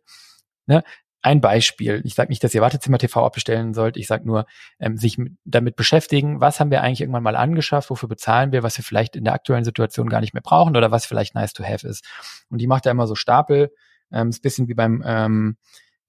Ne? 0.66 0.84
Ein 1.22 1.40
Beispiel. 1.40 2.02
Ich 2.04 2.14
sage 2.14 2.30
nicht, 2.30 2.42
dass 2.44 2.54
ihr 2.54 2.60
Wartezimmer 2.60 2.98
TV 2.98 3.24
abbestellen 3.24 3.74
sollt. 3.74 3.96
Ich 3.96 4.06
sage 4.06 4.26
nur, 4.26 4.46
ähm, 4.80 4.96
sich 4.96 5.16
damit 5.44 5.76
beschäftigen, 5.76 6.40
was 6.40 6.60
haben 6.60 6.70
wir 6.70 6.82
eigentlich 6.82 7.00
irgendwann 7.00 7.22
mal 7.22 7.36
angeschafft, 7.36 7.90
wofür 7.90 8.08
bezahlen 8.08 8.52
wir, 8.52 8.62
was 8.62 8.76
wir 8.76 8.84
vielleicht 8.84 9.16
in 9.16 9.24
der 9.24 9.32
aktuellen 9.32 9.64
Situation 9.64 10.08
gar 10.08 10.20
nicht 10.20 10.34
mehr 10.34 10.42
brauchen 10.42 10.76
oder 10.76 10.90
was 10.90 11.06
vielleicht 11.06 11.34
nice 11.34 11.52
to 11.52 11.64
have 11.64 11.86
ist. 11.86 12.04
Und 12.50 12.58
die 12.58 12.66
macht 12.66 12.86
da 12.86 12.90
immer 12.90 13.06
so 13.06 13.14
Stapel. 13.14 13.72
Ähm, 14.12 14.28
ist 14.28 14.42
bisschen 14.42 14.68
wie 14.68 14.74
beim 14.74 15.02
ähm, 15.06 15.56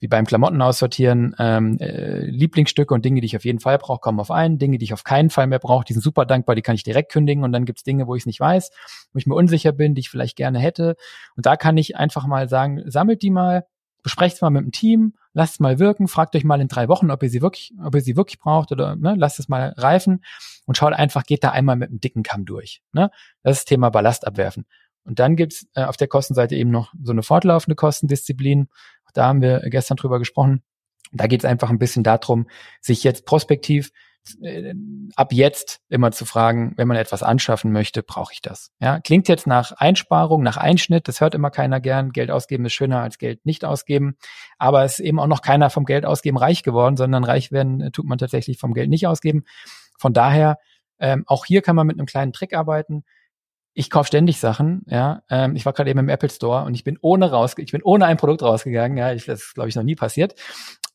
wie 0.03 0.09
beim 0.09 0.25
Klamotten 0.25 0.61
aussortieren, 0.61 1.33
ähm, 1.39 1.77
äh, 1.79 2.25
Lieblingsstücke 2.25 2.93
und 2.93 3.05
Dinge, 3.05 3.21
die 3.21 3.25
ich 3.25 3.37
auf 3.37 3.45
jeden 3.45 3.61
Fall 3.61 3.77
brauche, 3.77 4.01
kommen 4.01 4.19
auf 4.19 4.31
einen. 4.31 4.57
Dinge, 4.57 4.77
die 4.77 4.83
ich 4.83 4.91
auf 4.91 5.05
keinen 5.05 5.29
Fall 5.29 5.47
mehr 5.47 5.59
brauche, 5.59 5.85
die 5.85 5.93
sind 5.93 6.01
super 6.01 6.25
dankbar, 6.25 6.55
die 6.55 6.61
kann 6.61 6.75
ich 6.75 6.83
direkt 6.83 7.09
kündigen. 7.09 7.45
Und 7.45 7.53
dann 7.53 7.63
gibt's 7.63 7.83
Dinge, 7.83 8.05
wo 8.05 8.13
ich 8.13 8.23
es 8.23 8.25
nicht 8.25 8.41
weiß, 8.41 8.69
wo 9.13 9.17
ich 9.17 9.25
mir 9.27 9.33
unsicher 9.33 9.71
bin, 9.71 9.95
die 9.95 10.01
ich 10.01 10.09
vielleicht 10.09 10.35
gerne 10.35 10.59
hätte. 10.59 10.97
Und 11.37 11.45
da 11.45 11.55
kann 11.55 11.77
ich 11.77 11.95
einfach 11.95 12.27
mal 12.27 12.49
sagen, 12.49 12.83
sammelt 12.85 13.21
die 13.21 13.29
mal, 13.29 13.65
besprecht 14.03 14.35
es 14.35 14.41
mal 14.41 14.49
mit 14.49 14.63
dem 14.63 14.71
Team, 14.71 15.13
lasst 15.33 15.53
es 15.53 15.59
mal 15.59 15.79
wirken, 15.79 16.07
fragt 16.07 16.35
euch 16.35 16.43
mal 16.43 16.61
in 16.61 16.67
drei 16.67 16.87
Wochen, 16.89 17.09
ob 17.09 17.23
ihr 17.23 17.29
sie 17.29 17.41
wirklich, 17.41 17.73
ob 17.83 17.95
ihr 17.95 18.01
sie 18.01 18.15
wirklich 18.15 18.39
braucht 18.39 18.71
oder 18.71 18.95
ne, 18.95 19.15
lasst 19.17 19.39
es 19.39 19.49
mal 19.49 19.73
reifen 19.77 20.23
und 20.65 20.77
schaut 20.77 20.93
einfach, 20.93 21.23
geht 21.23 21.43
da 21.43 21.49
einmal 21.49 21.77
mit 21.77 21.89
einem 21.89 21.99
dicken 21.99 22.21
Kamm 22.21 22.45
durch. 22.45 22.81
Ne? 22.91 23.09
Das 23.41 23.59
ist 23.59 23.65
Thema 23.65 23.89
Ballast 23.89 24.27
abwerfen. 24.27 24.65
Und 25.05 25.19
dann 25.19 25.35
gibt's 25.35 25.67
äh, 25.73 25.83
auf 25.83 25.97
der 25.97 26.07
Kostenseite 26.07 26.55
eben 26.55 26.69
noch 26.69 26.93
so 27.01 27.11
eine 27.11 27.23
fortlaufende 27.23 27.75
Kostendisziplin. 27.75 28.67
Da 29.13 29.25
haben 29.25 29.41
wir 29.41 29.61
gestern 29.69 29.97
drüber 29.97 30.19
gesprochen. 30.19 30.63
Da 31.11 31.27
geht 31.27 31.41
es 31.41 31.45
einfach 31.45 31.69
ein 31.69 31.79
bisschen 31.79 32.03
darum, 32.03 32.47
sich 32.81 33.03
jetzt 33.03 33.25
prospektiv 33.25 33.91
ab 35.15 35.33
jetzt 35.33 35.81
immer 35.89 36.11
zu 36.11 36.25
fragen, 36.25 36.73
wenn 36.77 36.87
man 36.87 36.97
etwas 36.97 37.23
anschaffen 37.23 37.71
möchte, 37.71 38.03
brauche 38.03 38.33
ich 38.33 38.41
das? 38.41 38.71
Ja, 38.79 38.99
klingt 38.99 39.27
jetzt 39.27 39.47
nach 39.47 39.71
Einsparung, 39.73 40.43
nach 40.43 40.57
Einschnitt, 40.57 41.07
das 41.07 41.21
hört 41.21 41.35
immer 41.35 41.51
keiner 41.51 41.79
gern. 41.79 42.11
Geld 42.11 42.31
ausgeben 42.31 42.65
ist 42.65 42.73
schöner 42.73 43.01
als 43.01 43.17
Geld 43.17 43.45
nicht 43.45 43.65
ausgeben. 43.65 44.15
Aber 44.57 44.83
es 44.83 44.99
ist 44.99 45.05
eben 45.05 45.19
auch 45.19 45.27
noch 45.27 45.41
keiner 45.41 45.69
vom 45.69 45.85
Geld 45.85 46.05
ausgeben 46.05 46.37
reich 46.37 46.63
geworden, 46.63 46.97
sondern 46.97 47.23
reich 47.23 47.51
werden 47.51 47.91
tut 47.91 48.05
man 48.05 48.17
tatsächlich 48.17 48.57
vom 48.57 48.73
Geld 48.73 48.89
nicht 48.89 49.07
ausgeben. 49.07 49.43
Von 49.97 50.13
daher 50.13 50.57
Ähm, 50.99 51.23
auch 51.27 51.45
hier 51.45 51.61
kann 51.61 51.75
man 51.75 51.87
mit 51.87 51.97
einem 51.97 52.05
kleinen 52.05 52.31
Trick 52.31 52.53
arbeiten. 52.55 53.03
Ich 53.73 53.89
kaufe 53.89 54.07
ständig 54.07 54.39
Sachen, 54.39 54.83
ja. 54.87 55.23
Ähm, 55.29 55.55
ich 55.55 55.65
war 55.65 55.73
gerade 55.73 55.89
eben 55.89 55.99
im 55.99 56.07
Apple 56.07 56.29
Store 56.29 56.63
und 56.65 56.75
ich 56.75 56.83
bin 56.83 56.97
ohne 57.01 57.29
raus, 57.31 57.55
ich 57.57 57.71
bin 57.71 57.81
ohne 57.83 58.05
ein 58.05 58.17
Produkt 58.17 58.43
rausgegangen, 58.43 58.97
ja. 58.97 59.11
Ich, 59.11 59.25
das 59.25 59.41
ist, 59.41 59.53
glaube 59.55 59.67
ich, 59.69 59.75
noch 59.75 59.83
nie 59.83 59.95
passiert. 59.95 60.35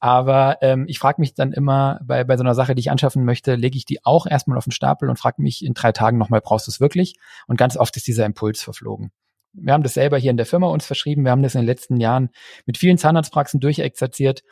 Aber 0.01 0.59
ähm, 0.61 0.85
ich 0.89 0.99
frage 0.99 1.21
mich 1.21 1.35
dann 1.35 1.53
immer 1.53 2.01
bei, 2.05 2.23
bei 2.25 2.37
so 2.37 2.45
einer 2.45 2.55
Sache, 2.55 2.75
die 2.75 2.81
ich 2.81 2.91
anschaffen 2.91 3.25
möchte, 3.25 3.57
lege 3.57 3.77
ich 3.77 3.85
die 3.85 4.05
auch 4.05 4.27
erstmal 4.27 4.57
auf 4.57 4.65
den 4.65 4.73
Stapel 4.73 5.09
und 5.09 5.19
frage 5.19 5.43
mich 5.43 5.65
in 5.65 5.75
drei 5.75 5.93
Tagen 5.93 6.19
nochmal, 6.19 6.41
brauchst 6.41 6.67
du 6.69 6.71
es 6.71 6.81
wirklich? 6.81 7.17
Und 7.47 7.57
ganz 7.57 7.77
oft 7.77 7.97
ist 7.97 8.07
dieser 8.07 8.25
Impuls 8.25 8.63
verflogen. 8.63 9.11
Wir 9.53 9.73
haben 9.73 9.83
das 9.83 9.95
selber 9.95 10.19
hier 10.19 10.31
in 10.31 10.37
der 10.37 10.47
Firma 10.47 10.69
uns 10.69 10.87
verschrieben. 10.87 11.25
Wir 11.25 11.33
haben 11.33 11.43
das 11.43 11.55
in 11.55 11.63
den 11.63 11.67
letzten 11.67 11.99
Jahren 11.99 12.31
mit 12.65 12.79
vielen 12.79 12.99
Zahnarztpraxen 12.99 13.61
durchexerziert. 13.61 14.45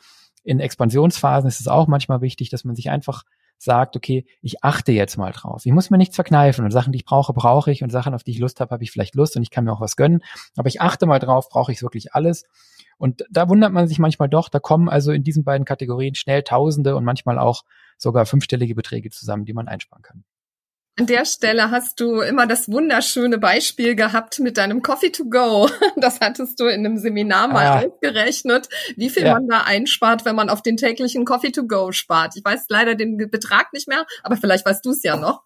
In 0.43 0.59
Expansionsphasen 0.59 1.47
ist 1.47 1.61
es 1.61 1.67
auch 1.67 1.87
manchmal 1.87 2.21
wichtig, 2.21 2.49
dass 2.49 2.65
man 2.65 2.75
sich 2.75 2.89
einfach 2.89 3.23
sagt, 3.57 3.95
okay, 3.95 4.25
ich 4.41 4.63
achte 4.63 4.91
jetzt 4.91 5.17
mal 5.17 5.31
drauf. 5.31 5.65
Ich 5.65 5.71
muss 5.71 5.89
mir 5.89 5.97
nichts 5.97 6.15
verkneifen 6.15 6.63
und 6.63 6.71
Sachen, 6.71 6.91
die 6.91 6.97
ich 6.97 7.05
brauche, 7.05 7.33
brauche 7.33 7.71
ich 7.71 7.83
und 7.83 7.91
Sachen, 7.91 8.13
auf 8.13 8.23
die 8.23 8.31
ich 8.31 8.39
Lust 8.39 8.59
habe, 8.59 8.71
habe 8.71 8.83
ich 8.83 8.91
vielleicht 8.91 9.15
Lust 9.15 9.35
und 9.35 9.43
ich 9.43 9.49
kann 9.49 9.63
mir 9.63 9.73
auch 9.73 9.81
was 9.81 9.95
gönnen. 9.95 10.21
Aber 10.55 10.67
ich 10.67 10.81
achte 10.81 11.05
mal 11.05 11.19
drauf, 11.19 11.49
brauche 11.49 11.71
ich 11.71 11.81
wirklich 11.81 12.13
alles. 12.13 12.43
Und 12.97 13.23
da 13.29 13.49
wundert 13.49 13.73
man 13.73 13.87
sich 13.87 13.99
manchmal 13.99 14.29
doch, 14.29 14.49
da 14.49 14.59
kommen 14.59 14.89
also 14.89 15.11
in 15.11 15.23
diesen 15.23 15.43
beiden 15.43 15.65
Kategorien 15.65 16.15
schnell 16.15 16.43
Tausende 16.43 16.95
und 16.95 17.03
manchmal 17.03 17.37
auch 17.37 17.63
sogar 17.97 18.25
fünfstellige 18.25 18.75
Beträge 18.75 19.09
zusammen, 19.09 19.45
die 19.45 19.53
man 19.53 19.67
einsparen 19.67 20.01
kann. 20.01 20.23
An 20.99 21.05
der 21.05 21.25
Stelle 21.25 21.69
hast 21.69 21.99
du 21.99 22.21
immer 22.21 22.47
das 22.47 22.71
wunderschöne 22.71 23.37
Beispiel 23.37 23.95
gehabt 23.95 24.39
mit 24.39 24.57
deinem 24.57 24.81
Coffee 24.81 25.11
to 25.11 25.25
go. 25.29 25.69
Das 25.95 26.19
hattest 26.21 26.59
du 26.59 26.65
in 26.65 26.85
einem 26.85 26.97
Seminar 26.97 27.47
mal 27.47 27.65
ah. 27.65 27.83
ausgerechnet, 27.85 28.67
wie 28.95 29.09
viel 29.09 29.25
ja. 29.25 29.33
man 29.33 29.47
da 29.47 29.61
einspart, 29.61 30.25
wenn 30.25 30.35
man 30.35 30.49
auf 30.49 30.63
den 30.63 30.75
täglichen 30.75 31.23
Coffee 31.23 31.51
to 31.51 31.67
go 31.67 31.91
spart. 31.91 32.35
Ich 32.35 32.43
weiß 32.43 32.65
leider 32.69 32.95
den 32.95 33.17
Betrag 33.29 33.73
nicht 33.73 33.87
mehr, 33.87 34.05
aber 34.23 34.37
vielleicht 34.37 34.65
weißt 34.65 34.83
du 34.85 34.89
es 34.89 35.03
ja 35.03 35.17
noch. 35.17 35.43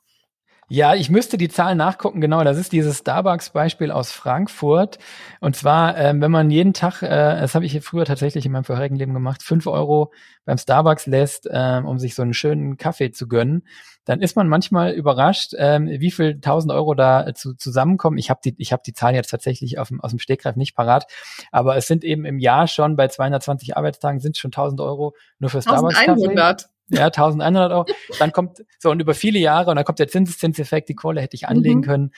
Ja, 0.73 0.95
ich 0.95 1.09
müsste 1.09 1.37
die 1.37 1.49
Zahlen 1.49 1.77
nachgucken, 1.77 2.21
genau. 2.21 2.45
Das 2.45 2.57
ist 2.57 2.71
dieses 2.71 2.99
Starbucks-Beispiel 2.99 3.91
aus 3.91 4.13
Frankfurt. 4.13 4.99
Und 5.41 5.57
zwar, 5.57 5.97
ähm, 5.97 6.21
wenn 6.21 6.31
man 6.31 6.49
jeden 6.49 6.71
Tag, 6.71 7.01
äh, 7.01 7.09
das 7.09 7.55
habe 7.55 7.65
ich 7.65 7.73
hier 7.73 7.81
früher 7.81 8.05
tatsächlich 8.05 8.45
in 8.45 8.53
meinem 8.53 8.63
vorherigen 8.63 8.95
Leben 8.95 9.13
gemacht, 9.13 9.43
fünf 9.43 9.67
Euro 9.67 10.13
beim 10.45 10.57
Starbucks 10.57 11.07
lässt, 11.07 11.49
ähm, 11.51 11.85
um 11.85 11.99
sich 11.99 12.15
so 12.15 12.21
einen 12.21 12.33
schönen 12.33 12.77
Kaffee 12.77 13.11
zu 13.11 13.27
gönnen, 13.27 13.67
dann 14.05 14.21
ist 14.21 14.35
man 14.35 14.47
manchmal 14.47 14.93
überrascht, 14.93 15.53
ähm, 15.57 15.87
wie 15.87 16.11
viel 16.11 16.39
tausend 16.39 16.71
Euro 16.71 16.93
da 16.93 17.27
äh, 17.27 17.33
zu, 17.33 17.53
zusammenkommen. 17.55 18.17
Ich 18.17 18.29
habe 18.29 18.39
die, 18.43 18.55
ich 18.57 18.71
habe 18.71 18.83
die 18.85 18.93
Zahlen 18.93 19.15
jetzt 19.15 19.29
tatsächlich 19.29 19.79
auf 19.79 19.89
dem, 19.89 20.01
aus 20.01 20.11
dem 20.11 20.19
Stegreif 20.19 20.55
nicht 20.55 20.75
parat, 20.75 21.05
aber 21.51 21.75
es 21.75 21.87
sind 21.87 22.03
eben 22.03 22.25
im 22.25 22.39
Jahr 22.39 22.67
schon 22.67 22.95
bei 22.95 23.07
220 23.07 23.77
Arbeitstagen 23.77 24.19
sind 24.19 24.37
schon 24.37 24.51
tausend 24.51 24.81
Euro 24.81 25.15
nur 25.39 25.49
für 25.49 25.61
Starbucks. 25.61 25.97
1100 25.97 26.69
ja, 26.91 27.05
1100 27.05 27.71
Euro. 27.71 27.85
Dann 28.19 28.31
kommt, 28.31 28.63
so, 28.77 28.91
und 28.91 28.99
über 28.99 29.13
viele 29.13 29.39
Jahre, 29.39 29.69
und 29.69 29.77
dann 29.77 29.85
kommt 29.85 29.99
der 29.99 30.09
Zinseszinseffekt, 30.09 30.89
die 30.89 30.95
Kohle 30.95 31.21
hätte 31.21 31.35
ich 31.35 31.47
anlegen 31.47 31.79
mhm. 31.79 31.83
können. 31.83 32.11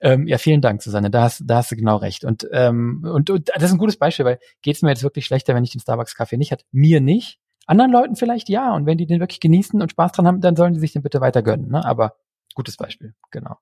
Ähm, 0.00 0.26
ja, 0.28 0.38
vielen 0.38 0.60
Dank, 0.60 0.82
Susanne, 0.82 1.10
da 1.10 1.22
hast, 1.22 1.42
da 1.44 1.56
hast 1.56 1.72
du 1.72 1.76
genau 1.76 1.96
recht. 1.96 2.24
Und, 2.24 2.46
ähm, 2.52 3.04
und, 3.12 3.28
und 3.28 3.50
das 3.52 3.64
ist 3.64 3.72
ein 3.72 3.78
gutes 3.78 3.98
Beispiel, 3.98 4.24
weil 4.24 4.38
geht's 4.62 4.82
mir 4.82 4.90
jetzt 4.90 5.02
wirklich 5.02 5.26
schlechter, 5.26 5.54
wenn 5.54 5.64
ich 5.64 5.72
den 5.72 5.80
Starbucks-Kaffee 5.80 6.36
nicht 6.36 6.52
hat? 6.52 6.64
Mir 6.70 7.00
nicht. 7.00 7.39
Anderen 7.70 7.92
Leuten 7.92 8.16
vielleicht 8.16 8.48
ja. 8.48 8.74
Und 8.74 8.84
wenn 8.84 8.98
die 8.98 9.06
den 9.06 9.20
wirklich 9.20 9.38
genießen 9.38 9.80
und 9.80 9.92
Spaß 9.92 10.10
dran 10.10 10.26
haben, 10.26 10.40
dann 10.40 10.56
sollen 10.56 10.74
die 10.74 10.80
sich 10.80 10.92
den 10.92 11.02
bitte 11.02 11.20
weiter 11.20 11.40
gönnen. 11.40 11.70
Ne? 11.70 11.84
Aber 11.84 12.16
gutes 12.56 12.76
Beispiel, 12.76 13.14
genau. 13.30 13.58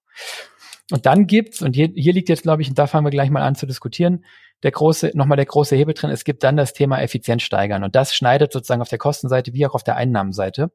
Und 0.91 1.05
dann 1.05 1.27
gibt's, 1.27 1.61
und 1.61 1.77
hier, 1.77 1.91
hier 1.95 2.15
liegt 2.15 2.31
jetzt, 2.31 2.43
glaube 2.43 2.63
ich, 2.63 2.71
und 2.71 2.79
da 2.79 2.87
fangen 2.87 3.05
wir 3.05 3.11
gleich 3.11 3.29
mal 3.29 3.43
an 3.43 3.55
zu 3.55 3.67
diskutieren, 3.67 4.25
der 4.63 4.71
große, 4.71 5.11
nochmal 5.13 5.37
der 5.37 5.45
große 5.45 5.77
Hebel 5.77 5.93
drin. 5.93 6.09
Es 6.09 6.25
gibt 6.25 6.43
dann 6.43 6.57
das 6.57 6.73
Thema 6.73 7.03
Effizienz 7.03 7.43
steigern. 7.43 7.85
Und 7.85 7.95
das 7.95 8.15
schneidet 8.15 8.51
sozusagen 8.51 8.81
auf 8.81 8.89
der 8.89 8.97
Kostenseite 8.97 9.53
wie 9.53 9.67
auch 9.67 9.75
auf 9.75 9.85
der 9.85 9.97
Einnahmenseite. 9.97 10.73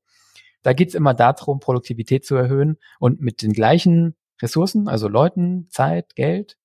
Da 0.62 0.74
geht's 0.74 0.94
immer 0.94 1.16
darum, 1.16 1.60
Produktivität 1.60 2.26
zu 2.26 2.36
erhöhen 2.36 2.78
und 3.00 3.20
mit 3.20 3.42
den 3.42 3.52
gleichen 3.52 4.16
Ressourcen, 4.44 4.88
also 4.88 5.08
Leuten, 5.08 5.68
Zeit, 5.72 6.16
Geld, 6.16 6.58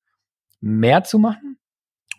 mehr 0.60 1.02
zu 1.02 1.18
machen. 1.18 1.58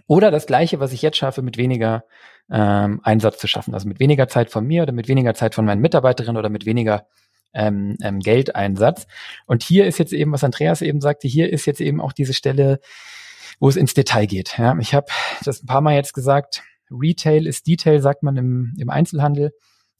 Oder 0.07 0.31
das 0.31 0.47
Gleiche, 0.47 0.79
was 0.79 0.91
ich 0.91 1.03
jetzt 1.03 1.17
schaffe, 1.17 1.43
mit 1.43 1.57
weniger 1.57 2.03
ähm, 2.51 2.99
Einsatz 3.03 3.37
zu 3.37 3.47
schaffen. 3.47 3.73
Also 3.73 3.87
mit 3.87 3.99
weniger 3.99 4.27
Zeit 4.27 4.49
von 4.49 4.65
mir 4.65 4.83
oder 4.83 4.91
mit 4.91 5.07
weniger 5.07 5.33
Zeit 5.33 5.55
von 5.55 5.65
meinen 5.65 5.81
Mitarbeiterinnen 5.81 6.37
oder 6.37 6.49
mit 6.49 6.65
weniger 6.65 7.07
ähm, 7.53 7.97
ähm, 8.01 8.19
Geldeinsatz. 8.19 9.07
Und 9.45 9.63
hier 9.63 9.85
ist 9.85 9.97
jetzt 9.97 10.13
eben, 10.13 10.31
was 10.31 10.43
Andreas 10.43 10.81
eben 10.81 11.01
sagte, 11.01 11.27
hier 11.27 11.51
ist 11.51 11.65
jetzt 11.65 11.81
eben 11.81 12.01
auch 12.01 12.13
diese 12.13 12.33
Stelle, 12.33 12.79
wo 13.59 13.69
es 13.69 13.75
ins 13.75 13.93
Detail 13.93 14.25
geht. 14.25 14.57
Ja, 14.57 14.77
ich 14.79 14.93
habe 14.93 15.07
das 15.43 15.63
ein 15.63 15.67
paar 15.67 15.81
Mal 15.81 15.95
jetzt 15.95 16.13
gesagt, 16.13 16.63
Retail 16.91 17.45
ist 17.45 17.67
Detail, 17.67 17.99
sagt 18.01 18.23
man 18.23 18.37
im, 18.37 18.75
im 18.79 18.89
Einzelhandel, 18.89 19.51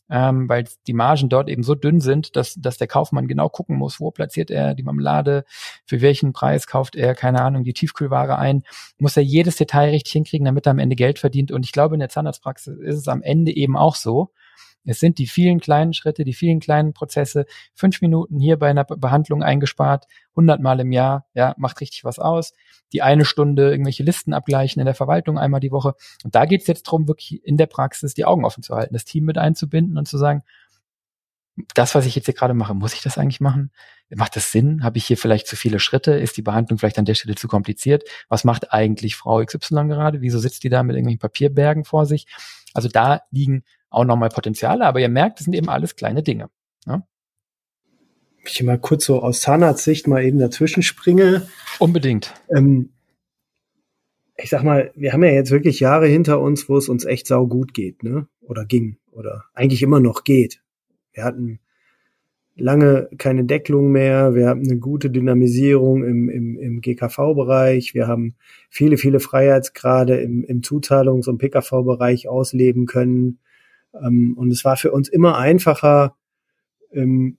ähm, 0.10 0.50
weil 0.50 0.66
die 0.88 0.94
Margen 0.94 1.30
dort 1.30 1.50
eben 1.50 1.64
so 1.64 1.76
dünn 1.76 2.02
sind, 2.02 2.36
dass, 2.36 2.56
dass 2.56 2.78
der 2.78 2.88
Kaufmann 2.88 3.28
genau 3.28 3.50
gucken 3.50 3.78
muss, 3.78 4.00
wo 4.00 4.12
platziert 4.12 4.52
er 4.52 4.76
die 4.76 4.84
Marmelade, 4.84 5.46
für 5.86 6.02
welchen 6.02 6.34
Preis 6.34 6.68
kauft 6.68 6.96
er, 6.96 7.16
keine 7.16 7.42
Ahnung, 7.42 7.64
die 7.64 7.74
Tiefkühlware 7.74 8.38
ein, 8.38 8.64
muss 8.98 9.18
er 9.18 9.24
jedes 9.24 9.56
Detail 9.58 9.90
richtig 9.90 10.14
hinkriegen, 10.14 10.46
damit 10.46 10.66
er 10.66 10.72
am 10.72 10.80
Ende 10.80 10.96
Geld 10.96 11.20
verdient. 11.20 11.52
Und 11.52 11.66
ich 11.66 11.72
glaube, 11.72 11.96
in 11.96 12.00
der 12.00 12.10
Zahnarztpraxis 12.10 12.78
ist 12.80 12.96
es 12.96 13.08
am 13.08 13.22
Ende 13.22 13.56
eben 13.56 13.78
auch 13.78 13.96
so, 13.96 14.32
es 14.90 15.00
sind 15.00 15.20
die 15.20 15.28
vielen 15.28 15.60
kleinen 15.60 15.94
Schritte, 15.94 16.24
die 16.24 16.34
vielen 16.34 16.60
kleinen 16.60 16.94
Prozesse. 16.94 17.46
Fünf 17.76 18.02
Minuten 18.02 18.40
hier 18.40 18.58
bei 18.58 18.72
einer 18.72 18.86
Behandlung 18.86 19.44
eingespart, 19.44 20.08
hundertmal 20.36 20.80
im 20.80 20.92
Jahr, 20.92 21.28
ja, 21.36 21.54
macht 21.60 21.80
richtig 21.80 22.04
was 22.04 22.18
aus. 22.18 22.54
Die 22.92 23.04
eine 23.04 23.24
Stunde 23.24 23.70
irgendwelche 23.70 24.02
Listen 24.02 24.34
abgleichen 24.34 24.80
in 24.80 24.88
der 24.88 24.96
Verwaltung 24.96 25.38
einmal 25.38 25.60
die 25.60 25.72
Woche. 25.72 25.94
Und 26.24 26.34
da 26.34 26.46
geht 26.46 26.62
es 26.62 26.68
jetzt 26.68 26.88
darum, 26.88 27.08
wirklich 27.08 27.40
in 27.46 27.56
der 27.56 27.68
Praxis 27.68 28.16
die 28.16 28.26
Augen 28.26 28.46
offen 28.46 28.64
zu 28.64 28.74
halten, 28.74 28.96
das 28.96 29.06
Team 29.06 29.26
mit 29.26 29.38
einzubinden 29.38 29.96
und 29.96 30.08
zu 30.08 30.18
sagen, 30.18 30.42
das, 31.76 31.94
was 31.94 32.08
ich 32.08 32.16
jetzt 32.16 32.26
hier 32.26 32.34
gerade 32.34 32.56
mache, 32.56 32.74
muss 32.74 32.96
ich 32.96 33.02
das 33.02 33.20
eigentlich 33.20 33.42
machen? 33.42 33.72
Macht 34.10 34.36
das 34.36 34.52
Sinn? 34.52 34.84
Habe 34.84 34.98
ich 34.98 35.06
hier 35.06 35.18
vielleicht 35.18 35.46
zu 35.46 35.56
viele 35.56 35.80
Schritte? 35.80 36.14
Ist 36.14 36.36
die 36.36 36.42
Behandlung 36.42 36.80
vielleicht 36.80 36.98
an 36.98 37.06
der 37.06 37.14
Stelle 37.14 37.36
zu 37.36 37.48
kompliziert? 37.48 38.06
Was 38.28 38.44
macht 38.44 38.74
eigentlich 38.74 39.16
Frau 39.16 39.44
XY 39.46 39.88
gerade? 39.88 40.22
Wieso 40.22 40.40
sitzt 40.40 40.64
die 40.64 40.70
da 40.70 40.82
mit 40.82 40.96
irgendwelchen 40.96 41.20
Papierbergen 41.20 41.84
vor 41.84 42.08
sich? 42.08 42.26
Also 42.74 42.88
da 42.88 43.22
liegen 43.30 43.64
auch 43.90 44.06
nochmal 44.06 44.30
Potenziale, 44.30 44.86
aber 44.86 45.00
ihr 45.00 45.10
merkt, 45.10 45.40
das 45.40 45.46
sind 45.46 45.54
eben 45.54 45.70
alles 45.70 45.96
kleine 45.96 46.24
Dinge. 46.24 46.50
Ne? 46.86 47.04
Ich 48.46 48.64
mal 48.64 48.80
kurz 48.80 49.06
so 49.06 49.22
aus 49.22 49.42
Zahnarztsicht 49.42 50.08
mal 50.08 50.24
eben 50.24 50.40
dazwischen 50.40 50.84
springe. 50.84 51.48
Unbedingt. 51.80 52.34
Ähm, 52.50 52.90
ich 54.38 54.50
sag 54.50 54.64
mal, 54.64 54.92
wir 54.96 55.14
haben 55.14 55.24
ja 55.24 55.32
jetzt 55.32 55.52
wirklich 55.52 55.80
Jahre 55.80 56.08
hinter 56.08 56.40
uns, 56.40 56.70
wo 56.70 56.78
es 56.78 56.90
uns 56.90 57.06
echt 57.06 57.28
sau 57.28 57.46
gut 57.48 57.74
geht, 57.74 58.04
ne? 58.04 58.28
Oder 58.42 58.66
ging. 58.66 58.98
Oder 59.12 59.46
eigentlich 59.54 59.84
immer 59.84 60.00
noch 60.00 60.24
geht. 60.24 60.62
Wir 61.12 61.24
hatten 61.26 61.60
lange 62.56 63.10
keine 63.18 63.44
Decklung 63.46 63.92
mehr. 63.92 64.36
Wir 64.36 64.48
haben 64.48 64.64
eine 64.64 64.78
gute 64.78 65.10
Dynamisierung 65.10 66.04
im, 66.04 66.30
im, 66.30 66.58
im 66.58 66.82
GKV-Bereich. 66.82 67.94
Wir 67.94 68.08
haben 68.08 68.36
viele, 68.70 68.98
viele 68.98 69.20
Freiheitsgrade 69.20 70.20
im, 70.22 70.44
im 70.44 70.62
Zuzahlungs- 70.62 71.28
und 71.28 71.38
PKV-Bereich 71.38 72.28
ausleben 72.28 72.86
können. 72.86 73.40
Ähm, 73.94 74.36
und 74.38 74.52
es 74.52 74.66
war 74.66 74.78
für 74.78 74.92
uns 74.92 75.10
immer 75.10 75.38
einfacher, 75.38 76.16
ähm, 76.92 77.38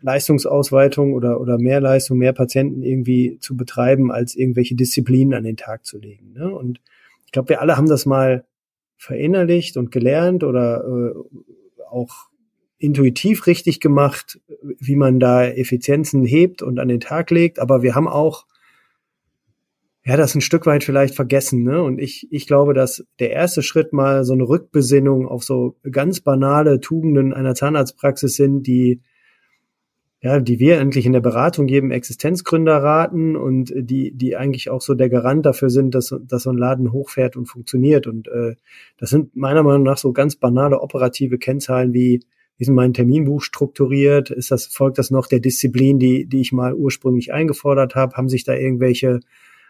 Leistungsausweitung 0.00 1.14
oder, 1.14 1.40
oder 1.40 1.58
mehr 1.58 1.80
Leistung, 1.80 2.18
mehr 2.18 2.32
Patienten 2.32 2.82
irgendwie 2.82 3.38
zu 3.40 3.56
betreiben, 3.56 4.12
als 4.12 4.36
irgendwelche 4.36 4.74
Disziplinen 4.74 5.34
an 5.34 5.44
den 5.44 5.56
Tag 5.56 5.84
zu 5.84 5.98
legen. 5.98 6.32
Ne? 6.32 6.54
Und 6.54 6.80
ich 7.24 7.32
glaube, 7.32 7.48
wir 7.48 7.60
alle 7.60 7.76
haben 7.76 7.88
das 7.88 8.06
mal 8.06 8.44
verinnerlicht 8.96 9.76
und 9.76 9.90
gelernt 9.90 10.44
oder 10.44 10.84
äh, 10.84 11.14
auch 11.90 12.28
intuitiv 12.78 13.46
richtig 13.46 13.80
gemacht, 13.80 14.40
wie 14.62 14.96
man 14.96 15.18
da 15.18 15.44
Effizienzen 15.44 16.24
hebt 16.24 16.62
und 16.62 16.78
an 16.78 16.88
den 16.88 17.00
Tag 17.00 17.30
legt. 17.30 17.58
Aber 17.58 17.82
wir 17.82 17.94
haben 17.94 18.08
auch 18.08 18.46
ja, 20.06 20.16
das 20.16 20.36
ein 20.36 20.40
Stück 20.40 20.66
weit 20.66 20.84
vielleicht 20.84 21.16
vergessen. 21.16 21.64
Ne? 21.64 21.82
Und 21.82 21.98
ich, 21.98 22.28
ich 22.30 22.46
glaube, 22.46 22.74
dass 22.74 23.04
der 23.18 23.32
erste 23.32 23.62
Schritt 23.62 23.92
mal 23.92 24.24
so 24.24 24.34
eine 24.34 24.48
Rückbesinnung 24.48 25.26
auf 25.26 25.42
so 25.42 25.76
ganz 25.90 26.20
banale 26.20 26.78
Tugenden 26.78 27.34
einer 27.34 27.56
Zahnarztpraxis 27.56 28.36
sind, 28.36 28.68
die 28.68 29.00
ja, 30.20 30.40
die 30.40 30.58
wir 30.58 30.78
endlich 30.78 31.06
in 31.06 31.12
der 31.12 31.20
Beratung 31.20 31.68
jedem 31.68 31.90
Existenzgründer 31.90 32.76
raten 32.82 33.36
und 33.36 33.72
die, 33.76 34.12
die 34.12 34.36
eigentlich 34.36 34.70
auch 34.70 34.80
so 34.80 34.94
der 34.94 35.10
Garant 35.10 35.44
dafür 35.44 35.70
sind, 35.70 35.94
dass, 35.94 36.14
dass 36.22 36.44
so 36.44 36.50
ein 36.50 36.56
Laden 36.56 36.90
hochfährt 36.90 37.36
und 37.36 37.46
funktioniert. 37.46 38.06
Und 38.06 38.26
äh, 38.28 38.54
das 38.98 39.10
sind 39.10 39.36
meiner 39.36 39.62
Meinung 39.62 39.82
nach 39.82 39.98
so 39.98 40.12
ganz 40.12 40.36
banale 40.36 40.80
operative 40.80 41.36
Kennzahlen 41.36 41.92
wie, 41.92 42.20
wie 42.56 42.62
ist 42.62 42.70
mein 42.70 42.94
Terminbuch 42.94 43.42
strukturiert? 43.42 44.30
Ist 44.30 44.50
das, 44.50 44.66
folgt 44.66 44.98
das 44.98 45.10
noch 45.10 45.26
der 45.26 45.40
Disziplin, 45.40 45.98
die, 45.98 46.26
die 46.26 46.40
ich 46.40 46.52
mal 46.52 46.74
ursprünglich 46.74 47.32
eingefordert 47.32 47.94
habe? 47.94 48.16
Haben 48.16 48.28
sich 48.28 48.44
da 48.44 48.54
irgendwelche 48.54 49.20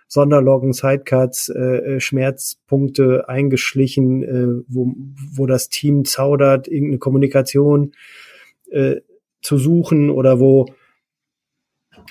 Sonderloggen, 0.09 0.73
Sidecuts, 0.73 1.49
äh, 1.49 1.61
äh, 1.61 2.01
Schmerzpunkte 2.01 3.29
eingeschlichen, 3.29 4.23
äh, 4.23 4.65
wo, 4.69 4.95
wo 5.33 5.47
das 5.47 5.69
Team 5.69 6.05
zaudert, 6.05 6.69
irgendeine 6.69 6.99
Kommunikation 6.99 7.93
äh, 8.71 8.97
zu 9.43 9.59
suchen 9.59 10.11
oder 10.11 10.39
wo, 10.41 10.67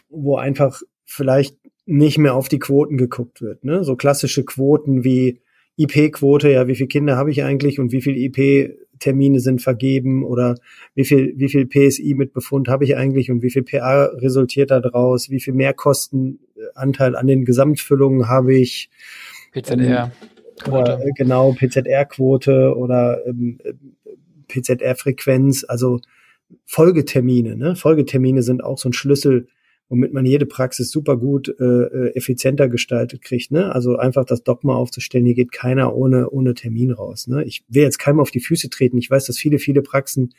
wo 0.10 0.36
einfach 0.36 0.82
vielleicht 1.06 1.58
nicht 1.86 2.18
mehr 2.18 2.36
auf 2.36 2.50
die 2.50 2.60
Quoten 2.60 2.98
geguckt 2.98 3.42
wird. 3.42 3.64
Ne? 3.64 3.84
So 3.84 3.96
klassische 3.96 4.44
Quoten 4.44 5.04
wie 5.04 5.42
IP-Quote, 5.78 6.50
ja, 6.50 6.68
wie 6.68 6.76
viele 6.76 6.88
Kinder 6.88 7.18
habe 7.18 7.32
ich 7.32 7.44
eigentlich 7.44 7.80
und 7.80 7.92
wie 7.92 8.02
viel 8.02 8.18
IP 8.18 8.76
Termine 9.00 9.40
sind 9.40 9.62
vergeben 9.62 10.24
oder 10.24 10.56
wie 10.94 11.06
viel, 11.06 11.34
wie 11.36 11.50
viel 11.50 11.66
PSI 11.66 12.14
mit 12.16 12.34
Befund 12.34 12.68
habe 12.70 12.86
ich 12.86 12.96
eigentlich 12.96 13.30
und 13.30 13.42
wie 13.42 13.50
viel 13.50 13.64
PA 13.64 14.06
resultiert 14.06 14.72
da 14.72 14.80
draus, 14.80 15.30
wie 15.30 15.40
viel 15.40 15.54
Mehrkostenanteil 16.66 17.16
an 17.16 17.28
den 17.28 17.46
Gesamtfüllungen 17.46 18.28
habe 18.28 18.56
ich. 18.56 18.90
PZR. 19.52 20.12
Ähm, 20.66 20.74
oder, 20.74 21.00
äh, 21.02 21.12
genau, 21.16 21.54
PZR-Quote 21.54 22.76
oder 22.76 23.26
ähm, 23.26 23.60
PZR-Frequenz, 24.48 25.66
also 25.68 26.00
Folgetermine. 26.66 27.56
Ne? 27.56 27.76
Folgetermine 27.76 28.42
sind 28.42 28.64
auch 28.64 28.78
so 28.78 28.90
ein 28.90 28.94
Schlüssel 28.94 29.48
womit 29.90 30.14
man 30.14 30.26
jede 30.26 30.46
Praxis 30.46 30.90
super 30.90 31.18
gut 31.18 31.54
äh, 31.60 31.64
äh, 31.64 32.16
effizienter 32.16 32.70
gestaltet 32.70 33.22
kriegt. 33.22 33.52
Ne? 33.52 33.72
Also 33.74 33.98
einfach 33.98 34.26
das 34.26 34.44
Dogma 34.44 34.76
aufzustellen, 34.76 35.26
hier 35.26 35.36
geht 35.36 35.52
keiner 35.52 35.96
ohne, 35.96 36.30
ohne 36.30 36.56
Termin 36.56 36.92
raus. 36.92 37.28
Ne? 37.28 37.44
Ich 37.44 37.64
will 37.68 37.84
jetzt 37.84 38.00
keinem 38.00 38.20
auf 38.20 38.32
die 38.32 38.40
Füße 38.40 38.70
treten. 38.70 38.98
Ich 38.98 39.10
weiß, 39.10 39.26
dass 39.26 39.38
viele, 39.38 39.60
viele 39.60 39.82
Praxen 39.82 40.34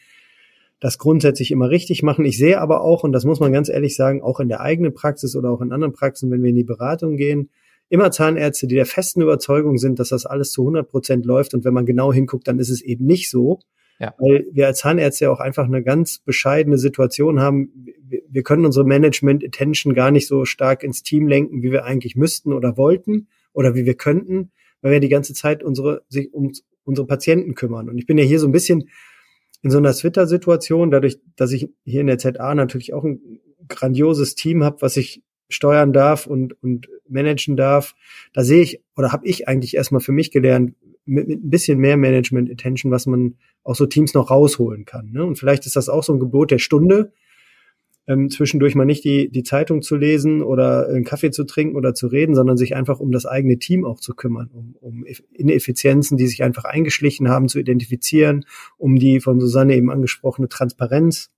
das 0.81 0.99
grundsätzlich 0.99 1.51
immer 1.51 1.71
richtig 1.71 2.03
machen. 2.03 2.25
Ich 2.25 2.37
sehe 2.39 2.61
aber 2.61 2.83
auch, 2.83 3.03
und 3.03 3.13
das 3.13 3.25
muss 3.25 3.41
man 3.41 3.53
ganz 3.53 3.69
ehrlich 3.69 3.97
sagen, 3.97 4.23
auch 4.23 4.41
in 4.41 4.49
der 4.49 4.61
eigenen 4.61 4.93
Praxis 4.93 5.35
oder 5.35 5.51
auch 5.51 5.63
in 5.63 5.73
anderen 5.73 5.95
Praxen, 5.95 6.31
wenn 6.31 6.43
wir 6.43 6.51
in 6.51 6.57
die 6.57 6.65
Beratung 6.65 7.17
gehen, 7.17 7.51
immer 7.89 8.11
Zahnärzte, 8.11 8.67
die 8.67 8.75
der 8.75 8.87
festen 8.87 9.23
Überzeugung 9.23 9.79
sind, 9.79 9.99
dass 9.99 10.09
das 10.11 10.27
alles 10.27 10.51
zu 10.51 10.63
100 10.63 10.89
Prozent 10.89 11.25
läuft. 11.25 11.55
Und 11.55 11.65
wenn 11.65 11.75
man 11.75 11.87
genau 11.87 12.13
hinguckt, 12.13 12.49
dann 12.49 12.59
ist 12.59 12.69
es 12.69 12.83
eben 12.83 13.07
nicht 13.07 13.31
so. 13.31 13.61
Ja. 13.99 14.15
Weil 14.19 14.47
wir 14.53 14.67
als 14.67 14.81
Zahnärzte 14.81 15.31
auch 15.31 15.41
einfach 15.41 15.65
eine 15.65 15.83
ganz 15.83 16.19
bescheidene 16.19 16.77
Situation 16.77 17.41
haben. 17.41 17.87
Wir 18.29 18.43
können 18.43 18.67
unsere 18.67 18.85
Management-Attention 18.85 19.95
gar 19.95 20.11
nicht 20.11 20.27
so 20.27 20.45
stark 20.45 20.83
ins 20.83 21.03
Team 21.03 21.27
lenken, 21.27 21.63
wie 21.63 21.73
wir 21.73 21.85
eigentlich 21.85 22.17
müssten 22.17 22.53
oder 22.53 22.77
wollten 22.77 23.29
oder 23.55 23.75
wie 23.75 23.87
wir 23.87 23.95
könnten, 23.95 24.51
weil 24.83 24.93
wir 24.93 25.01
die 25.01 25.09
ganze 25.09 25.33
Zeit 25.33 25.63
unsere, 25.63 26.03
sich 26.09 26.35
um 26.35 26.53
unsere 26.85 27.07
Patienten 27.07 27.55
kümmern. 27.55 27.89
Und 27.89 27.99
ich 27.99 28.07
bin 28.07 28.19
ja 28.19 28.25
hier 28.25 28.39
so 28.39 28.47
ein 28.47 28.53
bisschen 28.53 28.91
in 29.67 29.71
so 29.71 29.79
einer 29.79 29.93
Twitter-Situation, 29.93 30.93
dadurch, 30.93 31.19
dass 31.35 31.51
ich 31.51 31.69
hier 31.85 32.01
in 32.01 32.07
der 32.07 32.19
ZA 32.19 32.55
natürlich 32.55 32.95
auch 32.95 33.03
ein 33.03 33.41
grandioses 33.67 34.37
Team 34.37 34.63
habe, 34.63 34.81
was 34.81 34.97
ich 34.97 35.25
steuern 35.49 35.93
darf 35.93 36.29
und, 36.29 36.63
und 36.63 36.89
managen 37.09 37.57
darf, 37.57 37.97
da 38.33 38.45
sehe 38.45 38.63
ich 38.63 38.81
oder 38.97 39.11
habe 39.11 39.27
ich 39.27 39.49
eigentlich 39.49 39.75
erstmal 39.75 40.01
für 40.01 40.13
mich 40.13 40.31
gelernt, 40.31 40.77
mit, 41.05 41.27
mit 41.27 41.45
ein 41.45 41.51
bisschen 41.51 41.81
mehr 41.81 41.97
Management 41.97 42.49
Attention, 42.49 42.93
was 42.93 43.07
man 43.07 43.39
auch 43.65 43.75
so 43.75 43.87
Teams 43.87 44.15
noch 44.15 44.31
rausholen 44.31 44.85
kann. 44.85 45.11
Ne? 45.11 45.25
Und 45.25 45.37
vielleicht 45.37 45.67
ist 45.67 45.75
das 45.75 45.89
auch 45.89 46.05
so 46.05 46.13
ein 46.13 46.21
Gebot 46.21 46.53
der 46.53 46.61
Stunde, 46.61 47.13
ähm, 48.09 48.31
zwischendurch 48.31 48.75
mal 48.75 48.85
nicht 48.85 49.05
die, 49.05 49.29
die 49.29 49.43
Zeitung 49.43 49.83
zu 49.83 49.97
lesen 49.97 50.43
oder 50.43 50.89
einen 50.89 51.05
Kaffee 51.05 51.31
zu 51.31 51.45
trinken 51.45 51.77
oder 51.77 51.95
zu 51.95 52.07
reden, 52.07 52.35
sondern 52.35 52.57
sich 52.57 52.77
einfach 52.77 53.01
um 53.01 53.11
das 53.11 53.27
eigene 53.27 53.59
Team 53.59 53.85
auch 53.85 54.01
zu 54.01 54.15
kümmern, 54.15 54.51
um, 54.53 54.77
um 54.81 55.05
Ineffizienzen, 55.33 56.17
die 56.17 56.27
sich 56.27 56.43
einfach 56.43 56.65
eingeschlichen 56.65 57.29
haben, 57.29 57.49
zu 57.49 57.59
identifizieren, 57.59 58.45
um 58.79 58.97
die 58.97 59.21
von 59.21 59.41
Susanne 59.41 59.75
eben 59.75 59.91
angesprochene 59.91 60.49
Transparenz 60.49 61.31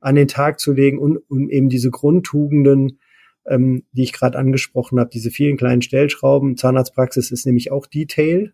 an 0.00 0.16
den 0.16 0.28
Tag 0.28 0.60
zu 0.60 0.72
legen 0.72 0.98
und 0.98 1.18
um 1.28 1.48
eben 1.50 1.68
diese 1.68 1.90
Grundtugenden, 1.90 2.98
ähm, 3.46 3.84
die 3.92 4.02
ich 4.02 4.12
gerade 4.12 4.38
angesprochen 4.38 4.98
habe, 4.98 5.10
diese 5.10 5.30
vielen 5.30 5.56
kleinen 5.56 5.82
Stellschrauben. 5.82 6.56
Zahnarztpraxis 6.56 7.30
ist 7.30 7.46
nämlich 7.46 7.70
auch 7.70 7.86
Detail 7.86 8.52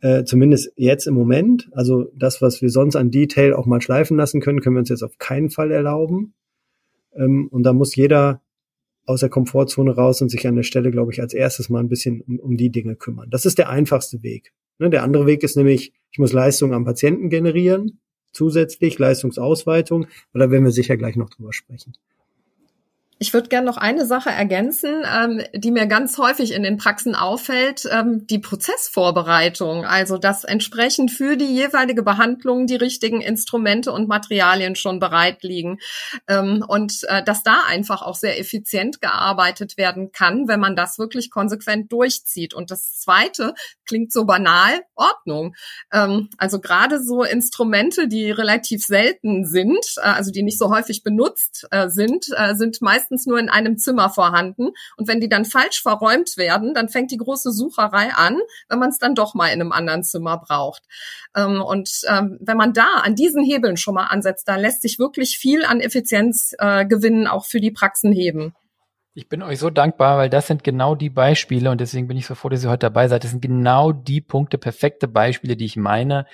äh, 0.00 0.24
zumindest 0.24 0.72
jetzt 0.76 1.06
im 1.06 1.14
Moment. 1.14 1.68
Also 1.72 2.10
das, 2.14 2.42
was 2.42 2.62
wir 2.62 2.70
sonst 2.70 2.96
an 2.96 3.10
Detail 3.10 3.54
auch 3.54 3.66
mal 3.66 3.80
schleifen 3.80 4.16
lassen 4.16 4.40
können, 4.40 4.60
können 4.60 4.76
wir 4.76 4.80
uns 4.80 4.88
jetzt 4.88 5.02
auf 5.02 5.18
keinen 5.18 5.50
Fall 5.50 5.70
erlauben. 5.70 6.34
Ähm, 7.14 7.48
und 7.50 7.62
da 7.62 7.72
muss 7.72 7.96
jeder 7.96 8.42
aus 9.06 9.20
der 9.20 9.28
Komfortzone 9.28 9.94
raus 9.94 10.20
und 10.20 10.28
sich 10.28 10.46
an 10.46 10.56
der 10.56 10.64
Stelle, 10.64 10.90
glaube 10.90 11.12
ich, 11.12 11.20
als 11.20 11.32
erstes 11.32 11.68
mal 11.68 11.80
ein 11.80 11.88
bisschen 11.88 12.20
um, 12.22 12.38
um 12.40 12.56
die 12.56 12.70
Dinge 12.70 12.96
kümmern. 12.96 13.30
Das 13.30 13.46
ist 13.46 13.58
der 13.58 13.70
einfachste 13.70 14.22
Weg. 14.22 14.52
Ne, 14.78 14.90
der 14.90 15.04
andere 15.04 15.26
Weg 15.26 15.42
ist 15.42 15.56
nämlich, 15.56 15.92
ich 16.10 16.18
muss 16.18 16.32
Leistung 16.32 16.74
am 16.74 16.84
Patienten 16.84 17.30
generieren, 17.30 18.00
zusätzlich 18.32 18.98
Leistungsausweitung, 18.98 20.06
aber 20.32 20.44
da 20.44 20.50
werden 20.50 20.64
wir 20.64 20.72
sicher 20.72 20.96
gleich 20.96 21.16
noch 21.16 21.30
drüber 21.30 21.52
sprechen. 21.52 21.94
Ich 23.18 23.32
würde 23.32 23.48
gerne 23.48 23.64
noch 23.64 23.78
eine 23.78 24.04
Sache 24.04 24.28
ergänzen, 24.28 25.02
ähm, 25.10 25.42
die 25.54 25.70
mir 25.70 25.86
ganz 25.86 26.18
häufig 26.18 26.52
in 26.52 26.62
den 26.62 26.76
Praxen 26.76 27.14
auffällt, 27.14 27.88
ähm, 27.90 28.26
die 28.26 28.38
Prozessvorbereitung. 28.38 29.86
Also 29.86 30.18
dass 30.18 30.44
entsprechend 30.44 31.10
für 31.10 31.38
die 31.38 31.46
jeweilige 31.46 32.02
Behandlung 32.02 32.66
die 32.66 32.76
richtigen 32.76 33.22
Instrumente 33.22 33.90
und 33.90 34.06
Materialien 34.06 34.76
schon 34.76 35.00
bereit 35.00 35.42
liegen. 35.42 35.78
Ähm, 36.28 36.62
und 36.68 37.04
äh, 37.08 37.22
dass 37.22 37.42
da 37.42 37.62
einfach 37.66 38.02
auch 38.02 38.16
sehr 38.16 38.38
effizient 38.38 39.00
gearbeitet 39.00 39.78
werden 39.78 40.12
kann, 40.12 40.46
wenn 40.46 40.60
man 40.60 40.76
das 40.76 40.98
wirklich 40.98 41.30
konsequent 41.30 41.90
durchzieht. 41.92 42.52
Und 42.52 42.70
das 42.70 42.98
Zweite 42.98 43.54
klingt 43.86 44.12
so 44.12 44.26
banal, 44.26 44.82
Ordnung. 44.94 45.54
Ähm, 45.90 46.28
also 46.36 46.60
gerade 46.60 47.02
so 47.02 47.22
Instrumente, 47.22 48.08
die 48.08 48.30
relativ 48.30 48.84
selten 48.84 49.46
sind, 49.46 49.86
äh, 49.96 50.00
also 50.02 50.30
die 50.30 50.42
nicht 50.42 50.58
so 50.58 50.68
häufig 50.68 51.02
benutzt 51.02 51.66
äh, 51.70 51.88
sind, 51.88 52.26
äh, 52.36 52.54
sind 52.54 52.82
meist 52.82 53.05
meistens 53.06 53.26
nur 53.26 53.38
in 53.38 53.48
einem 53.48 53.78
Zimmer 53.78 54.10
vorhanden. 54.10 54.70
Und 54.96 55.08
wenn 55.08 55.20
die 55.20 55.28
dann 55.28 55.44
falsch 55.44 55.82
verräumt 55.82 56.36
werden, 56.36 56.74
dann 56.74 56.88
fängt 56.88 57.10
die 57.10 57.16
große 57.16 57.52
Sucherei 57.52 58.12
an, 58.14 58.38
wenn 58.68 58.78
man 58.78 58.90
es 58.90 58.98
dann 58.98 59.14
doch 59.14 59.34
mal 59.34 59.48
in 59.48 59.60
einem 59.60 59.72
anderen 59.72 60.02
Zimmer 60.02 60.38
braucht. 60.38 60.82
Ähm, 61.36 61.60
und 61.60 61.90
ähm, 62.08 62.38
wenn 62.40 62.56
man 62.56 62.72
da 62.72 62.86
an 63.02 63.14
diesen 63.14 63.44
Hebeln 63.44 63.76
schon 63.76 63.94
mal 63.94 64.06
ansetzt, 64.06 64.48
da 64.48 64.56
lässt 64.56 64.82
sich 64.82 64.98
wirklich 64.98 65.38
viel 65.38 65.64
an 65.64 65.80
Effizienzgewinnen 65.80 67.26
äh, 67.26 67.28
auch 67.28 67.46
für 67.46 67.60
die 67.60 67.70
Praxen 67.70 68.12
heben. 68.12 68.54
Ich 69.18 69.30
bin 69.30 69.42
euch 69.42 69.58
so 69.58 69.70
dankbar, 69.70 70.18
weil 70.18 70.28
das 70.28 70.46
sind 70.46 70.62
genau 70.62 70.94
die 70.94 71.08
Beispiele 71.08 71.70
und 71.70 71.80
deswegen 71.80 72.06
bin 72.06 72.18
ich 72.18 72.26
so 72.26 72.34
froh, 72.34 72.50
dass 72.50 72.62
ihr 72.62 72.68
heute 72.68 72.80
dabei 72.80 73.08
seid. 73.08 73.24
Das 73.24 73.30
sind 73.30 73.40
genau 73.40 73.90
die 73.90 74.20
Punkte, 74.20 74.58
perfekte 74.58 75.08
Beispiele, 75.08 75.56
die 75.56 75.64
ich 75.64 75.76
meine 75.76 76.26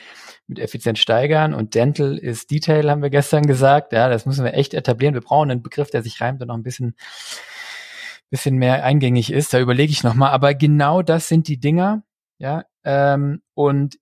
mit 0.49 0.59
Effizienz 0.59 0.99
steigern 0.99 1.55
und 1.55 1.77
Dental 1.77 2.19
ist 2.19 2.51
Detail, 2.51 2.91
haben 2.91 3.01
wir 3.01 3.11
gestern 3.11 3.47
gesagt. 3.47 3.93
Ja, 3.93 4.09
das 4.09 4.27
müssen 4.27 4.45
wir 4.45 4.55
echt 4.55 4.75
etablieren. 4.75 5.15
Wir 5.15 5.21
brauchen 5.21 5.53
einen 5.53 5.63
Begriff, 5.63 5.91
der 5.91 6.03
sich 6.03 6.21
reimt 6.21 6.43
und 6.43 6.49
noch 6.49 6.57
ein 6.57 6.65
bisschen, 6.65 6.97
bisschen 8.31 8.57
mehr 8.57 8.83
eingängig 8.83 9.31
ist. 9.31 9.55
Da 9.55 9.61
überlege 9.61 9.93
ich 9.93 10.03
nochmal. 10.03 10.33
Aber 10.33 10.53
genau 10.53 11.03
das 11.03 11.29
sind 11.29 11.47
die 11.47 11.61
Dinger. 11.61 12.03
Ja, 12.39 12.65
ähm, 12.83 13.43
und 13.55 14.01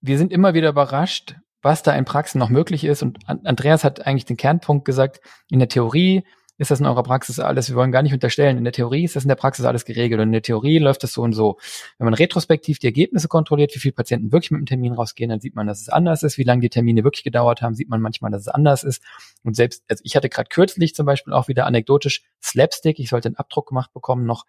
wir 0.00 0.18
sind 0.18 0.32
immer 0.32 0.54
wieder 0.54 0.70
überrascht, 0.70 1.36
was 1.62 1.84
da 1.84 1.92
in 1.94 2.06
Praxen 2.06 2.40
noch 2.40 2.48
möglich 2.48 2.82
ist. 2.82 3.04
Und 3.04 3.20
Andreas 3.28 3.84
hat 3.84 4.04
eigentlich 4.04 4.24
den 4.24 4.36
Kernpunkt 4.36 4.84
gesagt, 4.84 5.20
in 5.48 5.60
der 5.60 5.68
Theorie 5.68 6.24
ist 6.58 6.70
das 6.70 6.80
in 6.80 6.86
eurer 6.86 7.02
Praxis 7.02 7.38
alles, 7.38 7.68
wir 7.68 7.76
wollen 7.76 7.92
gar 7.92 8.02
nicht 8.02 8.14
unterstellen, 8.14 8.56
in 8.56 8.64
der 8.64 8.72
Theorie 8.72 9.04
ist 9.04 9.16
das 9.16 9.24
in 9.24 9.28
der 9.28 9.36
Praxis 9.36 9.64
alles 9.64 9.84
geregelt 9.84 10.20
und 10.20 10.28
in 10.28 10.32
der 10.32 10.42
Theorie 10.42 10.78
läuft 10.78 11.02
das 11.02 11.12
so 11.12 11.22
und 11.22 11.32
so. 11.32 11.58
Wenn 11.98 12.06
man 12.06 12.14
retrospektiv 12.14 12.78
die 12.78 12.86
Ergebnisse 12.86 13.28
kontrolliert, 13.28 13.74
wie 13.74 13.78
viele 13.78 13.92
Patienten 13.92 14.32
wirklich 14.32 14.50
mit 14.50 14.60
dem 14.60 14.66
Termin 14.66 14.92
rausgehen, 14.94 15.28
dann 15.28 15.40
sieht 15.40 15.54
man, 15.54 15.66
dass 15.66 15.82
es 15.82 15.88
anders 15.88 16.22
ist. 16.22 16.38
Wie 16.38 16.44
lange 16.44 16.62
die 16.62 16.70
Termine 16.70 17.04
wirklich 17.04 17.24
gedauert 17.24 17.62
haben, 17.62 17.74
sieht 17.74 17.88
man 17.88 18.00
manchmal, 18.00 18.30
dass 18.30 18.42
es 18.42 18.48
anders 18.48 18.84
ist. 18.84 19.02
Und 19.42 19.54
selbst, 19.54 19.84
also 19.88 20.00
ich 20.04 20.16
hatte 20.16 20.28
gerade 20.28 20.48
kürzlich 20.48 20.94
zum 20.94 21.06
Beispiel 21.06 21.34
auch 21.34 21.48
wieder 21.48 21.66
anekdotisch 21.66 22.24
Slapstick, 22.42 22.98
ich 22.98 23.10
sollte 23.10 23.28
einen 23.28 23.36
Abdruck 23.36 23.68
gemacht 23.68 23.92
bekommen, 23.92 24.24
noch 24.24 24.46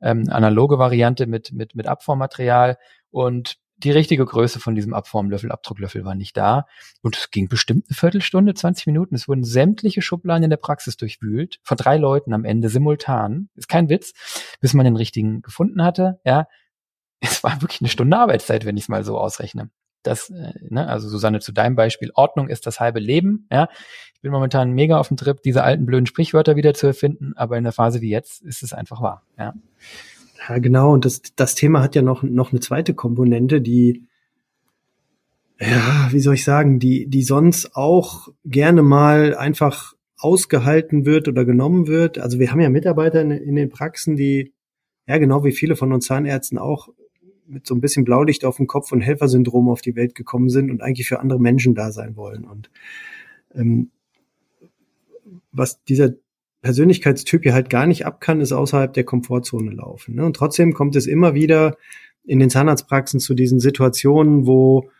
ähm, 0.00 0.28
analoge 0.28 0.78
Variante 0.78 1.26
mit, 1.26 1.52
mit, 1.52 1.74
mit 1.74 1.86
Abformmaterial 1.88 2.78
und 3.10 3.58
die 3.78 3.90
richtige 3.90 4.24
Größe 4.24 4.60
von 4.60 4.74
diesem 4.74 4.92
Abformlöffel, 4.92 5.52
Abdrucklöffel 5.52 6.04
war 6.04 6.14
nicht 6.14 6.36
da. 6.36 6.66
Und 7.02 7.16
es 7.16 7.30
ging 7.30 7.48
bestimmt 7.48 7.86
eine 7.88 7.94
Viertelstunde, 7.94 8.54
20 8.54 8.86
Minuten. 8.86 9.14
Es 9.14 9.28
wurden 9.28 9.44
sämtliche 9.44 10.02
Schubladen 10.02 10.44
in 10.44 10.50
der 10.50 10.56
Praxis 10.56 10.96
durchwühlt, 10.96 11.60
von 11.62 11.76
drei 11.76 11.96
Leuten 11.96 12.32
am 12.34 12.44
Ende 12.44 12.68
simultan. 12.68 13.48
Ist 13.54 13.68
kein 13.68 13.88
Witz, 13.88 14.12
bis 14.60 14.74
man 14.74 14.84
den 14.84 14.96
richtigen 14.96 15.42
gefunden 15.42 15.82
hatte. 15.84 16.20
Ja, 16.24 16.46
es 17.20 17.42
war 17.42 17.60
wirklich 17.62 17.80
eine 17.80 17.88
Stunde 17.88 18.16
Arbeitszeit, 18.16 18.64
wenn 18.64 18.76
ich 18.76 18.84
es 18.84 18.88
mal 18.88 19.04
so 19.04 19.18
ausrechne. 19.18 19.70
Das, 20.02 20.30
äh, 20.30 20.52
ne, 20.68 20.88
also 20.88 21.08
Susanne, 21.08 21.40
zu 21.40 21.52
deinem 21.52 21.76
Beispiel, 21.76 22.10
Ordnung 22.14 22.48
ist 22.48 22.66
das 22.66 22.80
halbe 22.80 23.00
Leben. 23.00 23.46
Ja, 23.50 23.68
ich 24.14 24.20
bin 24.20 24.32
momentan 24.32 24.72
mega 24.72 24.98
auf 24.98 25.08
dem 25.08 25.16
Trip, 25.16 25.40
diese 25.42 25.62
alten 25.62 25.86
blöden 25.86 26.06
Sprichwörter 26.06 26.56
wieder 26.56 26.74
zu 26.74 26.86
erfinden, 26.86 27.32
aber 27.36 27.56
in 27.56 27.64
der 27.64 27.72
Phase 27.72 28.00
wie 28.00 28.10
jetzt 28.10 28.42
ist 28.42 28.62
es 28.62 28.72
einfach 28.72 29.00
wahr. 29.00 29.24
Ja. 29.36 29.54
Ja, 30.46 30.58
genau. 30.58 30.92
Und 30.92 31.04
das, 31.04 31.22
das 31.36 31.54
Thema 31.54 31.82
hat 31.82 31.94
ja 31.94 32.02
noch, 32.02 32.22
noch 32.22 32.52
eine 32.52 32.60
zweite 32.60 32.94
Komponente, 32.94 33.60
die, 33.60 34.04
ja, 35.58 36.08
wie 36.10 36.20
soll 36.20 36.34
ich 36.34 36.44
sagen, 36.44 36.78
die, 36.78 37.06
die 37.06 37.22
sonst 37.22 37.74
auch 37.74 38.28
gerne 38.44 38.82
mal 38.82 39.34
einfach 39.34 39.94
ausgehalten 40.18 41.06
wird 41.06 41.28
oder 41.28 41.44
genommen 41.44 41.86
wird. 41.86 42.18
Also 42.18 42.38
wir 42.38 42.50
haben 42.50 42.60
ja 42.60 42.70
Mitarbeiter 42.70 43.20
in, 43.20 43.30
in 43.30 43.56
den 43.56 43.70
Praxen, 43.70 44.16
die, 44.16 44.52
ja, 45.06 45.18
genau 45.18 45.44
wie 45.44 45.52
viele 45.52 45.76
von 45.76 45.92
uns 45.92 46.06
Zahnärzten 46.06 46.58
auch 46.58 46.88
mit 47.46 47.66
so 47.66 47.74
ein 47.74 47.80
bisschen 47.80 48.04
Blaulicht 48.04 48.44
auf 48.44 48.56
dem 48.58 48.66
Kopf 48.66 48.92
und 48.92 49.00
Helfersyndrom 49.00 49.68
auf 49.68 49.80
die 49.80 49.96
Welt 49.96 50.14
gekommen 50.14 50.50
sind 50.50 50.70
und 50.70 50.82
eigentlich 50.82 51.08
für 51.08 51.20
andere 51.20 51.40
Menschen 51.40 51.74
da 51.74 51.92
sein 51.92 52.16
wollen. 52.16 52.44
Und 52.44 52.70
ähm, 53.54 53.90
was 55.50 55.82
dieser 55.84 56.12
Persönlichkeitstyp 56.68 57.44
hier 57.44 57.54
halt 57.54 57.70
gar 57.70 57.86
nicht 57.86 58.04
ab 58.04 58.20
kann, 58.20 58.42
ist 58.42 58.52
außerhalb 58.52 58.92
der 58.92 59.04
Komfortzone 59.04 59.70
laufen. 59.70 60.16
Ne? 60.16 60.26
Und 60.26 60.36
trotzdem 60.36 60.74
kommt 60.74 60.96
es 60.96 61.06
immer 61.06 61.32
wieder 61.32 61.78
in 62.26 62.40
den 62.40 62.50
Zahnarztpraxen 62.50 63.20
zu 63.20 63.32
diesen 63.32 63.58
Situationen, 63.58 64.46
wo 64.46 64.90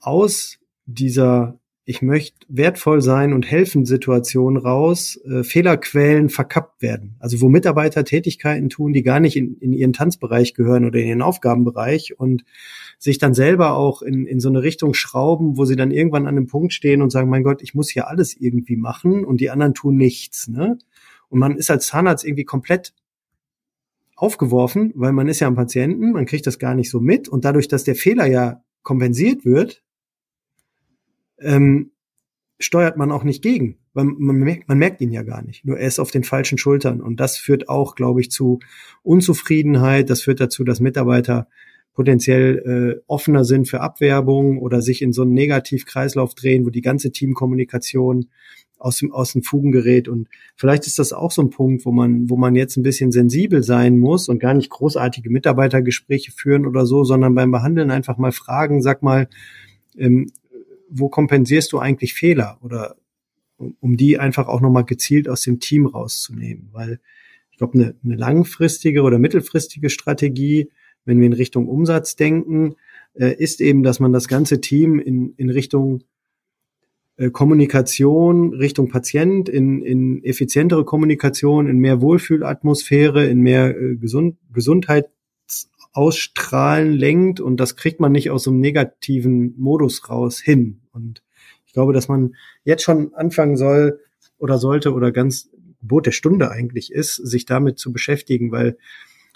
aus 0.00 0.58
dieser 0.84 1.57
ich 1.88 2.02
möchte 2.02 2.36
wertvoll 2.50 3.00
sein 3.00 3.32
und 3.32 3.50
helfen 3.50 3.86
Situationen 3.86 4.58
raus, 4.58 5.18
äh, 5.24 5.42
Fehlerquellen 5.42 6.28
verkappt 6.28 6.82
werden. 6.82 7.16
Also 7.18 7.40
wo 7.40 7.48
Mitarbeiter 7.48 8.04
Tätigkeiten 8.04 8.68
tun, 8.68 8.92
die 8.92 9.02
gar 9.02 9.20
nicht 9.20 9.36
in, 9.36 9.56
in 9.56 9.72
ihren 9.72 9.94
Tanzbereich 9.94 10.52
gehören 10.52 10.84
oder 10.84 10.98
in 10.98 11.08
ihren 11.08 11.22
Aufgabenbereich 11.22 12.18
und 12.18 12.44
sich 12.98 13.16
dann 13.16 13.32
selber 13.32 13.72
auch 13.72 14.02
in, 14.02 14.26
in 14.26 14.38
so 14.38 14.50
eine 14.50 14.62
Richtung 14.62 14.92
schrauben, 14.92 15.56
wo 15.56 15.64
sie 15.64 15.76
dann 15.76 15.90
irgendwann 15.90 16.26
an 16.26 16.36
einem 16.36 16.46
Punkt 16.46 16.74
stehen 16.74 17.00
und 17.00 17.08
sagen, 17.08 17.30
mein 17.30 17.42
Gott, 17.42 17.62
ich 17.62 17.74
muss 17.74 17.88
hier 17.88 18.06
alles 18.06 18.36
irgendwie 18.38 18.76
machen 18.76 19.24
und 19.24 19.40
die 19.40 19.48
anderen 19.48 19.72
tun 19.72 19.96
nichts. 19.96 20.46
Ne? 20.46 20.76
Und 21.30 21.38
man 21.38 21.56
ist 21.56 21.70
als 21.70 21.86
Zahnarzt 21.86 22.22
irgendwie 22.22 22.44
komplett 22.44 22.92
aufgeworfen, 24.14 24.92
weil 24.94 25.12
man 25.12 25.26
ist 25.26 25.40
ja 25.40 25.48
am 25.48 25.54
Patienten, 25.54 26.12
man 26.12 26.26
kriegt 26.26 26.46
das 26.46 26.58
gar 26.58 26.74
nicht 26.74 26.90
so 26.90 27.00
mit 27.00 27.30
und 27.30 27.46
dadurch, 27.46 27.66
dass 27.66 27.84
der 27.84 27.94
Fehler 27.94 28.26
ja 28.26 28.62
kompensiert 28.82 29.46
wird, 29.46 29.82
ähm, 31.40 31.90
steuert 32.58 32.96
man 32.96 33.12
auch 33.12 33.24
nicht 33.24 33.42
gegen, 33.42 33.78
weil 33.94 34.04
man 34.04 34.36
merkt, 34.36 34.68
man 34.68 34.78
merkt 34.78 35.00
ihn 35.00 35.12
ja 35.12 35.22
gar 35.22 35.42
nicht. 35.42 35.64
Nur 35.64 35.78
er 35.78 35.86
ist 35.86 36.00
auf 36.00 36.10
den 36.10 36.24
falschen 36.24 36.58
Schultern 36.58 37.00
und 37.00 37.20
das 37.20 37.38
führt 37.38 37.68
auch, 37.68 37.94
glaube 37.94 38.20
ich, 38.20 38.30
zu 38.30 38.58
Unzufriedenheit. 39.02 40.10
Das 40.10 40.22
führt 40.22 40.40
dazu, 40.40 40.64
dass 40.64 40.80
Mitarbeiter 40.80 41.48
potenziell 41.94 42.98
äh, 42.98 43.02
offener 43.06 43.44
sind 43.44 43.68
für 43.68 43.80
Abwerbung 43.80 44.58
oder 44.58 44.82
sich 44.82 45.02
in 45.02 45.12
so 45.12 45.22
einen 45.22 45.34
Negativkreislauf 45.34 46.34
drehen, 46.34 46.64
wo 46.64 46.70
die 46.70 46.80
ganze 46.80 47.10
Teamkommunikation 47.10 48.28
aus 48.78 48.98
dem, 48.98 49.12
aus 49.12 49.32
den 49.32 49.42
Fugen 49.42 49.72
gerät. 49.72 50.08
Und 50.08 50.28
vielleicht 50.54 50.86
ist 50.86 50.98
das 50.98 51.12
auch 51.12 51.32
so 51.32 51.42
ein 51.42 51.50
Punkt, 51.50 51.84
wo 51.84 51.92
man, 51.92 52.30
wo 52.30 52.36
man 52.36 52.54
jetzt 52.54 52.76
ein 52.76 52.84
bisschen 52.84 53.10
sensibel 53.10 53.62
sein 53.62 53.98
muss 53.98 54.28
und 54.28 54.38
gar 54.38 54.54
nicht 54.54 54.70
großartige 54.70 55.30
Mitarbeitergespräche 55.30 56.30
führen 56.32 56.66
oder 56.66 56.86
so, 56.86 57.02
sondern 57.04 57.34
beim 57.34 57.50
Behandeln 57.50 57.90
einfach 57.90 58.16
mal 58.16 58.32
fragen, 58.32 58.80
sag 58.80 59.02
mal, 59.02 59.28
ähm, 59.96 60.30
wo 60.90 61.08
kompensierst 61.08 61.72
du 61.72 61.78
eigentlich 61.78 62.14
Fehler 62.14 62.58
oder 62.62 62.96
um 63.58 63.96
die 63.96 64.18
einfach 64.18 64.48
auch 64.48 64.60
nochmal 64.60 64.84
gezielt 64.84 65.28
aus 65.28 65.42
dem 65.42 65.60
Team 65.60 65.86
rauszunehmen. 65.86 66.68
Weil 66.72 67.00
ich 67.50 67.58
glaube, 67.58 67.74
eine, 67.74 67.94
eine 68.04 68.16
langfristige 68.16 69.02
oder 69.02 69.18
mittelfristige 69.18 69.90
Strategie, 69.90 70.70
wenn 71.04 71.18
wir 71.18 71.26
in 71.26 71.32
Richtung 71.32 71.68
Umsatz 71.68 72.16
denken, 72.16 72.76
äh, 73.14 73.34
ist 73.34 73.60
eben, 73.60 73.82
dass 73.82 74.00
man 74.00 74.12
das 74.12 74.28
ganze 74.28 74.60
Team 74.60 75.00
in, 75.00 75.34
in 75.36 75.50
Richtung 75.50 76.04
äh, 77.16 77.30
Kommunikation, 77.30 78.54
Richtung 78.54 78.88
Patient, 78.88 79.48
in, 79.48 79.82
in 79.82 80.22
effizientere 80.22 80.84
Kommunikation, 80.84 81.68
in 81.68 81.78
mehr 81.78 82.00
Wohlfühlatmosphäre, 82.00 83.26
in 83.26 83.40
mehr 83.40 83.76
äh, 83.76 83.96
Gesund, 83.96 84.36
Gesundheit 84.52 85.10
Ausstrahlen 85.92 86.92
lenkt 86.92 87.40
und 87.40 87.58
das 87.58 87.76
kriegt 87.76 88.00
man 88.00 88.12
nicht 88.12 88.30
aus 88.30 88.44
so 88.44 88.50
einem 88.50 88.60
negativen 88.60 89.54
Modus 89.58 90.08
raus 90.08 90.38
hin. 90.38 90.80
Und 90.92 91.22
ich 91.66 91.72
glaube, 91.72 91.92
dass 91.92 92.08
man 92.08 92.34
jetzt 92.64 92.82
schon 92.82 93.14
anfangen 93.14 93.56
soll 93.56 94.00
oder 94.38 94.58
sollte 94.58 94.92
oder 94.92 95.12
ganz 95.12 95.50
Gebot 95.80 96.06
der 96.06 96.12
Stunde 96.12 96.50
eigentlich 96.50 96.92
ist, 96.92 97.16
sich 97.16 97.46
damit 97.46 97.78
zu 97.78 97.92
beschäftigen, 97.92 98.50
weil 98.50 98.76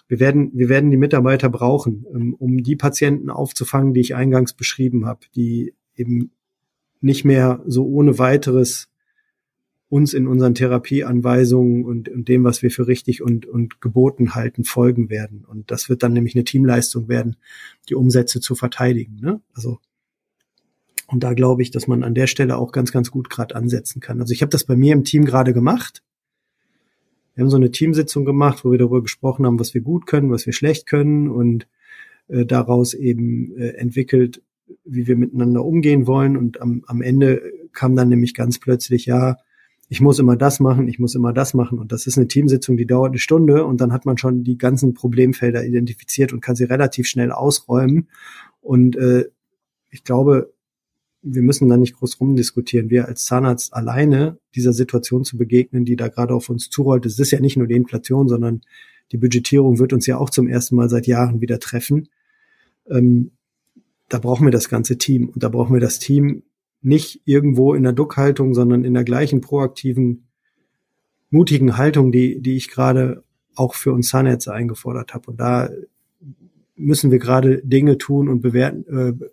wir 0.09 0.21
werden, 0.21 0.51
wir 0.55 0.69
werden 0.69 0.91
die 0.91 0.97
Mitarbeiter 0.97 1.49
brauchen, 1.49 2.05
ähm, 2.13 2.35
um 2.35 2.63
die 2.63 2.77
Patienten 2.77 3.31
aufzufangen, 3.31 3.95
die 3.95 4.01
ich 4.01 4.15
eingangs 4.15 4.53
beschrieben 4.53 5.07
habe, 5.07 5.21
die 5.35 5.75
eben 5.97 6.33
nicht 7.01 7.25
mehr 7.25 7.63
so 7.67 7.87
ohne 7.87 8.19
weiteres 8.19 8.92
uns 9.93 10.15
in 10.15 10.27
unseren 10.27 10.55
Therapieanweisungen 10.55 11.85
und, 11.85 12.09
und 12.09 12.27
dem, 12.27 12.45
was 12.45 12.63
wir 12.63 12.71
für 12.71 12.87
richtig 12.87 13.23
und, 13.23 13.45
und 13.45 13.83
geboten 13.83 14.35
halten, 14.35 14.65
folgen 14.65 15.11
werden. 15.11 15.45
Und 15.47 15.71
das 15.71 15.91
wird 15.91 16.03
dann 16.03 16.15
nämlich 16.15 16.35
eine 16.35 16.45
Teamleistung 16.45 17.09
werden, 17.09 17.37
die 17.91 17.95
Umsätze 17.95 18.41
zu 18.41 18.55
verteidigen. 18.55 19.19
Ne? 19.21 19.43
Also 19.53 19.81
und 21.09 21.23
da 21.23 21.35
glaube 21.35 21.61
ich, 21.61 21.71
dass 21.71 21.89
man 21.89 22.05
an 22.05 22.15
der 22.15 22.27
Stelle 22.27 22.57
auch 22.57 22.73
ganz, 22.73 22.91
ganz 22.91 23.11
gut 23.11 23.29
gerade 23.29 23.55
ansetzen 23.55 24.01
kann. 24.01 24.19
Also 24.19 24.33
ich 24.33 24.41
habe 24.41 24.49
das 24.49 24.65
bei 24.65 24.77
mir 24.77 24.95
im 24.95 25.05
Team 25.05 25.27
gerade 25.27 25.53
gemacht. 25.53 26.03
Wir 27.35 27.43
haben 27.43 27.51
so 27.51 27.59
eine 27.59 27.71
Teamsitzung 27.71 28.25
gemacht, 28.25 28.65
wo 28.65 28.71
wir 28.71 28.79
darüber 28.79 29.03
gesprochen 29.03 29.45
haben, 29.45 29.61
was 29.61 29.75
wir 29.75 29.83
gut 29.83 30.07
können, 30.07 30.31
was 30.31 30.47
wir 30.47 30.55
schlecht 30.55 30.87
können 30.87 31.29
und 31.29 31.69
äh, 32.29 32.47
daraus 32.47 32.95
eben 32.95 33.55
äh, 33.59 33.75
entwickelt, 33.75 34.41
wie 34.87 35.07
wir 35.07 35.17
miteinander 35.17 35.63
umgehen 35.63 36.07
wollen. 36.07 36.39
Und 36.39 36.63
am, 36.63 36.83
am 36.87 37.03
Ende 37.03 37.43
kam 37.73 37.95
dann 37.95 38.09
nämlich 38.09 38.33
ganz 38.33 38.59
plötzlich, 38.59 39.05
ja, 39.05 39.37
ich 39.89 40.01
muss 40.01 40.19
immer 40.19 40.37
das 40.37 40.61
machen, 40.61 40.89
ich 40.89 40.99
muss 40.99 41.15
immer 41.15 41.33
das 41.33 41.55
machen. 41.55 41.79
Und 41.79 41.93
das 41.93 42.07
ist 42.07 42.17
eine 42.17 42.29
Teamsitzung, 42.29 42.77
die 42.77 42.87
dauert 42.87 43.11
eine 43.11 43.19
Stunde 43.19 43.65
und 43.65 43.81
dann 43.81 43.93
hat 43.93 44.07
man 44.07 44.17
schon 44.17 44.43
die 44.43 44.57
ganzen 44.57 44.95
Problemfelder 44.95 45.65
identifiziert 45.65 46.33
und 46.33 46.41
kann 46.41 46.57
sie 46.57 46.65
relativ 46.65 47.07
schnell 47.07 47.31
ausräumen. 47.31 48.09
Und 48.61 48.97
äh, 48.97 49.27
ich 49.91 50.05
glaube, 50.05 50.53
wir 51.23 51.43
müssen 51.43 51.69
da 51.69 51.77
nicht 51.77 51.95
groß 51.95 52.21
rumdiskutieren. 52.21 52.91
Wir 52.91 53.07
als 53.07 53.25
Zahnarzt 53.25 53.75
alleine 53.75 54.39
dieser 54.55 54.73
Situation 54.73 55.25
zu 55.25 55.37
begegnen, 55.37 55.85
die 55.85 55.97
da 55.97 56.09
gerade 56.09 56.35
auf 56.35 56.49
uns 56.49 56.69
zurollt, 56.69 57.05
das 57.05 57.19
ist 57.19 57.31
ja 57.31 57.41
nicht 57.41 57.57
nur 57.57 57.69
die 57.69 57.77
Inflation, 57.77 58.29
sondern 58.29 58.63
die 59.13 59.19
Budgetierung 59.19 59.79
wird 59.79 59.93
uns 59.93 60.07
ja 60.07 60.19
auch 60.19 60.31
zum 60.31 60.49
ersten 60.49 60.75
Mal 60.75 60.89
seit 60.89 61.07
Jahren 61.07 61.41
wieder 61.41 61.61
treffen. 61.61 62.09
Ähm, 62.89 63.33
da 64.09 64.19
brauchen 64.19 64.47
wir 64.47 64.51
das 64.51 64.69
ganze 64.69 64.99
Team 64.99 65.29
und 65.29 65.43
da 65.43 65.49
brauchen 65.49 65.75
wir 65.75 65.81
das 65.81 65.99
Team 65.99 66.43
nicht 66.83 67.23
irgendwo 67.25 67.75
in 67.75 67.83
der 67.83 67.93
Duckhaltung, 67.93 68.55
sondern 68.55 68.85
in 68.85 68.95
der 68.95 69.05
gleichen 69.05 69.41
proaktiven, 69.41 70.27
mutigen 71.31 71.77
Haltung, 71.77 72.13
die, 72.13 72.41
die 72.41 72.57
ich 72.57 72.69
gerade 72.69 73.25
auch 73.55 73.75
für 73.75 73.93
uns 73.93 74.09
Zahnärzte 74.09 74.53
eingefordert 74.53 75.15
habe. 75.15 75.31
Und 75.31 75.41
da 75.41 75.71
müssen 76.77 77.11
wir 77.11 77.19
gerade 77.19 77.63
Dinge 77.63 77.99
tun 77.99 78.29
und 78.29 78.41
bewerten, 78.41 78.85
äh, 79.21 79.29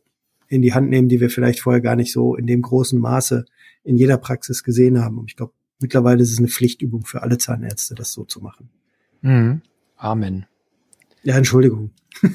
in 0.47 0.61
die 0.61 0.73
Hand 0.73 0.89
nehmen, 0.89 1.09
die 1.09 1.19
wir 1.19 1.29
vielleicht 1.29 1.59
vorher 1.59 1.81
gar 1.81 1.95
nicht 1.95 2.11
so 2.11 2.35
in 2.35 2.47
dem 2.47 2.61
großen 2.61 2.99
Maße 2.99 3.45
in 3.83 3.97
jeder 3.97 4.17
Praxis 4.17 4.63
gesehen 4.63 5.01
haben. 5.01 5.19
Und 5.19 5.29
ich 5.29 5.35
glaube, 5.35 5.53
mittlerweile 5.79 6.21
ist 6.21 6.31
es 6.31 6.39
eine 6.39 6.47
Pflichtübung 6.47 7.05
für 7.05 7.21
alle 7.21 7.37
Zahnärzte, 7.37 7.95
das 7.95 8.11
so 8.11 8.23
zu 8.23 8.41
machen. 8.41 8.69
Mhm. 9.21 9.61
Amen. 9.95 10.45
Ja, 11.23 11.37
Entschuldigung. 11.37 11.91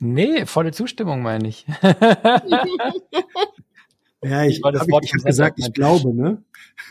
Nee, 0.00 0.46
volle 0.46 0.70
Zustimmung 0.70 1.22
meine 1.22 1.48
ich. 1.48 1.66
Ja, 4.22 4.44
ich, 4.44 4.60
habe 4.64 4.76
ich 5.02 5.12
hab 5.12 5.24
gesagt, 5.24 5.58
ich 5.58 5.72
glaube, 5.72 6.14
ne? 6.14 6.42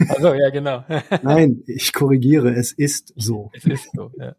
Also 0.10 0.34
ja, 0.34 0.50
genau. 0.50 0.86
Nein, 1.24 1.64
ich 1.68 1.94
korrigiere, 1.94 2.54
es 2.54 2.72
ist 2.72 3.14
so. 3.16 3.52
Es 3.54 3.66
ist 3.66 3.90
so, 3.94 4.12
ja. 4.18 4.36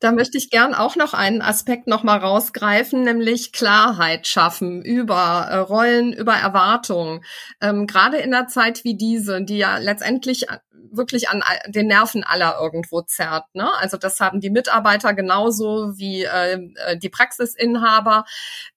Da 0.00 0.12
möchte 0.12 0.38
ich 0.38 0.48
gern 0.48 0.72
auch 0.72 0.96
noch 0.96 1.12
einen 1.12 1.42
Aspekt 1.42 1.86
noch 1.86 2.02
mal 2.02 2.16
rausgreifen, 2.16 3.02
nämlich 3.02 3.52
Klarheit 3.52 4.26
schaffen 4.26 4.82
über 4.82 5.46
äh, 5.50 5.56
Rollen, 5.56 6.14
über 6.14 6.32
Erwartungen. 6.32 7.22
Ähm, 7.60 7.86
Gerade 7.86 8.16
in 8.16 8.32
einer 8.32 8.48
Zeit 8.48 8.82
wie 8.84 8.96
diese, 8.96 9.44
die 9.44 9.58
ja 9.58 9.76
letztendlich 9.76 10.46
wirklich 10.90 11.28
an 11.28 11.42
den 11.68 11.86
Nerven 11.86 12.24
aller 12.24 12.58
irgendwo 12.60 13.02
zerrt. 13.02 13.44
Ne? 13.52 13.68
Also 13.78 13.98
das 13.98 14.18
haben 14.20 14.40
die 14.40 14.50
Mitarbeiter 14.50 15.12
genauso 15.12 15.92
wie 15.98 16.24
äh, 16.24 16.54
äh 16.86 16.98
die 16.98 17.10
Praxisinhaber. 17.10 18.24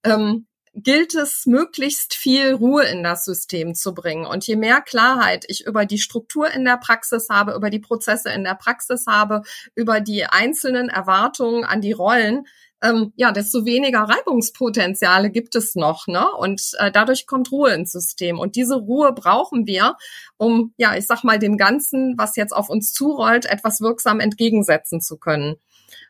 Ähm, 0.03 0.45
gilt 0.75 1.13
es, 1.13 1.45
möglichst 1.45 2.15
viel 2.15 2.53
Ruhe 2.53 2.83
in 2.85 3.03
das 3.03 3.25
System 3.25 3.75
zu 3.75 3.93
bringen. 3.93 4.25
Und 4.25 4.45
je 4.47 4.55
mehr 4.55 4.81
Klarheit 4.81 5.45
ich 5.47 5.65
über 5.65 5.85
die 5.85 5.99
Struktur 5.99 6.51
in 6.51 6.65
der 6.65 6.77
Praxis 6.77 7.27
habe, 7.29 7.53
über 7.53 7.69
die 7.69 7.79
Prozesse 7.79 8.31
in 8.31 8.43
der 8.43 8.55
Praxis 8.55 9.05
habe, 9.07 9.43
über 9.75 10.01
die 10.01 10.25
einzelnen 10.25 10.89
Erwartungen 10.89 11.63
an 11.63 11.81
die 11.81 11.91
Rollen, 11.91 12.45
ähm, 12.83 13.13
ja, 13.15 13.31
desto 13.31 13.65
weniger 13.65 14.01
Reibungspotenziale 14.01 15.31
gibt 15.31 15.55
es 15.55 15.75
noch, 15.75 16.05
ne? 16.07 16.29
Und 16.37 16.71
äh, 16.79 16.91
dadurch 16.91 17.27
kommt 17.27 17.51
Ruhe 17.51 17.73
ins 17.73 17.93
System. 17.93 18.39
Und 18.39 18.57
diese 18.57 18.75
Ruhe 18.75 19.13
brauchen 19.13 19.65
wir, 19.65 19.95
um, 20.37 20.73
ja, 20.75 20.95
ich 20.95 21.07
sag 21.07 21.23
mal, 21.23 21.39
dem 21.39 21.57
Ganzen, 21.57 22.15
was 22.17 22.35
jetzt 22.35 22.51
auf 22.51 22.69
uns 22.69 22.91
zurollt, 22.91 23.45
etwas 23.45 23.79
wirksam 23.79 24.19
entgegensetzen 24.19 24.99
zu 24.99 25.17
können. 25.17 25.55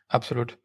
Absolut. 0.08 0.58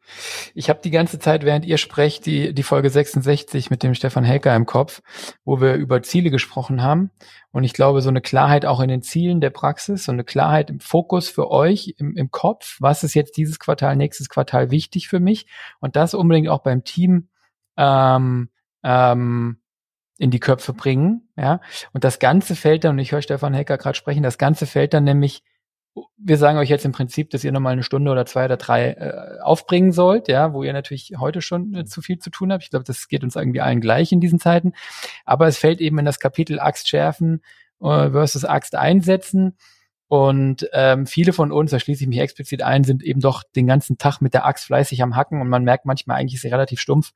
Ich 0.54 0.70
habe 0.70 0.80
die 0.84 0.90
ganze 0.90 1.18
Zeit, 1.18 1.44
während 1.44 1.64
ihr 1.64 1.76
sprecht, 1.76 2.26
die, 2.26 2.54
die 2.54 2.62
Folge 2.62 2.88
66 2.88 3.70
mit 3.70 3.82
dem 3.82 3.94
Stefan 3.94 4.22
Helker 4.22 4.54
im 4.54 4.66
Kopf, 4.66 5.02
wo 5.44 5.60
wir 5.60 5.74
über 5.74 6.02
Ziele 6.02 6.30
gesprochen 6.30 6.82
haben. 6.82 7.10
Und 7.50 7.64
ich 7.64 7.72
glaube, 7.72 8.00
so 8.00 8.10
eine 8.10 8.20
Klarheit 8.20 8.64
auch 8.64 8.80
in 8.80 8.88
den 8.88 9.02
Zielen 9.02 9.40
der 9.40 9.50
Praxis, 9.50 10.04
so 10.04 10.12
eine 10.12 10.24
Klarheit 10.24 10.70
im 10.70 10.78
Fokus 10.78 11.28
für 11.28 11.50
euch 11.50 11.94
im, 11.98 12.16
im 12.16 12.30
Kopf, 12.30 12.76
was 12.80 13.02
ist 13.02 13.14
jetzt 13.14 13.36
dieses 13.36 13.58
Quartal, 13.58 13.96
nächstes 13.96 14.28
Quartal 14.28 14.70
wichtig 14.70 15.08
für 15.08 15.20
mich 15.20 15.46
und 15.80 15.96
das 15.96 16.14
unbedingt 16.14 16.48
auch 16.48 16.62
beim 16.62 16.84
Team 16.84 17.28
ähm, 17.76 18.50
ähm, 18.84 19.60
in 20.18 20.30
die 20.30 20.38
Köpfe 20.38 20.74
bringen. 20.74 21.28
Ja, 21.36 21.60
und 21.92 22.04
das 22.04 22.18
Ganze 22.18 22.54
fällt 22.54 22.84
dann, 22.84 22.92
und 22.92 22.98
ich 22.98 23.10
höre 23.10 23.22
Stefan 23.22 23.54
Helker 23.54 23.78
gerade 23.78 23.96
sprechen, 23.96 24.22
das 24.22 24.38
Ganze 24.38 24.66
fällt 24.66 24.94
dann 24.94 25.04
nämlich 25.04 25.42
wir 26.18 26.36
sagen 26.36 26.58
euch 26.58 26.68
jetzt 26.68 26.84
im 26.84 26.92
Prinzip, 26.92 27.30
dass 27.30 27.44
ihr 27.44 27.52
nochmal 27.52 27.72
eine 27.72 27.82
Stunde 27.82 28.10
oder 28.10 28.26
zwei 28.26 28.44
oder 28.44 28.56
drei 28.56 28.92
äh, 28.92 29.40
aufbringen 29.40 29.92
sollt, 29.92 30.28
ja, 30.28 30.52
wo 30.52 30.62
ihr 30.62 30.72
natürlich 30.72 31.14
heute 31.18 31.42
schon 31.42 31.74
äh, 31.74 31.84
zu 31.84 32.02
viel 32.02 32.18
zu 32.18 32.30
tun 32.30 32.52
habt. 32.52 32.62
Ich 32.62 32.70
glaube, 32.70 32.84
das 32.84 33.08
geht 33.08 33.24
uns 33.24 33.36
irgendwie 33.36 33.60
allen 33.60 33.80
gleich 33.80 34.12
in 34.12 34.20
diesen 34.20 34.38
Zeiten. 34.38 34.72
Aber 35.24 35.46
es 35.46 35.58
fällt 35.58 35.80
eben 35.80 35.98
in 35.98 36.04
das 36.04 36.20
Kapitel 36.20 36.60
Axt 36.60 36.88
schärfen 36.88 37.42
äh, 37.80 38.10
versus 38.10 38.44
Axt 38.44 38.76
einsetzen. 38.76 39.56
Und 40.06 40.68
ähm, 40.72 41.06
viele 41.06 41.32
von 41.32 41.52
uns, 41.52 41.70
da 41.70 41.78
schließe 41.78 42.02
ich 42.02 42.08
mich 42.08 42.18
explizit 42.18 42.62
ein, 42.62 42.84
sind 42.84 43.02
eben 43.02 43.20
doch 43.20 43.42
den 43.44 43.66
ganzen 43.66 43.96
Tag 43.96 44.20
mit 44.20 44.34
der 44.34 44.44
Axt 44.44 44.64
fleißig 44.66 45.02
am 45.02 45.14
Hacken 45.16 45.40
und 45.40 45.48
man 45.48 45.62
merkt 45.62 45.86
manchmal 45.86 46.18
eigentlich 46.18 46.34
ist 46.34 46.42
sie 46.42 46.48
relativ 46.48 46.80
stumpf. 46.80 47.12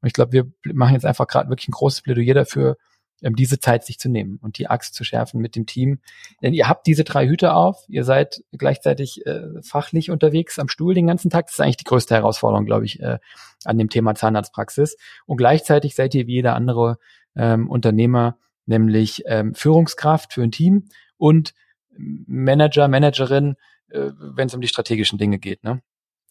Und 0.00 0.08
ich 0.08 0.12
glaube, 0.12 0.32
wir 0.32 0.74
machen 0.74 0.94
jetzt 0.94 1.06
einfach 1.06 1.28
gerade 1.28 1.48
wirklich 1.48 1.68
ein 1.68 1.72
großes 1.72 2.02
Plädoyer 2.02 2.34
dafür, 2.34 2.76
ähm, 3.24 3.34
diese 3.34 3.58
Zeit 3.58 3.84
sich 3.84 3.98
zu 3.98 4.08
nehmen 4.08 4.38
und 4.40 4.58
die 4.58 4.68
Axt 4.68 4.94
zu 4.94 5.02
schärfen 5.02 5.40
mit 5.40 5.56
dem 5.56 5.66
Team. 5.66 5.98
Denn 6.42 6.54
ihr 6.54 6.68
habt 6.68 6.86
diese 6.86 7.04
drei 7.04 7.26
Hüte 7.26 7.54
auf, 7.54 7.84
ihr 7.88 8.04
seid 8.04 8.44
gleichzeitig 8.52 9.26
äh, 9.26 9.62
fachlich 9.62 10.10
unterwegs 10.10 10.58
am 10.58 10.68
Stuhl 10.68 10.94
den 10.94 11.06
ganzen 11.06 11.30
Tag. 11.30 11.46
Das 11.46 11.54
ist 11.54 11.60
eigentlich 11.60 11.78
die 11.78 11.84
größte 11.84 12.14
Herausforderung, 12.14 12.66
glaube 12.66 12.84
ich, 12.84 13.00
äh, 13.00 13.18
an 13.64 13.78
dem 13.78 13.88
Thema 13.88 14.14
Zahnarztpraxis. 14.14 14.96
Und 15.26 15.38
gleichzeitig 15.38 15.94
seid 15.94 16.14
ihr 16.14 16.26
wie 16.26 16.34
jeder 16.34 16.54
andere 16.54 16.98
ähm, 17.34 17.68
Unternehmer, 17.68 18.38
nämlich 18.66 19.22
ähm, 19.26 19.54
Führungskraft 19.54 20.32
für 20.32 20.42
ein 20.42 20.52
Team 20.52 20.84
und 21.16 21.54
Manager, 21.96 22.88
Managerin, 22.88 23.56
äh, 23.88 24.10
wenn 24.18 24.48
es 24.48 24.54
um 24.54 24.60
die 24.60 24.68
strategischen 24.68 25.18
Dinge 25.18 25.38
geht. 25.38 25.64
Ne? 25.64 25.80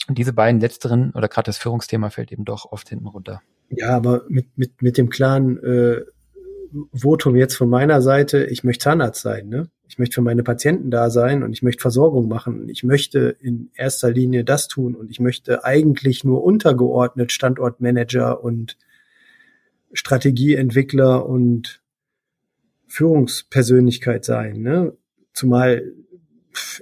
Und 0.07 0.17
diese 0.17 0.33
beiden 0.33 0.59
letzteren 0.59 1.11
oder 1.11 1.27
gerade 1.27 1.45
das 1.45 1.57
Führungsthema 1.57 2.09
fällt 2.09 2.31
eben 2.31 2.45
doch 2.45 2.71
oft 2.71 2.89
hinten 2.89 3.07
runter. 3.07 3.41
Ja, 3.69 3.95
aber 3.95 4.23
mit, 4.27 4.57
mit, 4.57 4.81
mit 4.81 4.97
dem 4.97 5.09
klaren 5.09 5.57
äh, 5.63 6.01
Votum 6.91 7.35
jetzt 7.35 7.55
von 7.55 7.69
meiner 7.69 8.01
Seite, 8.01 8.45
ich 8.45 8.63
möchte 8.63 8.83
Zahnarzt 8.83 9.21
sein, 9.21 9.49
ne? 9.49 9.69
Ich 9.87 9.99
möchte 9.99 10.15
für 10.15 10.21
meine 10.21 10.43
Patienten 10.43 10.89
da 10.89 11.11
sein 11.11 11.43
und 11.43 11.53
ich 11.53 11.61
möchte 11.61 11.81
Versorgung 11.81 12.27
machen. 12.27 12.67
Ich 12.69 12.83
möchte 12.83 13.35
in 13.39 13.69
erster 13.75 14.09
Linie 14.09 14.43
das 14.43 14.67
tun 14.67 14.95
und 14.95 15.11
ich 15.11 15.19
möchte 15.19 15.63
eigentlich 15.65 16.23
nur 16.23 16.43
untergeordnet 16.43 17.31
Standortmanager 17.31 18.43
und 18.43 18.77
Strategieentwickler 19.91 21.27
und 21.27 21.83
Führungspersönlichkeit 22.87 24.25
sein. 24.25 24.61
Ne? 24.61 24.93
Zumal 25.31 25.93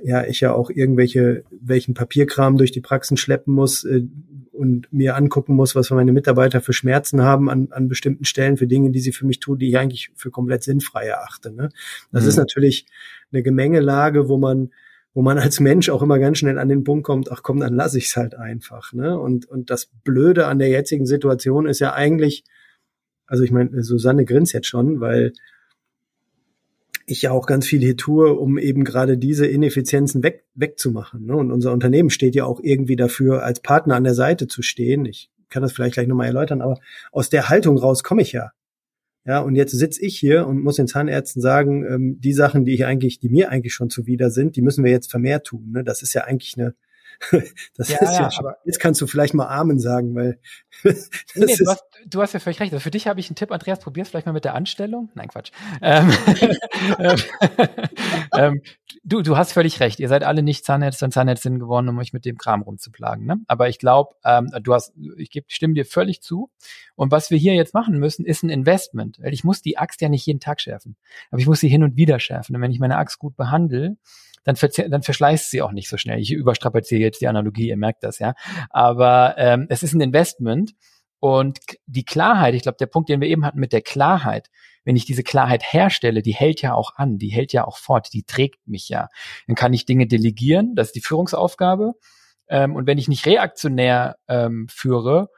ja 0.03 0.25
ich 0.25 0.41
ja 0.41 0.53
auch 0.53 0.69
irgendwelche 0.69 1.43
welchen 1.49 1.93
Papierkram 1.93 2.57
durch 2.57 2.71
die 2.71 2.81
Praxen 2.81 3.17
schleppen 3.17 3.53
muss 3.53 3.83
äh, 3.83 4.03
und 4.51 4.91
mir 4.91 5.15
angucken 5.15 5.55
muss, 5.55 5.75
was 5.75 5.89
meine 5.91 6.11
Mitarbeiter 6.11 6.61
für 6.61 6.73
Schmerzen 6.73 7.21
haben 7.21 7.49
an, 7.49 7.69
an 7.71 7.87
bestimmten 7.87 8.25
Stellen 8.25 8.57
für 8.57 8.67
Dinge, 8.67 8.91
die 8.91 8.99
sie 8.99 9.11
für 9.11 9.25
mich 9.25 9.39
tun, 9.39 9.59
die 9.59 9.69
ich 9.69 9.77
eigentlich 9.77 10.11
für 10.15 10.31
komplett 10.31 10.63
sinnfrei 10.63 11.05
erachte. 11.05 11.51
Ne? 11.51 11.69
Das 12.11 12.23
mhm. 12.23 12.29
ist 12.29 12.37
natürlich 12.37 12.85
eine 13.31 13.43
Gemengelage, 13.43 14.27
wo 14.27 14.37
man 14.37 14.71
wo 15.13 15.21
man 15.21 15.37
als 15.37 15.59
Mensch 15.59 15.89
auch 15.89 16.01
immer 16.01 16.19
ganz 16.19 16.37
schnell 16.37 16.57
an 16.57 16.69
den 16.69 16.83
Punkt 16.83 17.03
kommt, 17.03 17.31
ach 17.31 17.43
komm, 17.43 17.59
dann 17.59 17.73
lasse 17.73 17.97
ich 17.97 18.05
es 18.05 18.15
halt 18.15 18.35
einfach. 18.35 18.93
Ne? 18.93 19.19
Und, 19.19 19.45
und 19.45 19.69
das 19.69 19.87
Blöde 20.05 20.47
an 20.47 20.59
der 20.59 20.69
jetzigen 20.69 21.05
Situation 21.05 21.67
ist 21.67 21.79
ja 21.79 21.93
eigentlich, 21.93 22.45
also 23.27 23.43
ich 23.43 23.51
meine, 23.51 23.83
Susanne 23.83 24.23
grinst 24.23 24.53
jetzt 24.53 24.67
schon, 24.67 25.01
weil 25.01 25.33
ich 27.05 27.23
ja 27.23 27.31
auch 27.31 27.45
ganz 27.47 27.65
viel 27.65 27.79
hier 27.79 27.97
tue, 27.97 28.33
um 28.33 28.57
eben 28.57 28.83
gerade 28.83 29.17
diese 29.17 29.45
Ineffizienzen 29.45 30.23
weg, 30.23 30.45
wegzumachen. 30.55 31.25
Ne? 31.25 31.35
Und 31.35 31.51
unser 31.51 31.71
Unternehmen 31.71 32.09
steht 32.09 32.35
ja 32.35 32.45
auch 32.45 32.59
irgendwie 32.61 32.95
dafür, 32.95 33.43
als 33.43 33.59
Partner 33.59 33.95
an 33.95 34.03
der 34.03 34.13
Seite 34.13 34.47
zu 34.47 34.61
stehen. 34.61 35.05
Ich 35.05 35.29
kann 35.49 35.61
das 35.61 35.73
vielleicht 35.73 35.95
gleich 35.95 36.07
nochmal 36.07 36.27
erläutern, 36.27 36.61
aber 36.61 36.79
aus 37.11 37.29
der 37.29 37.49
Haltung 37.49 37.77
raus 37.77 38.03
komme 38.03 38.21
ich 38.21 38.31
ja. 38.31 38.51
Ja, 39.23 39.39
und 39.39 39.55
jetzt 39.55 39.71
sitze 39.71 40.03
ich 40.03 40.17
hier 40.17 40.47
und 40.47 40.63
muss 40.63 40.77
den 40.77 40.87
Zahnärzten 40.87 41.43
sagen, 41.43 41.85
ähm, 41.85 42.17
die 42.19 42.33
Sachen, 42.33 42.65
die 42.65 42.73
ich 42.73 42.85
eigentlich, 42.85 43.19
die 43.19 43.29
mir 43.29 43.51
eigentlich 43.51 43.73
schon 43.73 43.91
zuwider 43.91 44.31
sind, 44.31 44.55
die 44.55 44.63
müssen 44.63 44.83
wir 44.83 44.89
jetzt 44.89 45.11
vermehrt 45.11 45.45
tun. 45.45 45.71
Ne? 45.71 45.83
Das 45.83 46.01
ist 46.01 46.13
ja 46.13 46.23
eigentlich 46.23 46.55
eine, 46.57 46.73
das 47.75 47.89
ja, 47.89 47.97
ist 47.97 48.13
ja, 48.13 48.21
ja 48.21 48.31
schon, 48.31 48.45
jetzt 48.65 48.79
kannst 48.79 49.01
du 49.01 49.07
vielleicht 49.07 49.33
mal 49.33 49.47
Amen 49.47 49.79
sagen, 49.79 50.15
weil 50.15 50.39
nee, 50.83 50.93
nee, 51.35 51.55
du, 51.55 51.67
hast, 51.67 51.83
du 52.05 52.21
hast 52.21 52.33
ja 52.33 52.39
völlig 52.39 52.59
recht. 52.59 52.73
Also 52.73 52.81
für 52.81 52.91
dich 52.91 53.07
habe 53.07 53.19
ich 53.19 53.29
einen 53.29 53.35
Tipp, 53.35 53.51
Andreas, 53.51 53.79
probier's 53.79 54.09
vielleicht 54.09 54.25
mal 54.25 54.33
mit 54.33 54.45
der 54.45 54.55
Anstellung. 54.55 55.09
Nein, 55.13 55.27
Quatsch. 55.27 55.51
Ähm, 55.81 56.11
ähm, 58.37 58.61
du, 59.03 59.21
du 59.21 59.37
hast 59.37 59.51
völlig 59.53 59.79
recht. 59.79 59.99
Ihr 59.99 60.07
seid 60.07 60.23
alle 60.23 60.41
nicht 60.43 60.65
Zahnärzte 60.65 61.05
und 61.05 61.11
Zahnärztinnen 61.11 61.59
geworden, 61.59 61.89
um 61.89 61.99
euch 61.99 62.13
mit 62.13 62.25
dem 62.25 62.37
Kram 62.37 62.61
rumzuplagen. 62.61 63.25
Ne? 63.25 63.37
Aber 63.47 63.69
ich 63.69 63.79
glaube, 63.79 64.15
ähm, 64.23 64.49
du 64.61 64.73
hast, 64.73 64.93
ich 65.17 65.29
geb, 65.29 65.45
stimme 65.49 65.73
dir 65.73 65.85
völlig 65.85 66.21
zu. 66.21 66.49
Und 66.95 67.11
was 67.11 67.29
wir 67.29 67.37
hier 67.37 67.53
jetzt 67.53 67.73
machen 67.73 67.97
müssen, 67.99 68.25
ist 68.25 68.43
ein 68.43 68.49
Investment. 68.49 69.19
Weil 69.21 69.33
ich 69.33 69.43
muss 69.43 69.61
die 69.61 69.77
Axt 69.77 70.01
ja 70.01 70.09
nicht 70.09 70.25
jeden 70.25 70.39
Tag 70.39 70.61
schärfen. 70.61 70.95
Aber 71.29 71.39
ich 71.39 71.47
muss 71.47 71.59
sie 71.59 71.69
hin 71.69 71.83
und 71.83 71.95
wieder 71.95 72.19
schärfen. 72.19 72.55
Und 72.55 72.61
wenn 72.61 72.71
ich 72.71 72.79
meine 72.79 72.97
Axt 72.97 73.19
gut 73.19 73.35
behandle, 73.35 73.97
dann, 74.43 74.55
dann 74.89 75.03
verschleißt 75.03 75.51
sie 75.51 75.61
auch 75.61 75.71
nicht 75.71 75.89
so 75.89 75.97
schnell. 75.97 76.19
Ich 76.19 76.31
überstrapaziere 76.31 77.01
jetzt 77.01 77.21
die 77.21 77.27
Analogie, 77.27 77.69
ihr 77.69 77.77
merkt 77.77 78.03
das, 78.03 78.19
ja. 78.19 78.33
Aber 78.69 79.35
ähm, 79.37 79.67
es 79.69 79.83
ist 79.83 79.93
ein 79.93 80.01
Investment 80.01 80.73
und 81.19 81.59
die 81.85 82.03
Klarheit, 82.03 82.55
ich 82.55 82.63
glaube, 82.63 82.77
der 82.79 82.87
Punkt, 82.87 83.09
den 83.09 83.21
wir 83.21 83.27
eben 83.27 83.45
hatten 83.45 83.59
mit 83.59 83.73
der 83.73 83.81
Klarheit, 83.81 84.49
wenn 84.83 84.95
ich 84.95 85.05
diese 85.05 85.23
Klarheit 85.23 85.61
herstelle, 85.63 86.23
die 86.23 86.33
hält 86.33 86.61
ja 86.61 86.73
auch 86.73 86.95
an, 86.95 87.17
die 87.17 87.29
hält 87.29 87.53
ja 87.53 87.65
auch 87.65 87.77
fort, 87.77 88.09
die 88.13 88.23
trägt 88.23 88.67
mich 88.67 88.89
ja. 88.89 89.07
Dann 89.47 89.55
kann 89.55 89.73
ich 89.73 89.85
Dinge 89.85 90.07
delegieren, 90.07 90.73
das 90.75 90.87
ist 90.87 90.95
die 90.95 91.01
Führungsaufgabe. 91.01 91.93
Ähm, 92.47 92.75
und 92.75 92.87
wenn 92.87 92.97
ich 92.97 93.07
nicht 93.07 93.25
reaktionär 93.27 94.17
ähm, 94.27 94.67
führe, 94.69 95.29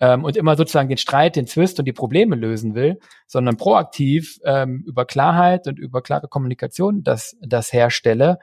ähm, 0.00 0.24
und 0.24 0.36
immer 0.36 0.56
sozusagen 0.56 0.88
den 0.88 0.98
Streit, 0.98 1.36
den 1.36 1.46
Zwist 1.46 1.78
und 1.78 1.84
die 1.84 1.92
Probleme 1.92 2.36
lösen 2.36 2.74
will, 2.74 2.98
sondern 3.26 3.56
proaktiv 3.56 4.38
ähm, 4.44 4.84
über 4.86 5.04
Klarheit 5.04 5.66
und 5.66 5.78
über 5.78 6.02
klare 6.02 6.28
Kommunikation 6.28 7.02
das, 7.02 7.36
das 7.40 7.72
herstelle, 7.72 8.38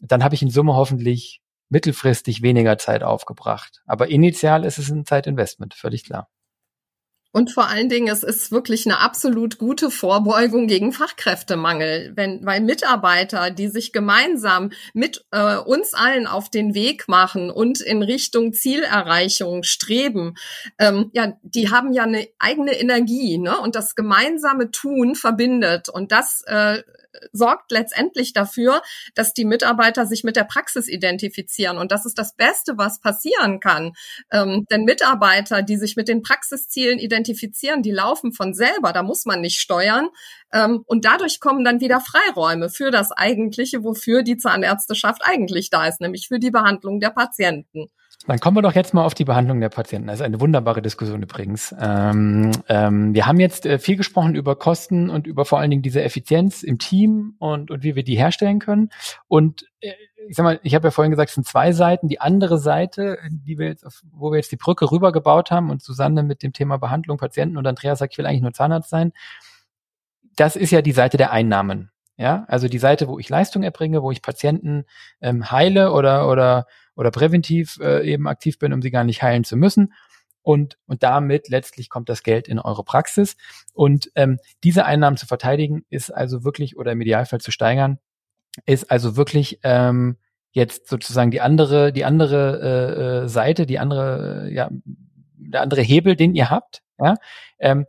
dann 0.00 0.24
habe 0.24 0.34
ich 0.34 0.42
in 0.42 0.50
Summe 0.50 0.74
hoffentlich 0.74 1.40
mittelfristig 1.68 2.42
weniger 2.42 2.78
Zeit 2.78 3.02
aufgebracht. 3.02 3.82
Aber 3.86 4.08
initial 4.08 4.64
ist 4.64 4.78
es 4.78 4.90
ein 4.90 5.04
Zeitinvestment, 5.04 5.74
völlig 5.74 6.04
klar. 6.04 6.28
Und 7.32 7.52
vor 7.52 7.68
allen 7.68 7.88
Dingen, 7.88 8.08
es 8.08 8.24
ist 8.24 8.50
wirklich 8.50 8.86
eine 8.86 8.98
absolut 8.98 9.58
gute 9.58 9.90
Vorbeugung 9.90 10.66
gegen 10.66 10.92
Fachkräftemangel, 10.92 12.12
wenn, 12.16 12.44
weil 12.44 12.60
Mitarbeiter, 12.60 13.50
die 13.50 13.68
sich 13.68 13.92
gemeinsam 13.92 14.70
mit 14.94 15.24
äh, 15.30 15.56
uns 15.56 15.94
allen 15.94 16.26
auf 16.26 16.50
den 16.50 16.74
Weg 16.74 17.06
machen 17.06 17.50
und 17.50 17.80
in 17.80 18.02
Richtung 18.02 18.52
Zielerreichung 18.52 19.62
streben, 19.62 20.34
ähm, 20.78 21.10
ja, 21.12 21.36
die 21.42 21.70
haben 21.70 21.92
ja 21.92 22.02
eine 22.02 22.26
eigene 22.40 22.72
Energie, 22.72 23.38
ne? 23.38 23.60
Und 23.60 23.76
das 23.76 23.94
gemeinsame 23.94 24.72
Tun 24.72 25.14
verbindet. 25.14 25.88
Und 25.88 26.10
das 26.10 26.42
äh, 26.46 26.82
sorgt 27.32 27.70
letztendlich 27.72 28.32
dafür, 28.32 28.82
dass 29.14 29.34
die 29.34 29.44
Mitarbeiter 29.44 30.06
sich 30.06 30.24
mit 30.24 30.36
der 30.36 30.44
Praxis 30.44 30.88
identifizieren. 30.88 31.78
Und 31.78 31.92
das 31.92 32.06
ist 32.06 32.18
das 32.18 32.34
Beste, 32.34 32.76
was 32.76 33.00
passieren 33.00 33.60
kann. 33.60 33.92
Ähm, 34.30 34.66
denn 34.70 34.84
Mitarbeiter, 34.84 35.62
die 35.62 35.76
sich 35.76 35.96
mit 35.96 36.08
den 36.08 36.22
Praxiszielen 36.22 36.98
identifizieren, 36.98 37.82
die 37.82 37.90
laufen 37.90 38.32
von 38.32 38.54
selber. 38.54 38.92
Da 38.92 39.02
muss 39.02 39.26
man 39.26 39.40
nicht 39.40 39.60
steuern. 39.60 40.08
Ähm, 40.52 40.82
und 40.86 41.04
dadurch 41.04 41.40
kommen 41.40 41.64
dann 41.64 41.80
wieder 41.80 42.00
Freiräume 42.00 42.70
für 42.70 42.90
das 42.90 43.12
Eigentliche, 43.12 43.84
wofür 43.84 44.22
die 44.22 44.36
Zahnärzteschaft 44.36 45.22
eigentlich 45.24 45.70
da 45.70 45.86
ist, 45.86 46.00
nämlich 46.00 46.28
für 46.28 46.38
die 46.38 46.50
Behandlung 46.50 47.00
der 47.00 47.10
Patienten. 47.10 47.90
Dann 48.26 48.38
kommen 48.38 48.56
wir 48.56 48.62
doch 48.62 48.74
jetzt 48.74 48.92
mal 48.92 49.04
auf 49.04 49.14
die 49.14 49.24
Behandlung 49.24 49.60
der 49.60 49.70
Patienten. 49.70 50.08
Das 50.08 50.16
ist 50.16 50.24
eine 50.24 50.40
wunderbare 50.40 50.82
Diskussion 50.82 51.22
übrigens. 51.22 51.74
Ähm, 51.80 52.52
ähm, 52.68 53.14
wir 53.14 53.26
haben 53.26 53.40
jetzt 53.40 53.64
äh, 53.64 53.78
viel 53.78 53.96
gesprochen 53.96 54.34
über 54.34 54.56
Kosten 54.56 55.08
und 55.08 55.26
über 55.26 55.46
vor 55.46 55.58
allen 55.58 55.70
Dingen 55.70 55.82
diese 55.82 56.02
Effizienz 56.02 56.62
im 56.62 56.78
Team 56.78 57.34
und, 57.38 57.70
und 57.70 57.82
wie 57.82 57.96
wir 57.96 58.04
die 58.04 58.16
herstellen 58.16 58.58
können. 58.58 58.90
Und 59.26 59.64
äh, 59.80 59.92
ich 60.28 60.36
sag 60.36 60.44
mal, 60.44 60.60
ich 60.62 60.74
habe 60.74 60.88
ja 60.88 60.90
vorhin 60.90 61.10
gesagt, 61.10 61.30
es 61.30 61.34
sind 61.34 61.46
zwei 61.46 61.72
Seiten. 61.72 62.08
Die 62.08 62.20
andere 62.20 62.58
Seite, 62.58 63.18
die 63.30 63.58
wir 63.58 63.68
jetzt, 63.68 63.86
auf, 63.86 64.02
wo 64.12 64.30
wir 64.30 64.36
jetzt 64.36 64.52
die 64.52 64.56
Brücke 64.56 64.92
rübergebaut 64.92 65.50
haben 65.50 65.70
und 65.70 65.82
Susanne 65.82 66.22
mit 66.22 66.42
dem 66.42 66.52
Thema 66.52 66.76
Behandlung 66.76 67.16
Patienten 67.16 67.56
und 67.56 67.66
Andreas 67.66 68.00
sagt, 68.00 68.12
ich 68.12 68.18
will 68.18 68.26
eigentlich 68.26 68.42
nur 68.42 68.52
Zahnarzt 68.52 68.90
sein. 68.90 69.12
Das 70.36 70.56
ist 70.56 70.70
ja 70.72 70.82
die 70.82 70.92
Seite 70.92 71.16
der 71.16 71.32
Einnahmen. 71.32 71.90
Ja, 72.18 72.44
also 72.48 72.68
die 72.68 72.78
Seite, 72.78 73.08
wo 73.08 73.18
ich 73.18 73.30
Leistung 73.30 73.62
erbringe, 73.62 74.02
wo 74.02 74.10
ich 74.10 74.20
Patienten 74.20 74.84
ähm, 75.22 75.50
heile 75.50 75.92
oder 75.92 76.28
oder 76.28 76.66
oder 77.00 77.10
präventiv 77.10 77.78
äh, 77.80 78.06
eben 78.06 78.28
aktiv 78.28 78.58
bin, 78.58 78.74
um 78.74 78.82
sie 78.82 78.90
gar 78.90 79.04
nicht 79.04 79.22
heilen 79.22 79.42
zu 79.42 79.56
müssen. 79.56 79.94
Und, 80.42 80.76
und 80.86 81.02
damit 81.02 81.48
letztlich 81.48 81.88
kommt 81.88 82.10
das 82.10 82.22
Geld 82.22 82.46
in 82.46 82.58
eure 82.58 82.84
Praxis. 82.84 83.38
Und 83.72 84.10
ähm, 84.16 84.38
diese 84.64 84.84
Einnahmen 84.84 85.16
zu 85.16 85.26
verteidigen, 85.26 85.82
ist 85.88 86.10
also 86.10 86.44
wirklich, 86.44 86.76
oder 86.76 86.92
im 86.92 87.00
Idealfall 87.00 87.40
zu 87.40 87.52
steigern, 87.52 87.98
ist 88.66 88.90
also 88.90 89.16
wirklich 89.16 89.60
ähm, 89.62 90.18
jetzt 90.52 90.88
sozusagen 90.88 91.30
die 91.30 91.40
andere, 91.40 91.90
die 91.90 92.04
andere 92.04 92.60
äh, 92.60 93.24
äh 93.24 93.28
Seite, 93.28 93.64
die 93.64 93.78
andere, 93.78 94.48
äh, 94.48 94.54
ja, 94.54 94.68
der 95.36 95.62
andere 95.62 95.80
Hebel, 95.80 96.16
den 96.16 96.34
ihr 96.34 96.50
habt. 96.50 96.82
Ja? 96.98 97.14
Ähm, 97.58 97.86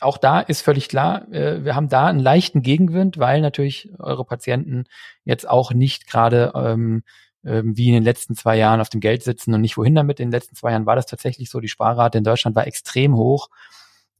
auch 0.00 0.16
da 0.16 0.40
ist 0.40 0.62
völlig 0.62 0.88
klar, 0.88 1.30
äh, 1.30 1.62
wir 1.62 1.74
haben 1.74 1.90
da 1.90 2.06
einen 2.06 2.20
leichten 2.20 2.62
Gegenwind, 2.62 3.18
weil 3.18 3.42
natürlich 3.42 3.90
eure 3.98 4.24
Patienten 4.24 4.84
jetzt 5.24 5.46
auch 5.46 5.74
nicht 5.74 6.06
gerade 6.06 6.52
ähm, 6.54 7.02
wie 7.42 7.88
in 7.88 7.94
den 7.94 8.02
letzten 8.02 8.34
zwei 8.34 8.56
Jahren 8.56 8.80
auf 8.80 8.88
dem 8.88 9.00
Geld 9.00 9.22
sitzen 9.22 9.54
und 9.54 9.60
nicht 9.60 9.76
wohin 9.76 9.94
damit. 9.94 10.20
In 10.20 10.28
den 10.28 10.32
letzten 10.32 10.56
zwei 10.56 10.72
Jahren 10.72 10.86
war 10.86 10.96
das 10.96 11.06
tatsächlich 11.06 11.50
so. 11.50 11.60
Die 11.60 11.68
Sparrate 11.68 12.18
in 12.18 12.24
Deutschland 12.24 12.56
war 12.56 12.66
extrem 12.66 13.16
hoch. 13.16 13.48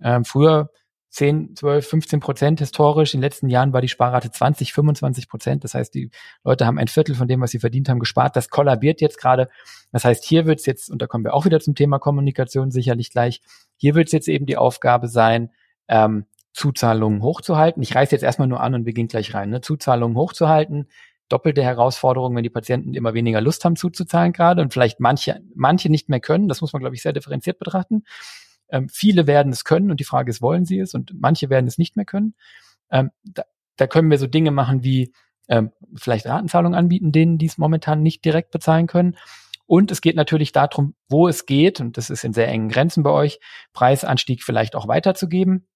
Ähm, 0.01 0.25
früher 0.25 0.71
10, 1.11 1.57
12, 1.57 1.87
15 1.87 2.21
Prozent 2.21 2.61
historisch. 2.61 3.15
In 3.15 3.19
den 3.19 3.25
letzten 3.25 3.49
Jahren 3.49 3.73
war 3.73 3.81
die 3.81 3.89
Sparrate 3.89 4.31
20, 4.31 4.73
25 4.73 5.29
Prozent. 5.29 5.65
Das 5.65 5.75
heißt, 5.75 5.93
die 5.95 6.11
Leute 6.45 6.67
haben 6.67 6.79
ein 6.79 6.89
Viertel 6.89 7.15
von 7.15 7.27
dem, 7.27 7.41
was 7.41 7.51
sie 7.51 7.59
verdient 7.59 7.89
haben, 7.89 7.99
gespart. 7.99 8.37
Das 8.37 8.49
kollabiert 8.49 9.01
jetzt 9.01 9.19
gerade. 9.19 9.49
Das 9.93 10.05
heißt, 10.05 10.25
hier 10.25 10.47
wird 10.47 10.61
es 10.61 10.67
jetzt, 10.67 10.89
und 10.89 11.03
da 11.03 11.07
kommen 11.07 11.25
wir 11.25 11.35
auch 11.35 11.45
wieder 11.45 11.61
zum 11.61 11.75
Thema 11.75 11.99
Kommunikation 11.99 12.71
sicherlich 12.71 13.11
gleich, 13.11 13.41
hier 13.77 13.95
wird 13.95 14.07
es 14.07 14.13
jetzt 14.13 14.29
eben 14.29 14.47
die 14.47 14.57
Aufgabe 14.57 15.09
sein, 15.09 15.51
ähm, 15.89 16.27
Zuzahlungen 16.53 17.23
hochzuhalten. 17.23 17.83
Ich 17.83 17.95
reiße 17.95 18.13
jetzt 18.13 18.23
erstmal 18.23 18.49
nur 18.49 18.61
an 18.61 18.75
und 18.75 18.87
wir 18.87 18.93
gehen 18.93 19.09
gleich 19.09 19.35
rein. 19.35 19.51
Ne? 19.51 19.61
Zuzahlungen 19.61 20.17
hochzuhalten, 20.17 20.89
doppelte 21.31 21.63
Herausforderung, 21.63 22.37
wenn 22.37 22.43
die 22.43 22.51
Patienten 22.51 22.95
immer 22.95 23.15
weniger 23.15 23.41
Lust 23.41 23.65
haben 23.65 23.77
zuzuzahlen 23.77 24.33
gerade 24.33 24.61
und 24.61 24.73
vielleicht 24.73 25.01
manche, 25.01 25.41
manche 25.55 25.89
nicht 25.89 26.09
mehr 26.09 26.21
können. 26.21 26.49
Das 26.49 26.61
muss 26.61 26.73
man, 26.73 26.81
glaube 26.81 26.95
ich, 26.95 27.03
sehr 27.03 27.13
differenziert 27.13 27.59
betrachten. 27.59 28.05
Ähm, 28.69 28.89
viele 28.89 29.27
werden 29.27 29.53
es 29.53 29.65
können 29.65 29.91
und 29.91 30.01
die 30.01 30.05
Frage 30.05 30.31
ist, 30.31 30.43
wollen 30.43 30.65
sie 30.65 30.79
es? 30.79 30.95
Und 30.95 31.13
manche 31.19 31.51
werden 31.51 31.67
es 31.67 31.79
nicht 31.79 31.97
mehr 31.97 32.05
können. 32.05 32.35
Ähm, 32.91 33.11
da, 33.25 33.45
da 33.77 33.87
können 33.87 34.11
wir 34.11 34.19
so 34.19 34.27
Dinge 34.27 34.51
machen 34.51 34.85
wie 34.85 35.13
ähm, 35.49 35.73
vielleicht 35.95 36.27
Ratenzahlungen 36.27 36.79
anbieten, 36.79 37.13
denen 37.13 37.39
die 37.39 37.47
es 37.47 37.59
momentan 37.59 38.03
nicht 38.03 38.25
direkt 38.25 38.51
bezahlen 38.51 38.87
können. 38.87 39.17
Und 39.67 39.93
es 39.93 40.01
geht 40.01 40.17
natürlich 40.17 40.51
darum, 40.51 40.95
wo 41.09 41.29
es 41.29 41.47
geht, 41.47 41.81
und 41.81 41.97
das 41.97 42.11
ist 42.11 42.25
in 42.25 42.33
sehr 42.33 42.49
engen 42.49 42.69
Grenzen 42.69 43.05
bei 43.05 43.11
euch, 43.11 43.39
Preisanstieg 43.73 44.43
vielleicht 44.43 44.75
auch 44.75 44.89
weiterzugeben. 44.89 45.69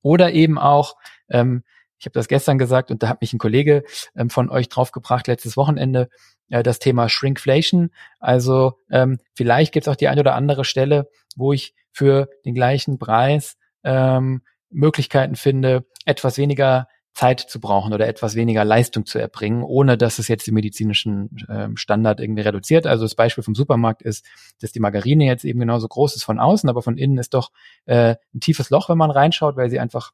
Oder 0.00 0.32
eben 0.32 0.58
auch, 0.58 0.96
ähm, 1.28 1.64
ich 2.02 2.06
habe 2.06 2.14
das 2.14 2.26
gestern 2.26 2.58
gesagt 2.58 2.90
und 2.90 3.00
da 3.04 3.08
hat 3.08 3.20
mich 3.20 3.32
ein 3.32 3.38
Kollege 3.38 3.84
ähm, 4.16 4.28
von 4.28 4.50
euch 4.50 4.68
draufgebracht 4.68 5.28
letztes 5.28 5.56
Wochenende, 5.56 6.08
äh, 6.50 6.64
das 6.64 6.80
Thema 6.80 7.08
Shrinkflation. 7.08 7.90
Also 8.18 8.72
ähm, 8.90 9.20
vielleicht 9.34 9.72
gibt 9.72 9.86
es 9.86 9.92
auch 9.92 9.94
die 9.94 10.08
eine 10.08 10.20
oder 10.20 10.34
andere 10.34 10.64
Stelle, 10.64 11.08
wo 11.36 11.52
ich 11.52 11.74
für 11.92 12.28
den 12.44 12.54
gleichen 12.54 12.98
Preis 12.98 13.56
ähm, 13.84 14.42
Möglichkeiten 14.70 15.36
finde, 15.36 15.84
etwas 16.04 16.38
weniger 16.38 16.88
Zeit 17.14 17.38
zu 17.38 17.60
brauchen 17.60 17.92
oder 17.92 18.08
etwas 18.08 18.34
weniger 18.34 18.64
Leistung 18.64 19.06
zu 19.06 19.20
erbringen, 19.20 19.62
ohne 19.62 19.96
dass 19.96 20.18
es 20.18 20.26
jetzt 20.26 20.48
den 20.48 20.54
medizinischen 20.54 21.30
ähm, 21.48 21.76
Standard 21.76 22.18
irgendwie 22.18 22.42
reduziert. 22.42 22.84
Also 22.84 23.04
das 23.04 23.14
Beispiel 23.14 23.44
vom 23.44 23.54
Supermarkt 23.54 24.02
ist, 24.02 24.26
dass 24.60 24.72
die 24.72 24.80
Margarine 24.80 25.26
jetzt 25.26 25.44
eben 25.44 25.60
genauso 25.60 25.86
groß 25.86 26.16
ist 26.16 26.24
von 26.24 26.40
außen, 26.40 26.68
aber 26.68 26.82
von 26.82 26.98
innen 26.98 27.18
ist 27.18 27.34
doch 27.34 27.52
äh, 27.84 28.16
ein 28.34 28.40
tiefes 28.40 28.70
Loch, 28.70 28.88
wenn 28.88 28.98
man 28.98 29.12
reinschaut, 29.12 29.56
weil 29.56 29.70
sie 29.70 29.78
einfach 29.78 30.10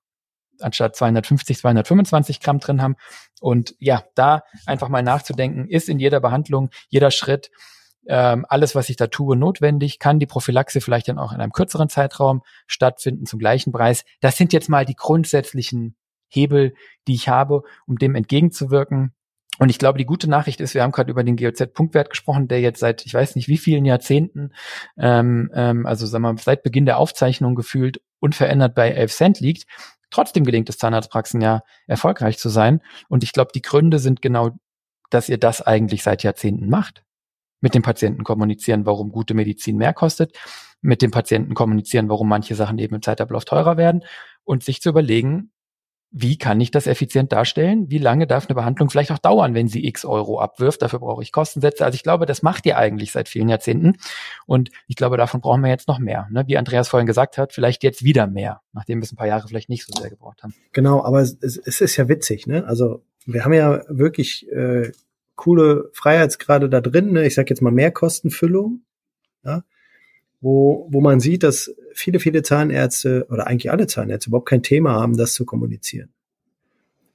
anstatt 0.61 0.97
250, 0.97 1.59
225 1.59 2.41
Gramm 2.41 2.59
drin 2.59 2.83
haben. 2.83 2.97
Und 3.41 3.75
ja, 3.79 4.05
da 4.15 4.43
einfach 4.67 4.89
mal 4.89 5.03
nachzudenken, 5.03 5.69
ist 5.69 5.89
in 5.89 5.99
jeder 5.99 6.21
Behandlung, 6.21 6.71
jeder 6.89 7.11
Schritt, 7.11 7.51
ähm, 8.07 8.47
alles, 8.49 8.75
was 8.75 8.89
ich 8.89 8.97
da 8.97 9.07
tue, 9.09 9.37
notwendig? 9.37 9.99
Kann 9.99 10.19
die 10.19 10.27
Prophylaxe 10.27 10.81
vielleicht 10.81 11.09
dann 11.09 11.19
auch 11.19 11.33
in 11.33 11.41
einem 11.41 11.53
kürzeren 11.53 11.89
Zeitraum 11.89 12.43
stattfinden 12.67 13.27
zum 13.27 13.39
gleichen 13.39 13.71
Preis? 13.71 14.05
Das 14.21 14.37
sind 14.37 14.53
jetzt 14.53 14.69
mal 14.69 14.87
die 14.87 14.97
grundsätzlichen 14.97 15.95
Hebel, 16.29 16.75
die 17.07 17.15
ich 17.15 17.29
habe, 17.29 17.63
um 17.87 17.97
dem 17.97 18.15
entgegenzuwirken. 18.15 19.13
Und 19.59 19.71
ich 19.71 19.79
glaube, 19.79 19.99
die 19.99 20.07
gute 20.07 20.31
Nachricht 20.31 20.61
ist, 20.61 20.75
wir 20.75 20.83
haben 20.83 20.93
gerade 20.93 21.11
über 21.11 21.25
den 21.25 21.37
GOZ-Punktwert 21.37 22.11
gesprochen, 22.11 22.49
der 22.49 22.61
jetzt 22.61 22.79
seit, 22.79 23.05
ich 23.05 23.13
weiß 23.13 23.35
nicht 23.35 23.49
wie 23.49 23.59
vielen 23.59 23.85
Jahrzehnten, 23.85 24.53
ähm, 24.97 25.51
ähm, 25.53 25.85
also 25.85 26.07
sagen 26.07 26.23
wir, 26.23 26.37
seit 26.39 26.63
Beginn 26.63 26.87
der 26.87 26.99
Aufzeichnung 26.99 27.57
gefühlt 27.57 28.01
unverändert 28.21 28.75
bei 28.75 28.91
11 28.91 29.13
Cent 29.13 29.41
liegt. 29.41 29.65
Trotzdem 30.11 30.45
gelingt 30.45 30.69
es 30.69 30.79
Zahnarztpraxen 30.79 31.41
ja 31.41 31.63
erfolgreich 31.87 32.39
zu 32.39 32.49
sein. 32.49 32.81
Und 33.09 33.23
ich 33.23 33.33
glaube, 33.33 33.51
die 33.55 33.63
Gründe 33.63 33.99
sind 33.99 34.23
genau, 34.23 34.51
dass 35.11 35.29
ihr 35.29 35.39
das 35.39 35.63
eigentlich 35.63 36.03
seit 36.03 36.23
Jahrzehnten 36.23 36.69
macht. 36.69 37.05
Mit 37.61 37.75
dem 37.75 37.83
Patienten 37.83 38.25
kommunizieren, 38.25 38.87
warum 38.87 39.11
gute 39.11 39.35
Medizin 39.35 39.77
mehr 39.77 39.93
kostet. 39.93 40.37
Mit 40.81 41.03
dem 41.03 41.11
Patienten 41.11 41.55
kommunizieren, 41.55 42.09
warum 42.09 42.29
manche 42.29 42.55
Sachen 42.55 42.79
eben 42.79 42.95
im 42.95 43.03
Zeitablauf 43.03 43.45
teurer 43.45 43.77
werden. 43.77 44.05
Und 44.45 44.63
sich 44.63 44.81
zu 44.81 44.91
überlegen, 44.91 45.51
wie 46.11 46.39
kann 46.39 46.61
ich 46.61 46.71
das 46.71 46.87
effizient 46.87 47.33
darstellen? 47.33 47.91
Wie 47.91 47.99
lange 47.99 48.27
darf 48.27 48.47
eine 48.47 48.55
Behandlung 48.55 48.89
vielleicht 48.89 49.13
auch 49.13 49.19
dauern, 49.19 49.55
wenn 49.55 49.69
sie 49.69 49.87
x 49.87 50.05
Euro 50.05 50.41
abwirft? 50.41 50.81
Dafür 50.81 51.01
brauche 51.01 51.23
ich 51.23 51.33
Kostensätze. 51.33 51.85
Also 51.85 51.97
ich 51.97 52.03
glaube, 52.03 52.25
das 52.25 52.43
macht 52.43 52.65
ihr 52.65 52.79
eigentlich 52.79 53.13
seit 53.13 53.29
vielen 53.29 53.49
Jahrzehnten. 53.49 53.97
Und 54.47 54.71
ich 54.87 54.97
glaube, 54.97 55.19
davon 55.19 55.41
brauchen 55.41 55.61
wir 55.61 55.69
jetzt 55.69 55.87
noch 55.87 55.99
mehr. 55.99 56.27
Ne? 56.31 56.45
Wie 56.47 56.57
Andreas 56.57 56.89
vorhin 56.89 57.07
gesagt 57.07 57.37
hat, 57.37 57.53
vielleicht 57.53 57.83
jetzt 57.83 58.03
wieder 58.03 58.27
mehr, 58.27 58.63
nachdem 58.73 59.01
wir 59.01 59.05
es 59.05 59.13
ein 59.13 59.17
paar 59.17 59.27
Jahre 59.27 59.49
vielleicht 59.49 59.69
nicht 59.69 59.85
so 59.85 59.93
sehr 60.01 60.09
gebraucht 60.09 60.43
haben. 60.43 60.55
Genau, 60.73 61.05
aber 61.05 61.21
es, 61.21 61.37
es 61.43 61.81
ist 61.81 61.97
ja 61.97 62.09
witzig. 62.09 62.47
Ne? 62.47 62.65
Also 62.67 63.03
wir 63.27 63.45
haben 63.45 63.53
ja 63.53 63.83
wirklich 63.89 64.51
äh, 64.51 64.93
coole 65.37 65.91
Freiheitsgrade 65.93 66.71
da 66.71 66.81
drin. 66.81 67.13
Ne? 67.13 67.27
Ich 67.27 67.35
sage 67.35 67.51
jetzt 67.51 67.61
mal 67.61 67.73
Mehrkostenfüllung. 67.73 68.81
Ja? 69.45 69.63
Wo, 70.41 70.87
wo 70.91 71.01
man 71.01 71.21
sieht, 71.21 71.43
dass 71.43 71.75
viele, 71.93 72.21
viele 72.21 72.43
Zahnärzte 72.43 73.27
oder 73.31 73.47
eigentlich 73.47 73.71
alle 73.71 73.87
Zahnärzte 73.87 74.31
überhaupt 74.31 74.49
kein 74.49 74.63
Thema 74.63 74.93
haben, 74.93 75.17
das 75.17 75.35
zu 75.35 75.45
kommunizieren. 75.45 76.11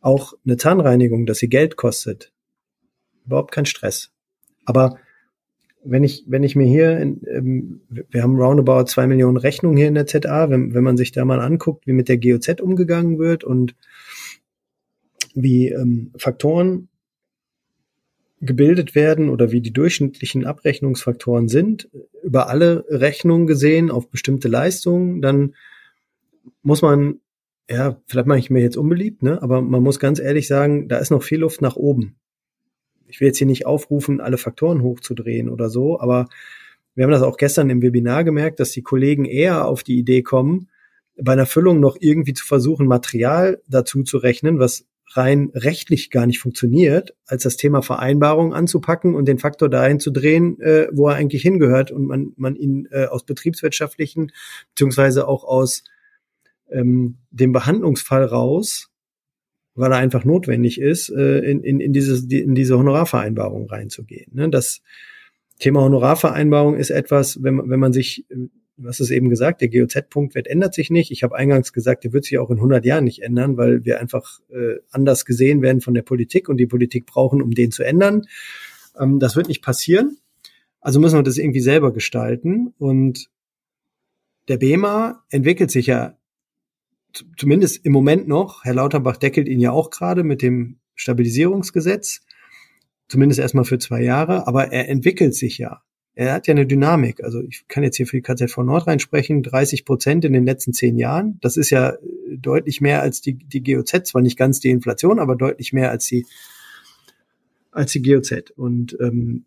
Auch 0.01 0.33
eine 0.45 0.57
Zahnreinigung, 0.57 1.25
dass 1.25 1.37
sie 1.37 1.47
Geld 1.47 1.77
kostet, 1.77 2.33
überhaupt 3.25 3.51
kein 3.51 3.65
Stress. 3.65 4.11
Aber 4.65 4.97
wenn 5.85 6.03
ich, 6.03 6.23
wenn 6.27 6.43
ich 6.43 6.55
mir 6.55 6.67
hier, 6.67 6.97
in, 6.97 7.21
ähm, 7.27 7.81
wir 7.89 8.23
haben 8.23 8.39
roundabout 8.39 8.85
zwei 8.85 9.07
Millionen 9.07 9.37
Rechnungen 9.37 9.77
hier 9.77 9.87
in 9.87 9.95
der 9.95 10.07
ZA, 10.07 10.49
wenn, 10.49 10.73
wenn 10.73 10.83
man 10.83 10.97
sich 10.97 11.11
da 11.11 11.25
mal 11.25 11.39
anguckt, 11.39 11.87
wie 11.87 11.93
mit 11.93 12.09
der 12.09 12.17
GOZ 12.17 12.61
umgegangen 12.61 13.19
wird 13.19 13.43
und 13.43 13.75
wie 15.33 15.69
ähm, 15.69 16.11
Faktoren 16.17 16.89
gebildet 18.45 18.93
werden 18.93 19.29
oder 19.29 19.51
wie 19.51 19.61
die 19.61 19.73
durchschnittlichen 19.73 20.45
Abrechnungsfaktoren 20.45 21.47
sind, 21.47 21.89
über 22.23 22.49
alle 22.49 22.85
Rechnungen 22.89 23.47
gesehen 23.47 23.89
auf 23.89 24.09
bestimmte 24.09 24.47
Leistungen, 24.47 25.21
dann 25.21 25.55
muss 26.61 26.81
man, 26.81 27.19
ja, 27.69 28.01
vielleicht 28.07 28.27
mache 28.27 28.39
ich 28.39 28.49
mir 28.49 28.61
jetzt 28.61 28.77
unbeliebt, 28.77 29.23
ne, 29.23 29.41
aber 29.41 29.61
man 29.61 29.81
muss 29.81 29.99
ganz 29.99 30.19
ehrlich 30.19 30.47
sagen, 30.47 30.87
da 30.87 30.97
ist 30.97 31.11
noch 31.11 31.23
viel 31.23 31.39
Luft 31.39 31.61
nach 31.61 31.75
oben. 31.75 32.15
Ich 33.07 33.21
will 33.21 33.27
jetzt 33.27 33.37
hier 33.37 33.47
nicht 33.47 33.65
aufrufen, 33.65 34.19
alle 34.19 34.37
Faktoren 34.37 34.81
hochzudrehen 34.81 35.49
oder 35.49 35.69
so, 35.69 35.99
aber 35.99 36.27
wir 36.95 37.05
haben 37.05 37.11
das 37.11 37.21
auch 37.21 37.37
gestern 37.37 37.69
im 37.69 37.81
Webinar 37.81 38.23
gemerkt, 38.23 38.59
dass 38.59 38.71
die 38.71 38.83
Kollegen 38.83 39.25
eher 39.25 39.67
auf 39.67 39.83
die 39.83 39.97
Idee 39.97 40.21
kommen, 40.21 40.69
bei 41.15 41.33
einer 41.33 41.45
Füllung 41.45 41.79
noch 41.79 41.95
irgendwie 41.99 42.33
zu 42.33 42.45
versuchen, 42.45 42.87
Material 42.87 43.61
dazu 43.67 44.03
zu 44.03 44.17
rechnen, 44.17 44.59
was 44.59 44.85
rein 45.17 45.51
rechtlich 45.53 46.09
gar 46.09 46.25
nicht 46.25 46.39
funktioniert, 46.39 47.15
als 47.25 47.43
das 47.43 47.57
Thema 47.57 47.81
Vereinbarung 47.81 48.53
anzupacken 48.53 49.15
und 49.15 49.27
den 49.27 49.39
Faktor 49.39 49.69
dahin 49.69 49.99
zu 49.99 50.11
drehen, 50.11 50.59
äh, 50.61 50.87
wo 50.91 51.09
er 51.09 51.15
eigentlich 51.15 51.41
hingehört 51.41 51.91
und 51.91 52.05
man, 52.05 52.33
man 52.35 52.55
ihn 52.55 52.87
äh, 52.91 53.05
aus 53.05 53.25
betriebswirtschaftlichen 53.25 54.31
beziehungsweise 54.69 55.27
auch 55.27 55.43
aus 55.43 55.83
ähm, 56.71 57.17
dem 57.31 57.51
Behandlungsfall 57.51 58.25
raus, 58.25 58.89
weil 59.75 59.91
er 59.91 59.97
einfach 59.97 60.23
notwendig 60.23 60.79
ist, 60.79 61.09
äh, 61.09 61.39
in, 61.39 61.63
in, 61.63 61.79
in, 61.79 61.93
dieses, 61.93 62.23
in 62.25 62.55
diese 62.55 62.77
Honorarvereinbarung 62.77 63.67
reinzugehen. 63.69 64.31
Ne? 64.33 64.49
Das 64.49 64.81
Thema 65.59 65.81
Honorarvereinbarung 65.81 66.75
ist 66.75 66.89
etwas, 66.89 67.41
wenn, 67.41 67.69
wenn 67.69 67.79
man 67.79 67.93
sich 67.93 68.25
du 68.77 68.87
hast 68.87 68.99
es 68.99 69.11
eben 69.11 69.29
gesagt, 69.29 69.61
der 69.61 69.69
GOZ-Punktwert 69.69 70.47
ändert 70.47 70.73
sich 70.73 70.89
nicht. 70.89 71.11
Ich 71.11 71.23
habe 71.23 71.35
eingangs 71.35 71.73
gesagt, 71.73 72.03
der 72.03 72.13
wird 72.13 72.25
sich 72.25 72.37
auch 72.39 72.49
in 72.49 72.57
100 72.57 72.85
Jahren 72.85 73.03
nicht 73.03 73.21
ändern, 73.21 73.57
weil 73.57 73.85
wir 73.85 73.99
einfach 73.99 74.39
äh, 74.49 74.77
anders 74.91 75.25
gesehen 75.25 75.61
werden 75.61 75.81
von 75.81 75.93
der 75.93 76.01
Politik 76.01 76.49
und 76.49 76.57
die 76.57 76.65
Politik 76.65 77.05
brauchen, 77.05 77.41
um 77.41 77.51
den 77.51 77.71
zu 77.71 77.83
ändern. 77.83 78.23
Ähm, 78.99 79.19
das 79.19 79.35
wird 79.35 79.47
nicht 79.47 79.61
passieren. 79.61 80.17
Also 80.81 80.99
müssen 80.99 81.17
wir 81.17 81.23
das 81.23 81.37
irgendwie 81.37 81.61
selber 81.61 81.93
gestalten. 81.93 82.73
Und 82.77 83.29
der 84.47 84.57
BEMA 84.57 85.23
entwickelt 85.29 85.71
sich 85.71 85.87
ja 85.87 86.17
zumindest 87.37 87.85
im 87.85 87.93
Moment 87.93 88.27
noch. 88.27 88.65
Herr 88.65 88.73
Lauterbach 88.73 89.17
deckelt 89.17 89.47
ihn 89.47 89.59
ja 89.59 89.71
auch 89.71 89.91
gerade 89.91 90.23
mit 90.23 90.41
dem 90.41 90.79
Stabilisierungsgesetz. 90.95 92.21
Zumindest 93.07 93.39
erstmal 93.39 93.65
für 93.65 93.77
zwei 93.77 94.01
Jahre. 94.01 94.47
Aber 94.47 94.71
er 94.71 94.89
entwickelt 94.89 95.35
sich 95.35 95.57
ja 95.59 95.83
er 96.15 96.33
hat 96.33 96.47
ja 96.47 96.53
eine 96.53 96.67
Dynamik. 96.67 97.23
Also 97.23 97.41
ich 97.41 97.67
kann 97.67 97.83
jetzt 97.83 97.97
hier 97.97 98.05
für 98.05 98.17
die 98.17 98.21
KZV 98.21 98.57
Nordrhein 98.59 98.99
sprechen, 98.99 99.41
30 99.41 99.83
Prozent 99.83 100.25
in 100.25 100.33
den 100.33 100.45
letzten 100.45 100.73
zehn 100.73 100.97
Jahren. 100.97 101.39
Das 101.41 101.57
ist 101.57 101.71
ja 101.71 101.97
deutlich 102.29 102.81
mehr 102.81 103.01
als 103.01 103.21
die, 103.21 103.33
die 103.33 103.63
GOZ, 103.63 104.07
zwar 104.07 104.21
nicht 104.21 104.37
ganz 104.37 104.59
die 104.59 104.69
Inflation, 104.69 105.19
aber 105.19 105.35
deutlich 105.35 105.73
mehr 105.73 105.89
als 105.89 106.05
die, 106.05 106.25
als 107.71 107.91
die 107.93 108.03
GOZ. 108.03 108.51
Und 108.55 108.95
ähm, 108.99 109.45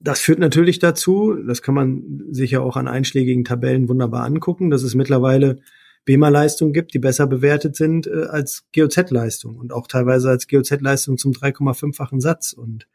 das 0.00 0.20
führt 0.20 0.38
natürlich 0.38 0.78
dazu, 0.80 1.34
das 1.34 1.62
kann 1.62 1.74
man 1.74 2.24
sich 2.30 2.52
ja 2.52 2.60
auch 2.60 2.76
an 2.76 2.88
einschlägigen 2.88 3.44
Tabellen 3.44 3.88
wunderbar 3.88 4.24
angucken, 4.24 4.70
dass 4.70 4.82
es 4.82 4.94
mittlerweile 4.94 5.60
BEMA-Leistungen 6.06 6.72
gibt, 6.72 6.94
die 6.94 6.98
besser 6.98 7.26
bewertet 7.26 7.76
sind 7.76 8.06
äh, 8.06 8.24
als 8.28 8.64
GOZ-Leistungen 8.74 9.58
und 9.58 9.72
auch 9.72 9.86
teilweise 9.86 10.30
als 10.30 10.48
GOZ-Leistung 10.48 11.18
zum 11.18 11.32
3,5-fachen 11.32 12.20
Satz. 12.20 12.54
Und 12.54 12.88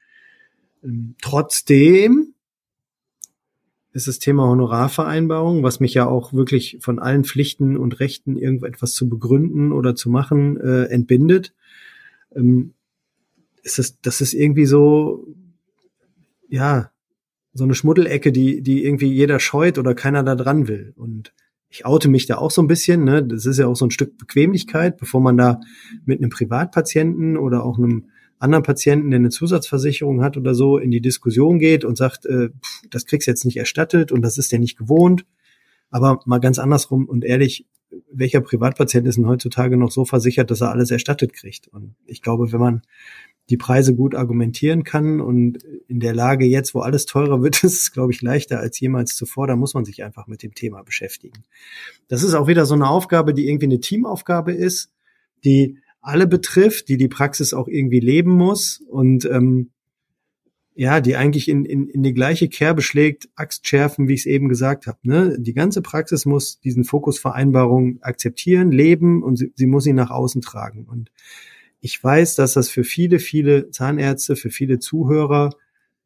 trotzdem 1.22 2.34
ist 3.96 4.08
das 4.10 4.20
Thema 4.20 4.48
Honorarvereinbarung, 4.48 5.64
was 5.64 5.80
mich 5.80 5.94
ja 5.94 6.06
auch 6.06 6.34
wirklich 6.34 6.80
von 6.82 7.00
allen 7.00 7.24
Pflichten 7.24 7.78
und 7.78 8.00
Rechten 8.02 8.36
irgendetwas 8.38 8.92
zu 8.94 9.08
begründen 9.08 9.72
oder 9.72 9.96
zu 9.96 10.10
machen 10.10 10.60
äh, 10.60 10.84
entbindet. 10.86 11.54
Ähm, 12.36 12.74
ist 13.64 13.80
das, 13.80 14.00
das 14.02 14.20
ist 14.20 14.34
irgendwie 14.34 14.66
so, 14.66 15.26
ja, 16.50 16.92
so 17.54 17.64
eine 17.64 17.74
Schmuddelecke, 17.74 18.34
die, 18.34 18.62
die 18.62 18.84
irgendwie 18.84 19.12
jeder 19.12 19.40
scheut 19.40 19.78
oder 19.78 19.96
keiner 19.96 20.24
da 20.24 20.36
dran 20.36 20.68
will. 20.68 20.94
Und 20.98 21.34
ich 21.70 21.86
oute 21.86 22.10
mich 22.10 22.26
da 22.26 22.38
auch 22.38 22.52
so 22.52 22.62
ein 22.62 22.68
bisschen, 22.68 23.06
ne? 23.06 23.24
Das 23.24 23.46
ist 23.46 23.58
ja 23.58 23.68
auch 23.68 23.76
so 23.76 23.86
ein 23.86 23.92
Stück 23.92 24.18
Bequemlichkeit, 24.18 24.98
bevor 24.98 25.22
man 25.22 25.38
da 25.38 25.62
mit 26.04 26.20
einem 26.20 26.30
Privatpatienten 26.30 27.38
oder 27.38 27.64
auch 27.64 27.78
einem 27.78 28.10
anderen 28.46 28.64
Patienten, 28.64 29.12
der 29.12 29.20
eine 29.20 29.30
Zusatzversicherung 29.30 30.24
hat 30.24 30.38
oder 30.38 30.56
so, 30.56 30.78
in 30.78 30.92
die 30.92 31.02
Diskussion 31.02 31.60
geht 31.60 31.84
und 31.84 31.98
sagt, 31.98 32.26
äh, 32.26 32.50
das 32.90 33.06
kriegst 33.06 33.28
jetzt 33.28 33.46
nicht 33.46 33.58
erstattet 33.58 34.12
und 34.12 34.22
das 34.22 34.38
ist 34.38 34.52
der 34.52 34.60
nicht 34.60 34.78
gewohnt. 34.78 35.26
Aber 35.90 36.22
mal 36.26 36.40
ganz 36.40 36.58
andersrum 36.60 37.06
und 37.06 37.26
ehrlich, 37.26 37.68
welcher 38.12 38.42
Privatpatient 38.42 39.08
ist 39.08 39.18
denn 39.18 39.28
heutzutage 39.28 39.78
noch 39.78 39.92
so 39.92 40.06
versichert, 40.06 40.52
dass 40.52 40.62
er 40.62 40.72
alles 40.72 40.92
erstattet 40.92 41.34
kriegt? 41.34 41.68
Und 41.68 41.96
ich 42.06 42.22
glaube, 42.22 42.52
wenn 42.52 42.60
man 42.60 42.82
die 43.50 43.58
Preise 43.58 43.96
gut 43.96 44.16
argumentieren 44.16 44.84
kann. 44.84 45.22
Und 45.22 45.64
in 45.88 46.00
der 46.00 46.16
Lage 46.16 46.46
jetzt, 46.46 46.74
wo 46.74 46.80
alles 46.80 47.06
teurer 47.06 47.42
wird, 47.42 47.56
ist 47.64 47.82
es, 47.82 47.92
glaube 47.92 48.12
ich, 48.12 48.22
leichter 48.22 48.60
als 48.60 48.80
jemals 48.80 49.16
zuvor. 49.16 49.48
Da 49.48 49.56
muss 49.56 49.74
man 49.74 49.86
sich 49.86 50.04
einfach 50.04 50.28
mit 50.28 50.44
dem 50.44 50.54
Thema 50.54 50.84
beschäftigen. 50.84 51.44
Das 52.08 52.24
ist 52.24 52.34
auch 52.34 52.48
wieder 52.48 52.66
so 52.66 52.76
eine 52.76 52.90
Aufgabe, 52.90 53.34
die 53.34 53.48
irgendwie 53.48 53.66
eine 53.68 53.80
Teamaufgabe 53.80 54.54
ist, 54.54 54.92
die 55.44 55.78
alle 56.06 56.28
betrifft, 56.28 56.88
die 56.90 56.98
die 56.98 57.08
Praxis 57.08 57.54
auch 57.54 57.68
irgendwie 57.68 58.00
leben 58.00 58.32
muss 58.32 58.82
und 58.88 59.26
ähm, 59.26 59.72
ja, 60.78 61.00
die 61.00 61.16
eigentlich 61.16 61.48
in, 61.48 61.64
in, 61.64 61.88
in 61.88 62.04
die 62.04 62.14
gleiche 62.14 62.50
Kerbe 62.50 62.82
schlägt, 62.82 63.30
Axt 63.36 63.66
schärfen, 63.68 64.08
wie 64.08 64.14
ich 64.14 64.22
es 64.22 64.26
eben 64.26 64.50
gesagt 64.50 64.88
habe. 64.88 65.00
Ne? 65.04 65.38
Die 65.40 65.54
ganze 65.54 65.82
Praxis 65.82 66.26
muss 66.26 66.60
diesen 66.60 66.84
Fokusvereinbarung 66.84 68.00
akzeptieren, 68.02 68.72
leben 68.72 69.24
und 69.24 69.38
sie, 69.38 69.54
sie 69.56 69.68
muss 69.68 69.88
ihn 69.88 69.96
nach 69.96 70.12
außen 70.12 70.42
tragen. 70.42 70.86
Und 70.86 71.12
ich 71.80 72.04
weiß, 72.04 72.36
dass 72.36 72.54
das 72.54 72.70
für 72.70 72.84
viele, 72.84 73.20
viele 73.20 73.72
Zahnärzte, 73.72 74.36
für 74.36 74.50
viele 74.50 74.80
Zuhörer 74.80 75.52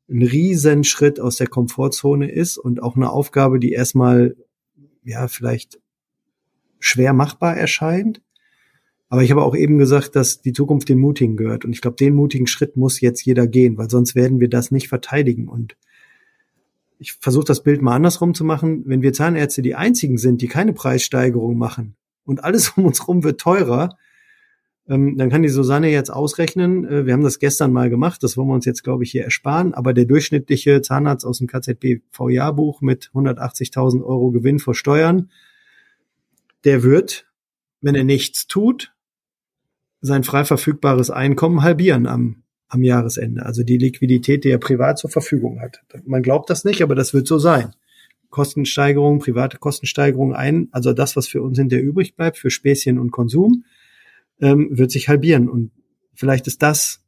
ein 0.07 0.21
Riesenschritt 0.21 1.19
aus 1.19 1.37
der 1.37 1.47
Komfortzone 1.47 2.31
ist 2.31 2.57
und 2.57 2.81
auch 2.81 2.95
eine 2.95 3.09
Aufgabe, 3.09 3.59
die 3.59 3.71
erstmal, 3.71 4.35
ja, 5.03 5.27
vielleicht 5.27 5.79
schwer 6.79 7.13
machbar 7.13 7.57
erscheint. 7.57 8.21
Aber 9.09 9.23
ich 9.23 9.31
habe 9.31 9.43
auch 9.43 9.55
eben 9.55 9.79
gesagt, 9.79 10.15
dass 10.15 10.41
die 10.41 10.53
Zukunft 10.53 10.87
den 10.87 10.99
Mutigen 10.99 11.35
gehört. 11.35 11.65
Und 11.65 11.73
ich 11.73 11.81
glaube, 11.81 11.97
den 11.97 12.13
mutigen 12.13 12.45
Schritt 12.45 12.77
muss 12.77 13.01
jetzt 13.01 13.25
jeder 13.25 13.47
gehen, 13.47 13.77
weil 13.77 13.89
sonst 13.89 14.13
werden 14.13 14.39
wir 14.39 14.49
das 14.49 14.69
nicht 14.69 14.87
verteidigen. 14.87 15.47
Und 15.47 15.75
ich 16.99 17.13
versuche 17.13 17.45
das 17.45 17.63
Bild 17.63 17.81
mal 17.81 17.95
andersrum 17.95 18.35
zu 18.35 18.43
machen. 18.43 18.83
Wenn 18.85 19.01
wir 19.01 19.11
Zahnärzte 19.11 19.63
die 19.63 19.73
einzigen 19.73 20.17
sind, 20.17 20.41
die 20.41 20.47
keine 20.47 20.73
Preissteigerung 20.73 21.57
machen 21.57 21.95
und 22.23 22.43
alles 22.43 22.69
um 22.77 22.85
uns 22.85 23.07
rum 23.07 23.23
wird 23.23 23.41
teurer, 23.41 23.97
ähm, 24.87 25.17
dann 25.17 25.29
kann 25.29 25.43
die 25.43 25.49
Susanne 25.49 25.89
jetzt 25.89 26.11
ausrechnen, 26.11 26.83
äh, 26.85 27.05
wir 27.05 27.13
haben 27.13 27.23
das 27.23 27.39
gestern 27.39 27.71
mal 27.71 27.89
gemacht, 27.89 28.21
das 28.23 28.37
wollen 28.37 28.47
wir 28.47 28.55
uns 28.55 28.65
jetzt, 28.65 28.83
glaube 28.83 29.03
ich, 29.03 29.11
hier 29.11 29.23
ersparen, 29.23 29.73
aber 29.73 29.93
der 29.93 30.05
durchschnittliche 30.05 30.81
Zahnarzt 30.81 31.25
aus 31.25 31.37
dem 31.37 31.47
KZB-V-Jahrbuch 31.47 32.81
mit 32.81 33.11
180.000 33.13 34.03
Euro 34.03 34.31
Gewinn 34.31 34.59
vor 34.59 34.73
Steuern, 34.73 35.29
der 36.63 36.83
wird, 36.83 37.27
wenn 37.81 37.95
er 37.95 38.03
nichts 38.03 38.47
tut, 38.47 38.93
sein 40.01 40.23
frei 40.23 40.45
verfügbares 40.45 41.09
Einkommen 41.09 41.61
halbieren 41.61 42.07
am, 42.07 42.43
am 42.67 42.83
Jahresende. 42.83 43.45
Also 43.45 43.63
die 43.63 43.77
Liquidität, 43.77 44.43
die 44.43 44.49
er 44.49 44.57
privat 44.57 44.97
zur 44.97 45.09
Verfügung 45.09 45.59
hat. 45.61 45.81
Man 46.05 46.23
glaubt 46.23 46.49
das 46.49 46.63
nicht, 46.63 46.81
aber 46.81 46.95
das 46.95 47.13
wird 47.13 47.27
so 47.27 47.37
sein. 47.37 47.73
Kostensteigerung, 48.29 49.19
private 49.19 49.57
Kostensteigerung 49.57 50.33
ein, 50.33 50.69
also 50.71 50.93
das, 50.93 51.15
was 51.15 51.27
für 51.27 51.41
uns 51.41 51.57
hinterher 51.57 51.83
übrig 51.83 52.15
bleibt, 52.15 52.37
für 52.37 52.51
Späßchen 52.51 52.99
und 52.99 53.11
Konsum 53.11 53.65
ähm, 54.39 54.69
wird 54.71 54.91
sich 54.91 55.09
halbieren. 55.09 55.49
Und 55.49 55.71
vielleicht 56.13 56.45
ist 56.47 56.61
das, 56.61 57.03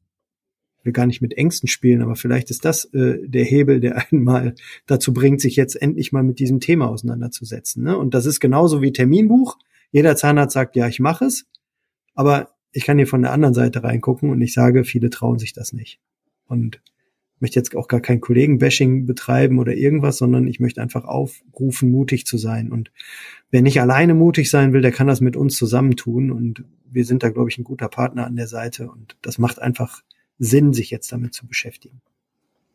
ich 0.80 0.86
will 0.86 0.94
gar 0.94 1.06
nicht 1.06 1.22
mit 1.22 1.38
Ängsten 1.38 1.70
spielen, 1.70 2.02
aber 2.02 2.16
vielleicht 2.16 2.50
ist 2.50 2.66
das 2.66 2.86
äh, 2.86 3.20
der 3.28 3.46
Hebel, 3.46 3.80
der 3.80 4.04
einmal 4.12 4.56
dazu 4.88 5.14
bringt, 5.14 5.42
sich 5.42 5.56
jetzt 5.56 5.80
endlich 5.80 6.12
mal 6.12 6.24
mit 6.24 6.40
diesem 6.40 6.60
Thema 6.60 6.90
auseinanderzusetzen. 6.90 7.84
Ne? 7.84 7.96
Und 7.96 8.16
das 8.16 8.26
ist 8.26 8.40
genauso 8.40 8.82
wie 8.82 8.92
Terminbuch. 8.92 9.58
Jeder 9.92 10.16
Zahnarzt 10.16 10.54
sagt, 10.54 10.76
ja, 10.76 10.88
ich 10.88 11.00
mache 11.00 11.26
es, 11.26 11.46
aber 12.16 12.50
ich 12.72 12.86
kann 12.86 12.98
hier 12.98 13.08
von 13.08 13.22
der 13.22 13.32
anderen 13.32 13.54
Seite 13.54 13.84
reingucken 13.84 14.30
und 14.30 14.42
ich 14.42 14.54
sage, 14.54 14.84
viele 14.84 15.10
trauen 15.10 15.40
sich 15.40 15.54
das 15.54 15.74
nicht. 15.74 16.00
Und 16.46 16.82
möchte 17.42 17.60
jetzt 17.60 17.76
auch 17.76 17.88
gar 17.88 18.02
kein 18.02 18.22
Kollegenbashing 18.22 19.06
betreiben 19.06 19.60
oder 19.60 19.74
irgendwas, 19.74 20.18
sondern 20.18 20.48
ich 20.48 20.60
möchte 20.60 20.82
einfach 20.82 21.06
aufrufen, 21.06 21.90
mutig 21.90 22.26
zu 22.26 22.38
sein. 22.38 22.72
Und 22.72 22.92
wer 23.50 23.62
nicht 23.62 23.82
alleine 23.82 24.14
mutig 24.14 24.50
sein 24.50 24.74
will, 24.74 24.82
der 24.82 24.92
kann 24.92 25.08
das 25.08 25.22
mit 25.22 25.36
uns 25.36 25.58
zusammentun. 25.58 26.32
Und 26.32 26.64
wir 26.86 27.04
sind 27.04 27.24
da, 27.24 27.30
glaube 27.30 27.50
ich, 27.50 27.58
ein 27.58 27.64
guter 27.64 27.90
Partner 27.90 28.26
an 28.26 28.36
der 28.36 28.48
Seite. 28.48 28.90
Und 28.92 29.18
das 29.22 29.40
macht 29.40 29.60
einfach 29.60 30.04
Sinn, 30.38 30.72
sich 30.72 30.92
jetzt 30.92 31.12
damit 31.12 31.34
zu 31.34 31.48
beschäftigen. 31.48 32.02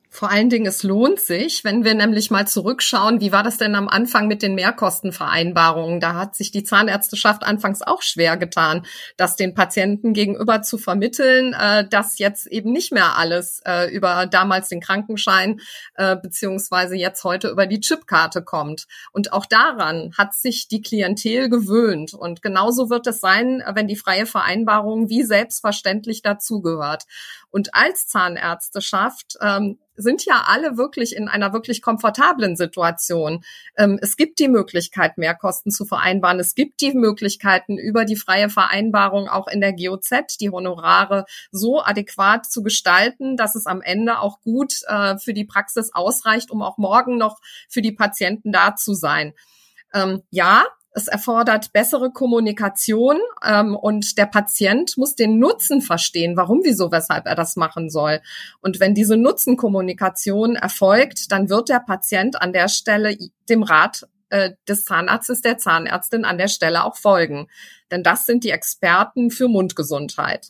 Vor 0.09 0.30
allen 0.30 0.48
Dingen, 0.48 0.66
es 0.66 0.82
lohnt 0.82 1.20
sich, 1.20 1.62
wenn 1.62 1.84
wir 1.84 1.94
nämlich 1.94 2.30
mal 2.30 2.46
zurückschauen, 2.46 3.20
wie 3.20 3.32
war 3.32 3.42
das 3.42 3.59
denn 3.59 3.74
am 3.74 3.88
Anfang 3.88 4.28
mit 4.28 4.40
den 4.40 4.54
Mehrkostenvereinbarungen? 4.54 6.00
Da 6.00 6.14
hat 6.14 6.34
sich 6.34 6.50
die 6.50 6.64
Zahnärzteschaft 6.64 7.42
anfangs 7.42 7.82
auch 7.82 8.00
schwer 8.00 8.36
getan, 8.36 8.86
das 9.16 9.36
den 9.36 9.54
Patienten 9.54 10.14
gegenüber 10.14 10.62
zu 10.62 10.78
vermitteln, 10.78 11.52
äh, 11.52 11.86
dass 11.86 12.18
jetzt 12.18 12.46
eben 12.46 12.72
nicht 12.72 12.92
mehr 12.92 13.18
alles 13.18 13.61
äh, 13.66 13.92
über 13.92 14.26
damals 14.26 14.68
den 14.68 14.80
Krankenschein 14.80 15.61
äh, 15.96 16.16
beziehungsweise 16.16 16.96
jetzt 16.96 17.22
heute 17.24 17.48
über 17.48 17.66
die 17.66 17.80
Chipkarte 17.80 18.42
kommt. 18.42 18.86
Und 19.12 19.32
auch 19.32 19.44
daran 19.44 20.12
hat 20.16 20.34
sich 20.34 20.68
die 20.68 20.80
Klientel 20.80 21.50
gewöhnt. 21.50 22.14
Und 22.14 22.40
genauso 22.40 22.88
wird 22.88 23.07
es 23.07 23.20
sein, 23.20 23.62
wenn 23.74 23.88
die 23.88 23.96
freie 23.96 24.26
Vereinbarung 24.26 25.11
wie 25.11 25.24
selbstverständlich 25.24 26.22
dazugehört. 26.22 27.04
Und 27.50 27.74
als 27.74 28.07
Zahnärzteschaft 28.07 29.36
ähm, 29.42 29.78
sind 29.97 30.24
ja 30.24 30.44
alle 30.47 30.76
wirklich 30.76 31.16
in 31.16 31.28
einer 31.28 31.53
wirklich 31.53 31.82
komfortablen 31.82 32.57
Situation. 32.57 33.44
Ähm, 33.76 33.99
es 34.01 34.16
gibt 34.16 34.38
die 34.38 34.49
Möglichkeit, 34.49 35.18
Mehrkosten 35.18 35.72
zu 35.72 35.84
vereinbaren. 35.84 36.40
Es 36.40 36.55
gibt 36.55 36.80
die 36.80 36.92
Möglichkeiten, 36.92 37.78
über 37.78 38.05
die 38.05 38.16
freie 38.16 38.49
Vereinbarung 38.49 39.28
auch 39.28 39.49
in 39.49 39.61
der 39.61 39.72
GOZ 39.72 40.36
die 40.40 40.51
Honorare 40.51 41.24
so 41.51 41.82
adäquat 41.82 42.47
zu 42.47 42.62
gestalten, 42.62 43.36
dass 43.36 43.55
es 43.55 43.66
am 43.66 43.82
Ende 43.82 44.20
auch 44.20 44.40
gut 44.40 44.74
äh, 44.86 45.18
für 45.18 45.32
die 45.32 45.44
Praxis 45.44 45.90
ausreicht, 45.92 46.51
um 46.51 46.62
auch 46.62 46.78
morgen 46.78 47.18
noch 47.18 47.40
für 47.68 47.82
die 47.82 47.92
Patienten 47.92 48.53
da 48.53 48.76
zu 48.76 48.94
sein. 48.94 49.32
Ähm, 49.94 50.22
ja, 50.30 50.64
es 50.97 51.09
erfordert 51.09 51.72
bessere 51.74 52.11
Kommunikation 52.11 53.18
ähm, 53.44 53.76
und 53.76 54.16
der 54.16 54.24
Patient 54.24 54.97
muss 54.97 55.14
den 55.14 55.38
Nutzen 55.38 55.82
verstehen, 55.82 56.36
warum, 56.36 56.61
wieso, 56.64 56.90
weshalb 56.90 57.26
er 57.26 57.34
das 57.34 57.55
machen 57.55 57.90
soll. 57.90 58.20
Und 58.61 58.80
wenn 58.80 58.94
diese 58.94 59.18
Nutzenkommunikation 59.18 60.57
erfolgt, 60.57 61.30
dann 61.30 61.51
wird 61.51 61.68
der 61.68 61.80
Patient 61.80 62.40
an 62.40 62.55
der 62.55 62.68
Stelle 62.68 63.16
dem 63.49 63.62
Rat 63.62 64.09
äh, 64.30 64.53
des 64.66 64.84
Zahnarztes, 64.84 65.42
der 65.42 65.59
Zahnärztin 65.59 66.24
an 66.24 66.38
der 66.38 66.49
Stelle 66.49 66.82
auch 66.84 66.97
folgen. 66.97 67.49
Denn 67.90 68.03
das 68.03 68.24
sind 68.24 68.42
die 68.42 68.51
Experten 68.51 69.30
für 69.30 69.49
Mundgesundheit. 69.49 70.49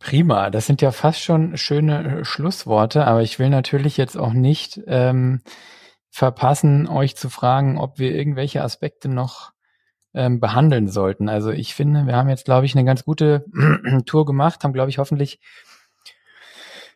Prima, 0.00 0.50
das 0.50 0.66
sind 0.66 0.82
ja 0.82 0.90
fast 0.90 1.20
schon 1.20 1.56
schöne 1.56 2.20
äh, 2.20 2.24
Schlussworte, 2.24 3.06
aber 3.06 3.22
ich 3.22 3.38
will 3.38 3.50
natürlich 3.50 3.96
jetzt 3.96 4.18
auch 4.18 4.32
nicht 4.32 4.80
ähm, 4.88 5.40
verpassen, 6.16 6.88
euch 6.88 7.14
zu 7.14 7.28
fragen, 7.28 7.76
ob 7.76 7.98
wir 7.98 8.14
irgendwelche 8.14 8.64
Aspekte 8.64 9.06
noch 9.06 9.52
ähm, 10.14 10.40
behandeln 10.40 10.88
sollten. 10.88 11.28
Also 11.28 11.50
ich 11.50 11.74
finde, 11.74 12.06
wir 12.06 12.16
haben 12.16 12.30
jetzt, 12.30 12.46
glaube 12.46 12.64
ich, 12.64 12.74
eine 12.74 12.86
ganz 12.86 13.04
gute 13.04 13.44
Tour 14.06 14.24
gemacht, 14.24 14.64
haben, 14.64 14.72
glaube 14.72 14.88
ich, 14.88 14.96
hoffentlich 14.96 15.40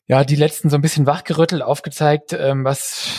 ja 0.06 0.24
die 0.24 0.36
letzten 0.36 0.70
so 0.70 0.76
ein 0.76 0.80
bisschen 0.80 1.04
wachgerüttelt, 1.04 1.60
aufgezeigt, 1.60 2.32
ähm, 2.32 2.64
was, 2.64 3.10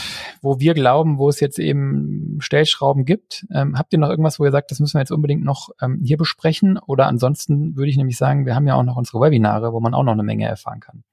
wo 0.42 0.60
wir 0.60 0.74
glauben, 0.74 1.20
wo 1.20 1.30
es 1.30 1.40
jetzt 1.40 1.60
eben 1.60 2.38
Stellschrauben 2.40 3.06
gibt. 3.06 3.46
Ähm, 3.54 3.78
habt 3.78 3.94
ihr 3.94 4.00
noch 4.00 4.10
irgendwas, 4.10 4.40
wo 4.40 4.46
ihr 4.46 4.52
sagt, 4.52 4.72
das 4.72 4.80
müssen 4.80 4.96
wir 4.96 5.02
jetzt 5.02 5.12
unbedingt 5.12 5.44
noch 5.44 5.70
ähm, 5.84 6.02
hier 6.04 6.18
besprechen? 6.18 6.80
Oder 6.80 7.06
ansonsten 7.06 7.76
würde 7.76 7.92
ich 7.92 7.98
nämlich 7.98 8.18
sagen, 8.18 8.48
wir 8.48 8.56
haben 8.56 8.66
ja 8.66 8.74
auch 8.74 8.82
noch 8.82 8.98
unsere 8.98 9.22
Webinare, 9.22 9.72
wo 9.72 9.80
man 9.80 9.94
auch 9.94 10.04
noch 10.04 10.14
eine 10.14 10.24
Menge 10.24 10.48
erfahren 10.48 10.80
kann. 10.80 11.04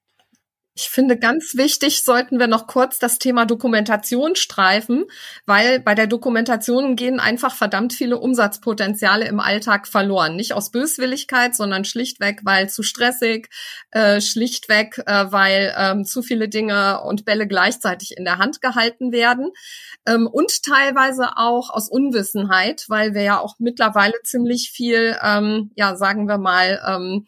Ich 0.81 0.91
finde 0.91 1.19
ganz 1.19 1.57
wichtig, 1.57 2.05
sollten 2.05 2.39
wir 2.39 2.47
noch 2.47 2.69
kurz 2.69 3.01
das 3.01 3.19
Thema 3.19 3.47
Dokumentation 3.47 4.37
streifen, 4.37 5.07
weil 5.45 5.81
bei 5.81 5.97
der 5.97 6.07
Dokumentation 6.07 6.95
gehen 6.95 7.19
einfach 7.19 7.57
verdammt 7.57 7.93
viele 7.93 8.17
Umsatzpotenziale 8.17 9.27
im 9.27 9.41
Alltag 9.41 9.89
verloren. 9.89 10.37
Nicht 10.37 10.53
aus 10.53 10.71
Böswilligkeit, 10.71 11.57
sondern 11.57 11.85
schlichtweg, 11.85 12.43
weil 12.45 12.71
zu 12.71 12.85
stressig, 12.85 13.49
äh, 13.91 14.21
schlichtweg, 14.21 15.03
äh, 15.05 15.25
weil 15.33 15.75
ähm, 15.77 16.05
zu 16.05 16.23
viele 16.23 16.49
Dinge 16.49 17.01
und 17.01 17.25
Bälle 17.25 17.49
gleichzeitig 17.49 18.17
in 18.17 18.25
der 18.25 18.39
Hand 18.39 18.63
gehalten 18.63 19.11
werden. 19.11 19.51
Ähm, 20.07 20.29
und 20.29 20.63
teilweise 20.63 21.39
auch 21.39 21.71
aus 21.71 21.89
Unwissenheit, 21.89 22.85
weil 22.87 23.15
wir 23.15 23.23
ja 23.23 23.41
auch 23.41 23.57
mittlerweile 23.59 24.15
ziemlich 24.23 24.71
viel, 24.71 25.17
ähm, 25.25 25.73
ja, 25.75 25.97
sagen 25.97 26.29
wir 26.29 26.39
mal, 26.39 26.81
ähm, 26.87 27.27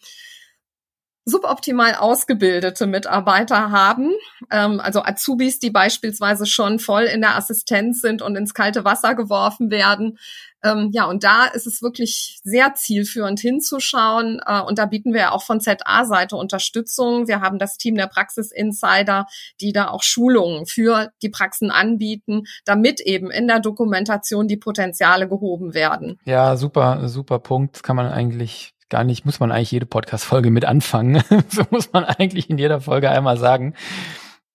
suboptimal 1.25 1.95
ausgebildete 1.95 2.87
Mitarbeiter 2.87 3.71
haben, 3.71 4.13
ähm, 4.51 4.81
also 4.81 5.03
Azubis, 5.03 5.59
die 5.59 5.71
beispielsweise 5.71 6.47
schon 6.47 6.79
voll 6.79 7.05
in 7.05 7.21
der 7.21 7.37
Assistenz 7.37 8.01
sind 8.01 8.23
und 8.23 8.37
ins 8.37 8.55
kalte 8.55 8.85
Wasser 8.85 9.15
geworfen 9.15 9.71
werden. 9.71 10.19
Ähm, 10.63 10.91
ja, 10.93 11.05
und 11.07 11.25
da 11.25 11.47
ist 11.47 11.67
es 11.67 11.81
wirklich 11.81 12.39
sehr 12.43 12.75
zielführend 12.75 13.41
hinzuschauen. 13.41 14.41
Äh, 14.45 14.61
und 14.61 14.79
da 14.79 14.87
bieten 14.87 15.15
wir 15.15 15.33
auch 15.33 15.43
von 15.43 15.61
ZA-Seite 15.61 16.37
Unterstützung. 16.37 17.29
Wir 17.29 17.41
haben 17.41 17.59
das 17.59 17.79
Team 17.79 17.95
der 17.95 18.09
Praxis 18.09 18.53
Insider, 18.53 19.27
die 19.61 19.73
da 19.73 19.89
auch 19.89 20.03
Schulungen 20.03 20.67
für 20.67 21.13
die 21.23 21.31
Praxen 21.31 21.71
anbieten, 21.71 22.43
damit 22.65 23.01
eben 23.01 23.31
in 23.31 23.49
der 23.49 23.61
Dokumentation 23.61 24.49
die 24.49 24.59
Potenziale 24.59 25.29
gehoben 25.29 25.73
werden. 25.73 26.19
Ja, 26.25 26.57
super, 26.57 27.09
super 27.09 27.39
Punkt. 27.39 27.77
Das 27.77 27.83
kann 27.83 27.97
man 27.97 28.09
eigentlich 28.09 28.75
gar 28.91 29.05
nicht, 29.05 29.25
muss 29.25 29.41
man 29.41 29.53
eigentlich 29.53 29.71
jede 29.71 29.87
Podcast-Folge 29.87 30.51
mit 30.51 30.65
anfangen. 30.65 31.23
so 31.49 31.63
muss 31.71 31.93
man 31.93 32.05
eigentlich 32.05 32.51
in 32.51 32.59
jeder 32.59 32.81
Folge 32.81 33.11
einmal 33.11 33.39
sagen. 33.39 33.75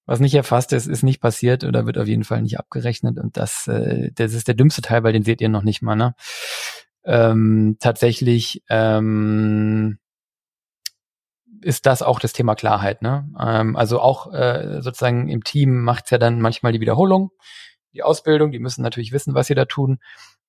Was 0.06 0.20
nicht 0.20 0.36
erfasst 0.36 0.72
ist, 0.72 0.86
ist 0.86 1.02
nicht 1.02 1.20
passiert 1.20 1.64
oder 1.64 1.88
wird 1.88 1.98
auf 1.98 2.08
jeden 2.08 2.24
Fall 2.24 2.42
nicht 2.42 2.60
abgerechnet. 2.60 3.18
Und 3.18 3.38
das, 3.38 3.68
äh, 3.68 4.12
das 4.14 4.34
ist 4.34 4.48
der 4.48 4.54
dümmste 4.54 4.84
Teil, 4.84 5.04
weil 5.04 5.14
den 5.14 5.24
seht 5.24 5.42
ihr 5.42 5.50
noch 5.50 5.64
nicht 5.64 5.82
mal. 5.82 5.96
Ne? 5.96 6.14
Ähm, 7.06 7.78
tatsächlich 7.80 8.62
ähm, 8.70 9.98
ist 11.62 11.88
das 11.88 12.04
auch 12.04 12.20
das 12.20 12.34
Thema 12.34 12.54
Klarheit. 12.54 13.02
Ne? 13.02 13.28
Ähm, 13.40 13.76
also 13.76 14.00
auch 14.00 14.32
äh, 14.32 14.82
sozusagen 14.82 15.28
im 15.30 15.44
Team 15.44 15.82
macht's 15.82 16.12
ja 16.12 16.20
dann 16.20 16.40
manchmal 16.40 16.72
die 16.72 16.82
Wiederholung, 16.82 17.32
die 17.94 18.04
Ausbildung, 18.04 18.52
die 18.52 18.60
müssen 18.60 18.84
natürlich 18.84 19.12
wissen, 19.12 19.34
was 19.34 19.48
sie 19.48 19.56
da 19.56 19.66
tun 19.66 19.98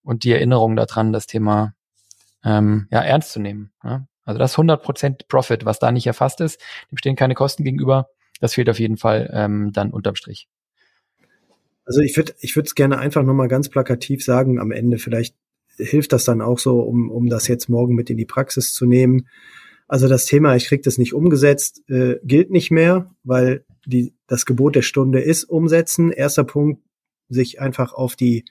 und 0.02 0.24
die 0.24 0.32
Erinnerung 0.32 0.76
daran, 0.76 1.12
das 1.12 1.26
Thema 1.26 1.72
ähm, 2.46 2.86
ja 2.90 3.02
ernst 3.02 3.32
zu 3.32 3.40
nehmen. 3.40 3.72
Ne? 3.82 4.06
Also 4.24 4.38
das 4.38 4.56
100% 4.56 5.28
Profit, 5.28 5.64
was 5.64 5.78
da 5.78 5.92
nicht 5.92 6.06
erfasst 6.06 6.40
ist, 6.40 6.60
dem 6.90 6.98
stehen 6.98 7.16
keine 7.16 7.34
Kosten 7.34 7.64
gegenüber. 7.64 8.08
Das 8.40 8.54
fehlt 8.54 8.70
auf 8.70 8.78
jeden 8.78 8.96
Fall 8.96 9.30
ähm, 9.32 9.72
dann 9.72 9.90
unterm 9.90 10.14
Strich. 10.14 10.48
Also 11.84 12.00
ich 12.00 12.16
würde 12.16 12.34
ich 12.40 12.56
würde 12.56 12.66
es 12.66 12.74
gerne 12.74 12.98
einfach 12.98 13.22
nochmal 13.22 13.48
ganz 13.48 13.68
plakativ 13.68 14.24
sagen 14.24 14.58
am 14.58 14.72
Ende. 14.72 14.98
Vielleicht 14.98 15.36
hilft 15.76 16.12
das 16.12 16.24
dann 16.24 16.40
auch 16.40 16.58
so, 16.58 16.80
um, 16.80 17.10
um 17.10 17.28
das 17.28 17.48
jetzt 17.48 17.68
morgen 17.68 17.94
mit 17.94 18.10
in 18.10 18.16
die 18.16 18.24
Praxis 18.24 18.72
zu 18.72 18.86
nehmen. 18.86 19.28
Also 19.88 20.08
das 20.08 20.24
Thema, 20.24 20.56
ich 20.56 20.66
krieg 20.66 20.82
das 20.82 20.98
nicht 20.98 21.14
umgesetzt, 21.14 21.88
äh, 21.88 22.16
gilt 22.24 22.50
nicht 22.50 22.72
mehr, 22.72 23.14
weil 23.22 23.64
die, 23.84 24.14
das 24.26 24.46
Gebot 24.46 24.74
der 24.74 24.82
Stunde 24.82 25.20
ist 25.20 25.44
umsetzen. 25.44 26.10
Erster 26.10 26.42
Punkt, 26.42 26.82
sich 27.28 27.60
einfach 27.60 27.92
auf 27.92 28.16
die 28.16 28.44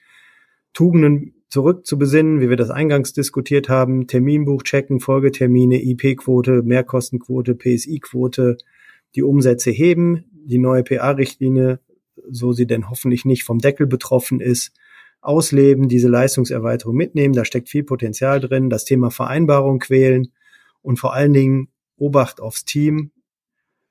Tugenden 0.72 1.35
zurückzubesinnen, 1.48 2.40
wie 2.40 2.50
wir 2.50 2.56
das 2.56 2.70
eingangs 2.70 3.12
diskutiert 3.12 3.68
haben, 3.68 4.06
Terminbuch 4.06 4.62
checken, 4.62 5.00
Folgetermine, 5.00 5.82
IP-Quote, 5.82 6.62
Mehrkostenquote, 6.62 7.54
PSI-Quote, 7.54 8.56
die 9.14 9.22
Umsätze 9.22 9.70
heben, 9.70 10.24
die 10.32 10.58
neue 10.58 10.82
PA-Richtlinie, 10.82 11.80
so 12.28 12.52
sie 12.52 12.66
denn 12.66 12.90
hoffentlich 12.90 13.24
nicht 13.24 13.44
vom 13.44 13.58
Deckel 13.58 13.86
betroffen 13.86 14.40
ist, 14.40 14.72
ausleben, 15.20 15.88
diese 15.88 16.08
Leistungserweiterung 16.08 16.94
mitnehmen, 16.94 17.34
da 17.34 17.44
steckt 17.44 17.68
viel 17.68 17.84
Potenzial 17.84 18.40
drin, 18.40 18.70
das 18.70 18.84
Thema 18.84 19.10
Vereinbarung 19.10 19.78
quälen 19.78 20.32
und 20.82 20.98
vor 20.98 21.14
allen 21.14 21.32
Dingen 21.32 21.68
Obacht 21.96 22.40
aufs 22.40 22.64
Team, 22.64 23.10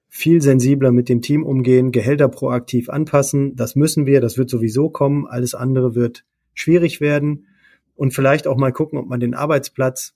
viel 0.07 0.41
sensibler 0.41 0.91
mit 0.91 1.09
dem 1.09 1.21
Team 1.21 1.43
umgehen, 1.43 1.91
Gehälter 1.91 2.29
proaktiv 2.29 2.89
anpassen, 2.89 3.55
das 3.55 3.75
müssen 3.75 4.05
wir, 4.05 4.21
das 4.21 4.37
wird 4.37 4.49
sowieso 4.49 4.89
kommen, 4.89 5.27
alles 5.27 5.55
andere 5.55 5.95
wird 5.95 6.23
schwierig 6.55 6.99
werden 6.99 7.47
und 7.95 8.13
vielleicht 8.13 8.47
auch 8.47 8.57
mal 8.57 8.73
gucken, 8.73 8.97
ob 8.97 9.07
man 9.07 9.19
den 9.19 9.35
Arbeitsplatz 9.35 10.15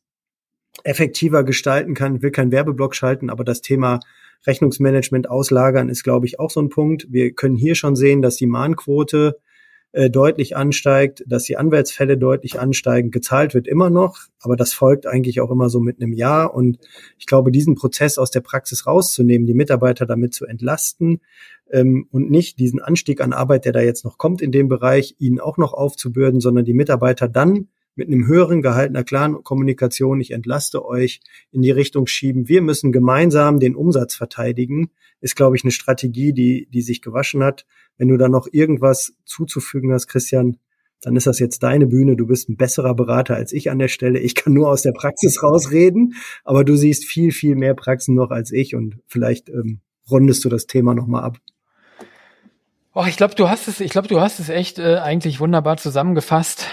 effektiver 0.84 1.44
gestalten 1.44 1.94
kann. 1.94 2.16
Ich 2.16 2.22
will 2.22 2.32
keinen 2.32 2.52
Werbeblock 2.52 2.96
schalten, 2.96 3.30
aber 3.30 3.44
das 3.44 3.62
Thema 3.62 4.00
Rechnungsmanagement 4.48 5.30
auslagern 5.30 5.90
ist, 5.90 6.04
glaube 6.04 6.26
ich, 6.26 6.40
auch 6.40 6.50
so 6.50 6.62
ein 6.62 6.70
Punkt. 6.70 7.08
Wir 7.10 7.34
können 7.34 7.56
hier 7.56 7.76
schon 7.76 7.96
sehen, 7.96 8.22
dass 8.22 8.38
die 8.38 8.48
Mahnquote 8.48 9.40
äh, 9.92 10.10
deutlich 10.10 10.56
ansteigt, 10.56 11.24
dass 11.26 11.46
die 11.46 11.58
Anwärtsfälle 11.58 12.18
deutlich 12.18 12.60
ansteigen. 12.60 13.10
Gezahlt 13.10 13.54
wird 13.54 13.68
immer 13.68 13.90
noch, 13.90 14.20
aber 14.40 14.56
das 14.56 14.74
folgt 14.74 15.08
eigentlich 15.08 15.42
auch 15.42 15.50
immer 15.50 15.70
so 15.70 15.80
mit 15.80 16.00
einem 16.00 16.14
Jahr. 16.14 16.54
Und 16.54 16.78
ich 17.18 17.26
glaube, 17.26 17.52
diesen 17.52 17.76
Prozess 17.76 18.18
aus 18.18 18.30
der 18.30 18.42
Praxis 18.42 18.86
rauszunehmen, 18.86 19.48
die 19.48 19.56
Mitarbeiter 19.56 20.06
damit 20.06 20.34
zu 20.36 20.46
entlasten 20.46 21.22
ähm, 21.72 22.08
und 22.12 22.30
nicht 22.30 22.60
diesen 22.60 22.80
Anstieg 22.80 23.20
an 23.20 23.34
Arbeit, 23.34 23.66
der 23.66 23.72
da 23.72 23.82
jetzt 23.82 24.06
noch 24.06 24.18
kommt 24.18 24.42
in 24.42 24.52
dem 24.52 24.68
Bereich, 24.68 25.16
ihnen 25.18 25.40
auch 25.40 25.58
noch 25.58 25.74
aufzubürden, 25.74 26.40
sondern 26.40 26.66
die 26.66 26.74
Mitarbeiter 26.74 27.28
dann 27.28 27.68
mit 28.00 28.08
einem 28.08 28.26
höheren 28.26 28.62
Gehalt 28.62 28.90
einer 28.90 29.04
klaren 29.04 29.44
Kommunikation, 29.44 30.22
ich 30.22 30.32
entlaste 30.32 30.86
euch, 30.86 31.20
in 31.52 31.62
die 31.62 31.70
Richtung 31.70 32.08
schieben. 32.08 32.48
Wir 32.48 32.62
müssen 32.62 32.92
gemeinsam 32.92 33.60
den 33.60 33.76
Umsatz 33.76 34.16
verteidigen, 34.16 34.90
ist, 35.20 35.36
glaube 35.36 35.58
ich, 35.58 35.64
eine 35.64 35.72
Strategie, 35.72 36.32
die, 36.32 36.68
die 36.72 36.82
sich 36.82 37.02
gewaschen 37.02 37.44
hat. 37.44 37.66
Wenn 37.98 38.08
du 38.08 38.16
da 38.16 38.30
noch 38.30 38.48
irgendwas 38.50 39.14
zuzufügen 39.26 39.92
hast, 39.92 40.08
Christian, 40.08 40.58
dann 41.02 41.18
ist 41.18 41.28
das 41.28 41.40
jetzt 41.40 41.62
deine 41.62 41.88
Bühne. 41.88 42.16
Du 42.16 42.26
bist 42.26 42.48
ein 42.48 42.56
besserer 42.56 42.96
Berater 42.96 43.36
als 43.36 43.52
ich 43.52 43.70
an 43.70 43.80
der 43.80 43.90
Stelle. 43.90 44.20
Ich 44.20 44.34
kann 44.34 44.54
nur 44.54 44.70
aus 44.70 44.82
der 44.82 44.94
Praxis 44.94 45.44
rausreden, 45.44 46.16
aber 46.46 46.64
du 46.64 46.78
siehst 46.78 47.06
viel, 47.06 47.34
viel 47.34 47.56
mehr 47.56 47.74
Praxen 47.74 48.16
noch 48.16 48.32
als 48.32 48.52
ich 48.54 48.76
und 48.76 48.96
vielleicht 49.08 49.50
ähm, 49.50 49.82
rundest 50.10 50.46
du 50.46 50.50
das 50.50 50.68
Thema 50.68 50.96
nochmal 50.96 51.24
ab. 51.24 51.38
Oh, 52.96 53.06
ich 53.08 53.18
glaube, 53.18 53.36
du 53.36 53.50
hast 53.50 53.68
es, 53.68 53.82
ich 53.82 53.92
glaube, 53.92 54.08
du 54.08 54.22
hast 54.22 54.40
es 54.40 54.48
echt 54.48 54.80
äh, 54.80 54.96
eigentlich 54.98 55.42
wunderbar 55.42 55.76
zusammengefasst. 55.78 56.68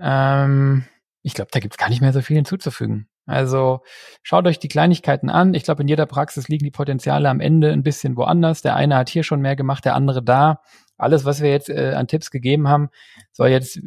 Ähm, 0.00 0.84
ich 1.22 1.34
glaube, 1.34 1.50
da 1.52 1.60
gibt 1.60 1.74
es 1.74 1.78
gar 1.78 1.88
nicht 1.88 2.00
mehr 2.00 2.12
so 2.12 2.20
viel 2.20 2.36
hinzuzufügen. 2.36 3.08
Also 3.26 3.80
schaut 4.22 4.46
euch 4.46 4.58
die 4.58 4.68
Kleinigkeiten 4.68 5.28
an. 5.28 5.52
Ich 5.52 5.62
glaube, 5.62 5.82
in 5.82 5.88
jeder 5.88 6.06
Praxis 6.06 6.48
liegen 6.48 6.64
die 6.64 6.70
Potenziale 6.70 7.28
am 7.28 7.40
Ende 7.40 7.70
ein 7.70 7.82
bisschen 7.82 8.16
woanders. 8.16 8.62
Der 8.62 8.74
eine 8.74 8.96
hat 8.96 9.10
hier 9.10 9.22
schon 9.22 9.42
mehr 9.42 9.54
gemacht, 9.54 9.84
der 9.84 9.94
andere 9.94 10.22
da. 10.22 10.62
Alles, 10.96 11.24
was 11.24 11.40
wir 11.40 11.50
jetzt 11.50 11.68
äh, 11.68 11.92
an 11.94 12.08
Tipps 12.08 12.30
gegeben 12.30 12.68
haben, 12.68 12.88
soll 13.32 13.48
jetzt, 13.48 13.80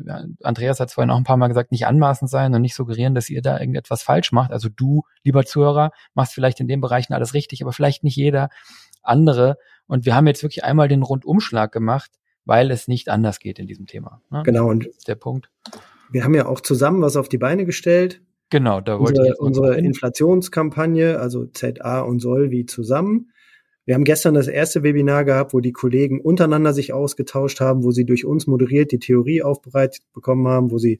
Andreas 0.43 0.79
hat 0.79 0.89
es 0.89 0.93
vorhin 0.93 1.09
auch 1.09 1.17
ein 1.17 1.25
paar 1.25 1.37
Mal 1.37 1.47
gesagt, 1.47 1.71
nicht 1.71 1.87
anmaßend 1.87 2.29
sein 2.29 2.53
und 2.53 2.61
nicht 2.61 2.75
suggerieren, 2.75 3.15
dass 3.15 3.29
ihr 3.29 3.41
da 3.41 3.59
irgendetwas 3.59 4.03
falsch 4.03 4.31
macht. 4.31 4.51
Also 4.51 4.69
du, 4.69 5.03
lieber 5.23 5.43
Zuhörer, 5.43 5.91
machst 6.13 6.33
vielleicht 6.33 6.59
in 6.59 6.67
den 6.67 6.79
Bereichen 6.79 7.13
alles 7.13 7.33
richtig, 7.33 7.63
aber 7.63 7.73
vielleicht 7.73 8.03
nicht 8.03 8.15
jeder 8.15 8.49
andere. 9.01 9.57
Und 9.87 10.05
wir 10.05 10.15
haben 10.15 10.27
jetzt 10.27 10.43
wirklich 10.43 10.63
einmal 10.63 10.87
den 10.87 11.03
Rundumschlag 11.03 11.71
gemacht, 11.71 12.11
weil 12.45 12.71
es 12.71 12.87
nicht 12.87 13.09
anders 13.09 13.39
geht 13.39 13.59
in 13.59 13.67
diesem 13.67 13.87
Thema. 13.87 14.21
Ne? 14.29 14.43
Genau, 14.43 14.67
und 14.69 14.85
das 14.85 14.97
ist 14.97 15.07
der 15.07 15.15
Punkt. 15.15 15.49
Wir 16.11 16.23
haben 16.23 16.33
ja 16.33 16.45
auch 16.45 16.61
zusammen 16.61 17.01
was 17.01 17.15
auf 17.15 17.29
die 17.29 17.37
Beine 17.37 17.65
gestellt. 17.65 18.21
Genau, 18.49 18.81
da 18.81 18.99
wollte 18.99 19.21
unsere, 19.21 19.33
ich 19.33 19.39
unsere 19.39 19.77
Inflationskampagne, 19.77 21.19
also 21.19 21.45
ZA 21.45 22.01
und 22.01 22.19
Solvi 22.19 22.65
zusammen. 22.65 23.31
Wir 23.85 23.95
haben 23.95 24.03
gestern 24.03 24.33
das 24.33 24.47
erste 24.47 24.83
Webinar 24.83 25.25
gehabt, 25.25 25.53
wo 25.53 25.59
die 25.59 25.71
Kollegen 25.71 26.21
untereinander 26.21 26.73
sich 26.73 26.93
ausgetauscht 26.93 27.61
haben, 27.61 27.83
wo 27.83 27.91
sie 27.91 28.05
durch 28.05 28.25
uns 28.25 28.45
moderiert 28.45 28.91
die 28.91 28.99
Theorie 28.99 29.41
aufbereitet 29.41 30.03
bekommen 30.13 30.47
haben, 30.47 30.69
wo 30.69 30.77
sie 30.77 30.99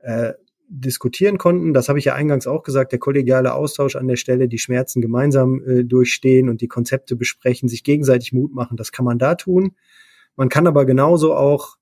äh, 0.00 0.34
diskutieren 0.68 1.38
konnten. 1.38 1.72
Das 1.72 1.88
habe 1.88 1.98
ich 1.98 2.04
ja 2.04 2.14
eingangs 2.14 2.46
auch 2.46 2.62
gesagt, 2.62 2.92
der 2.92 2.98
kollegiale 2.98 3.54
Austausch 3.54 3.96
an 3.96 4.08
der 4.08 4.16
Stelle, 4.16 4.48
die 4.48 4.58
Schmerzen 4.58 5.00
gemeinsam 5.00 5.62
äh, 5.66 5.84
durchstehen 5.84 6.48
und 6.48 6.60
die 6.60 6.68
Konzepte 6.68 7.16
besprechen, 7.16 7.68
sich 7.68 7.84
gegenseitig 7.84 8.32
Mut 8.32 8.52
machen, 8.52 8.76
das 8.76 8.92
kann 8.92 9.04
man 9.04 9.18
da 9.18 9.34
tun. 9.34 9.72
Man 10.36 10.48
kann 10.48 10.66
aber 10.66 10.84
genauso 10.84 11.34
auch 11.34 11.76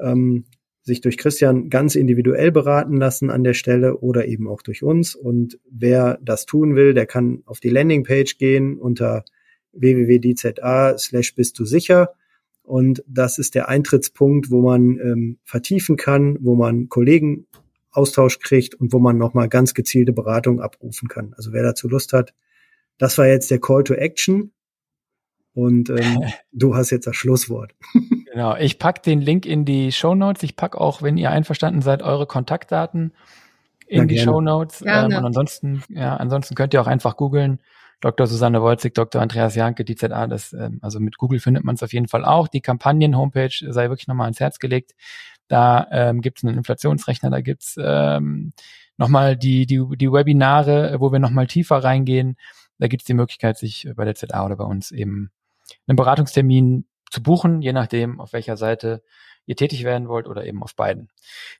ähm, 0.00 0.44
sich 0.86 1.00
durch 1.00 1.18
Christian 1.18 1.68
ganz 1.68 1.96
individuell 1.96 2.52
beraten 2.52 2.96
lassen 2.96 3.28
an 3.28 3.42
der 3.42 3.54
Stelle 3.54 3.98
oder 3.98 4.26
eben 4.26 4.46
auch 4.46 4.62
durch 4.62 4.84
uns. 4.84 5.16
Und 5.16 5.58
wer 5.68 6.18
das 6.22 6.46
tun 6.46 6.76
will, 6.76 6.94
der 6.94 7.06
kann 7.06 7.42
auf 7.44 7.58
die 7.58 7.70
Landingpage 7.70 8.38
gehen 8.38 8.78
unter 8.78 9.24
www.dza 9.72 10.96
slash 10.96 11.34
bist 11.34 11.58
du 11.58 11.64
sicher. 11.64 12.14
Und 12.62 13.02
das 13.08 13.38
ist 13.38 13.56
der 13.56 13.68
Eintrittspunkt, 13.68 14.52
wo 14.52 14.62
man 14.62 14.98
ähm, 15.00 15.38
vertiefen 15.42 15.96
kann, 15.96 16.38
wo 16.40 16.54
man 16.54 16.88
Kollegen 16.88 17.46
Austausch 17.90 18.38
kriegt 18.38 18.76
und 18.76 18.92
wo 18.92 19.00
man 19.00 19.18
nochmal 19.18 19.48
ganz 19.48 19.74
gezielte 19.74 20.12
Beratung 20.12 20.60
abrufen 20.60 21.08
kann. 21.08 21.34
Also 21.36 21.52
wer 21.52 21.64
dazu 21.64 21.88
Lust 21.88 22.12
hat, 22.12 22.32
das 22.96 23.18
war 23.18 23.26
jetzt 23.26 23.50
der 23.50 23.58
Call 23.58 23.82
to 23.82 23.94
Action. 23.94 24.52
Und 25.52 25.90
ähm, 25.90 26.22
du 26.52 26.76
hast 26.76 26.90
jetzt 26.90 27.08
das 27.08 27.16
Schlusswort. 27.16 27.74
Genau, 28.36 28.54
ich 28.54 28.78
pack 28.78 29.02
den 29.02 29.22
Link 29.22 29.46
in 29.46 29.64
die 29.64 29.92
Show 29.92 30.14
Notes. 30.14 30.42
Ich 30.42 30.56
pack 30.56 30.76
auch, 30.76 31.00
wenn 31.00 31.16
ihr 31.16 31.30
einverstanden 31.30 31.80
seid, 31.80 32.02
eure 32.02 32.26
Kontaktdaten 32.26 33.14
in 33.86 34.00
ja, 34.00 34.04
die 34.04 34.18
Show 34.18 34.42
Notes. 34.42 34.84
Ähm, 34.86 35.06
und 35.06 35.14
ansonsten, 35.14 35.82
ja, 35.88 36.16
ansonsten 36.16 36.54
könnt 36.54 36.74
ihr 36.74 36.82
auch 36.82 36.86
einfach 36.86 37.16
googeln. 37.16 37.60
Dr. 38.02 38.26
Susanne 38.26 38.60
Wolzig, 38.60 38.92
Dr. 38.92 39.22
Andreas 39.22 39.54
Janke, 39.54 39.86
die 39.86 39.94
ZA, 39.94 40.26
das, 40.26 40.52
ähm, 40.52 40.80
also 40.82 41.00
mit 41.00 41.16
Google 41.16 41.40
findet 41.40 41.64
man 41.64 41.76
es 41.76 41.82
auf 41.82 41.94
jeden 41.94 42.08
Fall 42.08 42.26
auch. 42.26 42.46
Die 42.46 42.60
Kampagnen-Homepage 42.60 43.72
sei 43.72 43.88
wirklich 43.88 44.06
nochmal 44.06 44.26
ans 44.26 44.40
Herz 44.40 44.58
gelegt. 44.58 44.94
Da 45.48 45.86
ähm, 45.90 46.20
gibt 46.20 46.36
es 46.36 46.44
einen 46.44 46.58
Inflationsrechner, 46.58 47.30
da 47.30 47.40
gibt's 47.40 47.76
ähm, 47.82 48.52
nochmal 48.98 49.38
die, 49.38 49.64
die, 49.64 49.82
die 49.96 50.12
Webinare, 50.12 50.96
wo 50.98 51.10
wir 51.10 51.20
nochmal 51.20 51.46
tiefer 51.46 51.76
reingehen. 51.82 52.36
Da 52.78 52.86
gibt 52.86 53.00
es 53.00 53.06
die 53.06 53.14
Möglichkeit, 53.14 53.56
sich 53.56 53.88
bei 53.96 54.04
der 54.04 54.14
ZA 54.14 54.44
oder 54.44 54.56
bei 54.56 54.64
uns 54.64 54.90
eben 54.90 55.30
einen 55.86 55.96
Beratungstermin 55.96 56.84
zu 57.10 57.22
buchen, 57.22 57.62
je 57.62 57.72
nachdem, 57.72 58.20
auf 58.20 58.32
welcher 58.32 58.56
Seite 58.56 59.02
ihr 59.46 59.56
tätig 59.56 59.84
werden 59.84 60.08
wollt 60.08 60.26
oder 60.26 60.44
eben 60.44 60.62
auf 60.62 60.74
beiden. 60.74 61.08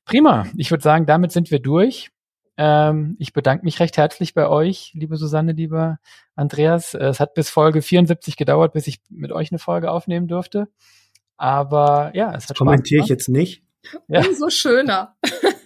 Prima. 0.04 0.46
Ich 0.56 0.70
würde 0.70 0.82
sagen, 0.82 1.06
damit 1.06 1.32
sind 1.32 1.50
wir 1.50 1.60
durch. 1.60 2.10
Ähm, 2.56 3.16
ich 3.18 3.32
bedanke 3.32 3.64
mich 3.64 3.80
recht 3.80 3.96
herzlich 3.96 4.34
bei 4.34 4.48
euch, 4.48 4.92
liebe 4.94 5.16
Susanne, 5.16 5.52
lieber 5.52 5.98
Andreas. 6.34 6.94
Es 6.94 7.20
hat 7.20 7.34
bis 7.34 7.50
Folge 7.50 7.82
74 7.82 8.36
gedauert, 8.36 8.72
bis 8.72 8.86
ich 8.86 9.00
mit 9.10 9.30
euch 9.30 9.52
eine 9.52 9.58
Folge 9.58 9.90
aufnehmen 9.90 10.26
durfte. 10.26 10.68
Aber 11.36 12.12
ja, 12.14 12.34
es 12.34 12.48
hat 12.48 12.56
Kommentiere 12.56 13.02
ich 13.02 13.08
jetzt 13.08 13.28
nicht. 13.28 13.62
Ja. 14.08 14.26
Umso 14.26 14.50
schöner. 14.50 15.16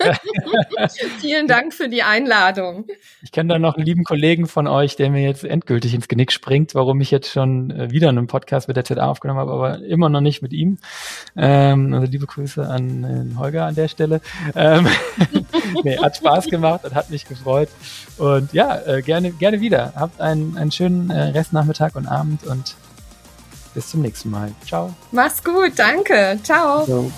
Vielen 1.21 1.47
Dank 1.47 1.75
für 1.75 1.89
die 1.89 2.03
Einladung. 2.03 2.87
Ich 3.23 3.33
kenne 3.33 3.55
da 3.55 3.59
noch 3.59 3.77
einen 3.77 3.85
lieben 3.85 4.05
Kollegen 4.05 4.47
von 4.47 4.67
euch, 4.67 4.97
der 4.97 5.11
mir 5.11 5.23
jetzt 5.23 5.45
endgültig 5.45 5.95
ins 5.95 6.09
Genick 6.09 6.33
springt, 6.33 6.75
warum 6.75 7.01
ich 7.01 7.11
jetzt 7.11 7.31
schon 7.31 7.71
äh, 7.71 7.91
wieder 7.91 8.09
einen 8.09 8.27
Podcast 8.27 8.69
mit 8.69 8.77
der 8.77 8.85
ZA 8.85 9.09
aufgenommen 9.09 9.41
habe, 9.41 9.53
aber 9.53 9.83
immer 9.83 10.09
noch 10.09 10.21
nicht 10.21 10.43
mit 10.43 10.53
ihm. 10.53 10.79
Ähm, 11.37 11.95
also 11.95 12.07
liebe 12.07 12.27
Grüße 12.27 12.67
an 12.67 13.33
äh, 13.35 13.39
Holger 13.39 13.67
an 13.67 13.75
der 13.75 13.89
Stelle. 13.89 14.21
Ähm, 14.55 14.87
nee, 15.85 15.99
hat 15.99 16.17
Spaß 16.17 16.47
gemacht 16.47 16.85
und 16.85 16.95
hat 16.95 17.11
mich 17.11 17.27
gefreut. 17.27 17.69
Und 18.19 18.53
ja, 18.53 18.79
äh, 18.87 19.03
gerne, 19.03 19.31
gerne 19.33 19.61
wieder. 19.61 19.93
Habt 19.97 20.21
einen, 20.21 20.57
einen 20.57 20.73
schönen 20.73 21.11
äh, 21.11 21.21
Restnachmittag 21.31 21.95
und 21.95 22.07
Abend 22.07 22.45
und 22.45 22.75
bis 23.75 23.89
zum 23.89 24.03
nächsten 24.03 24.31
Mal. 24.31 24.53
Ciao. 24.67 24.95
Mach's 25.13 25.43
gut, 25.43 25.73
danke. 25.77 26.39
Ciao. 26.43 26.85
Ciao. 26.85 27.11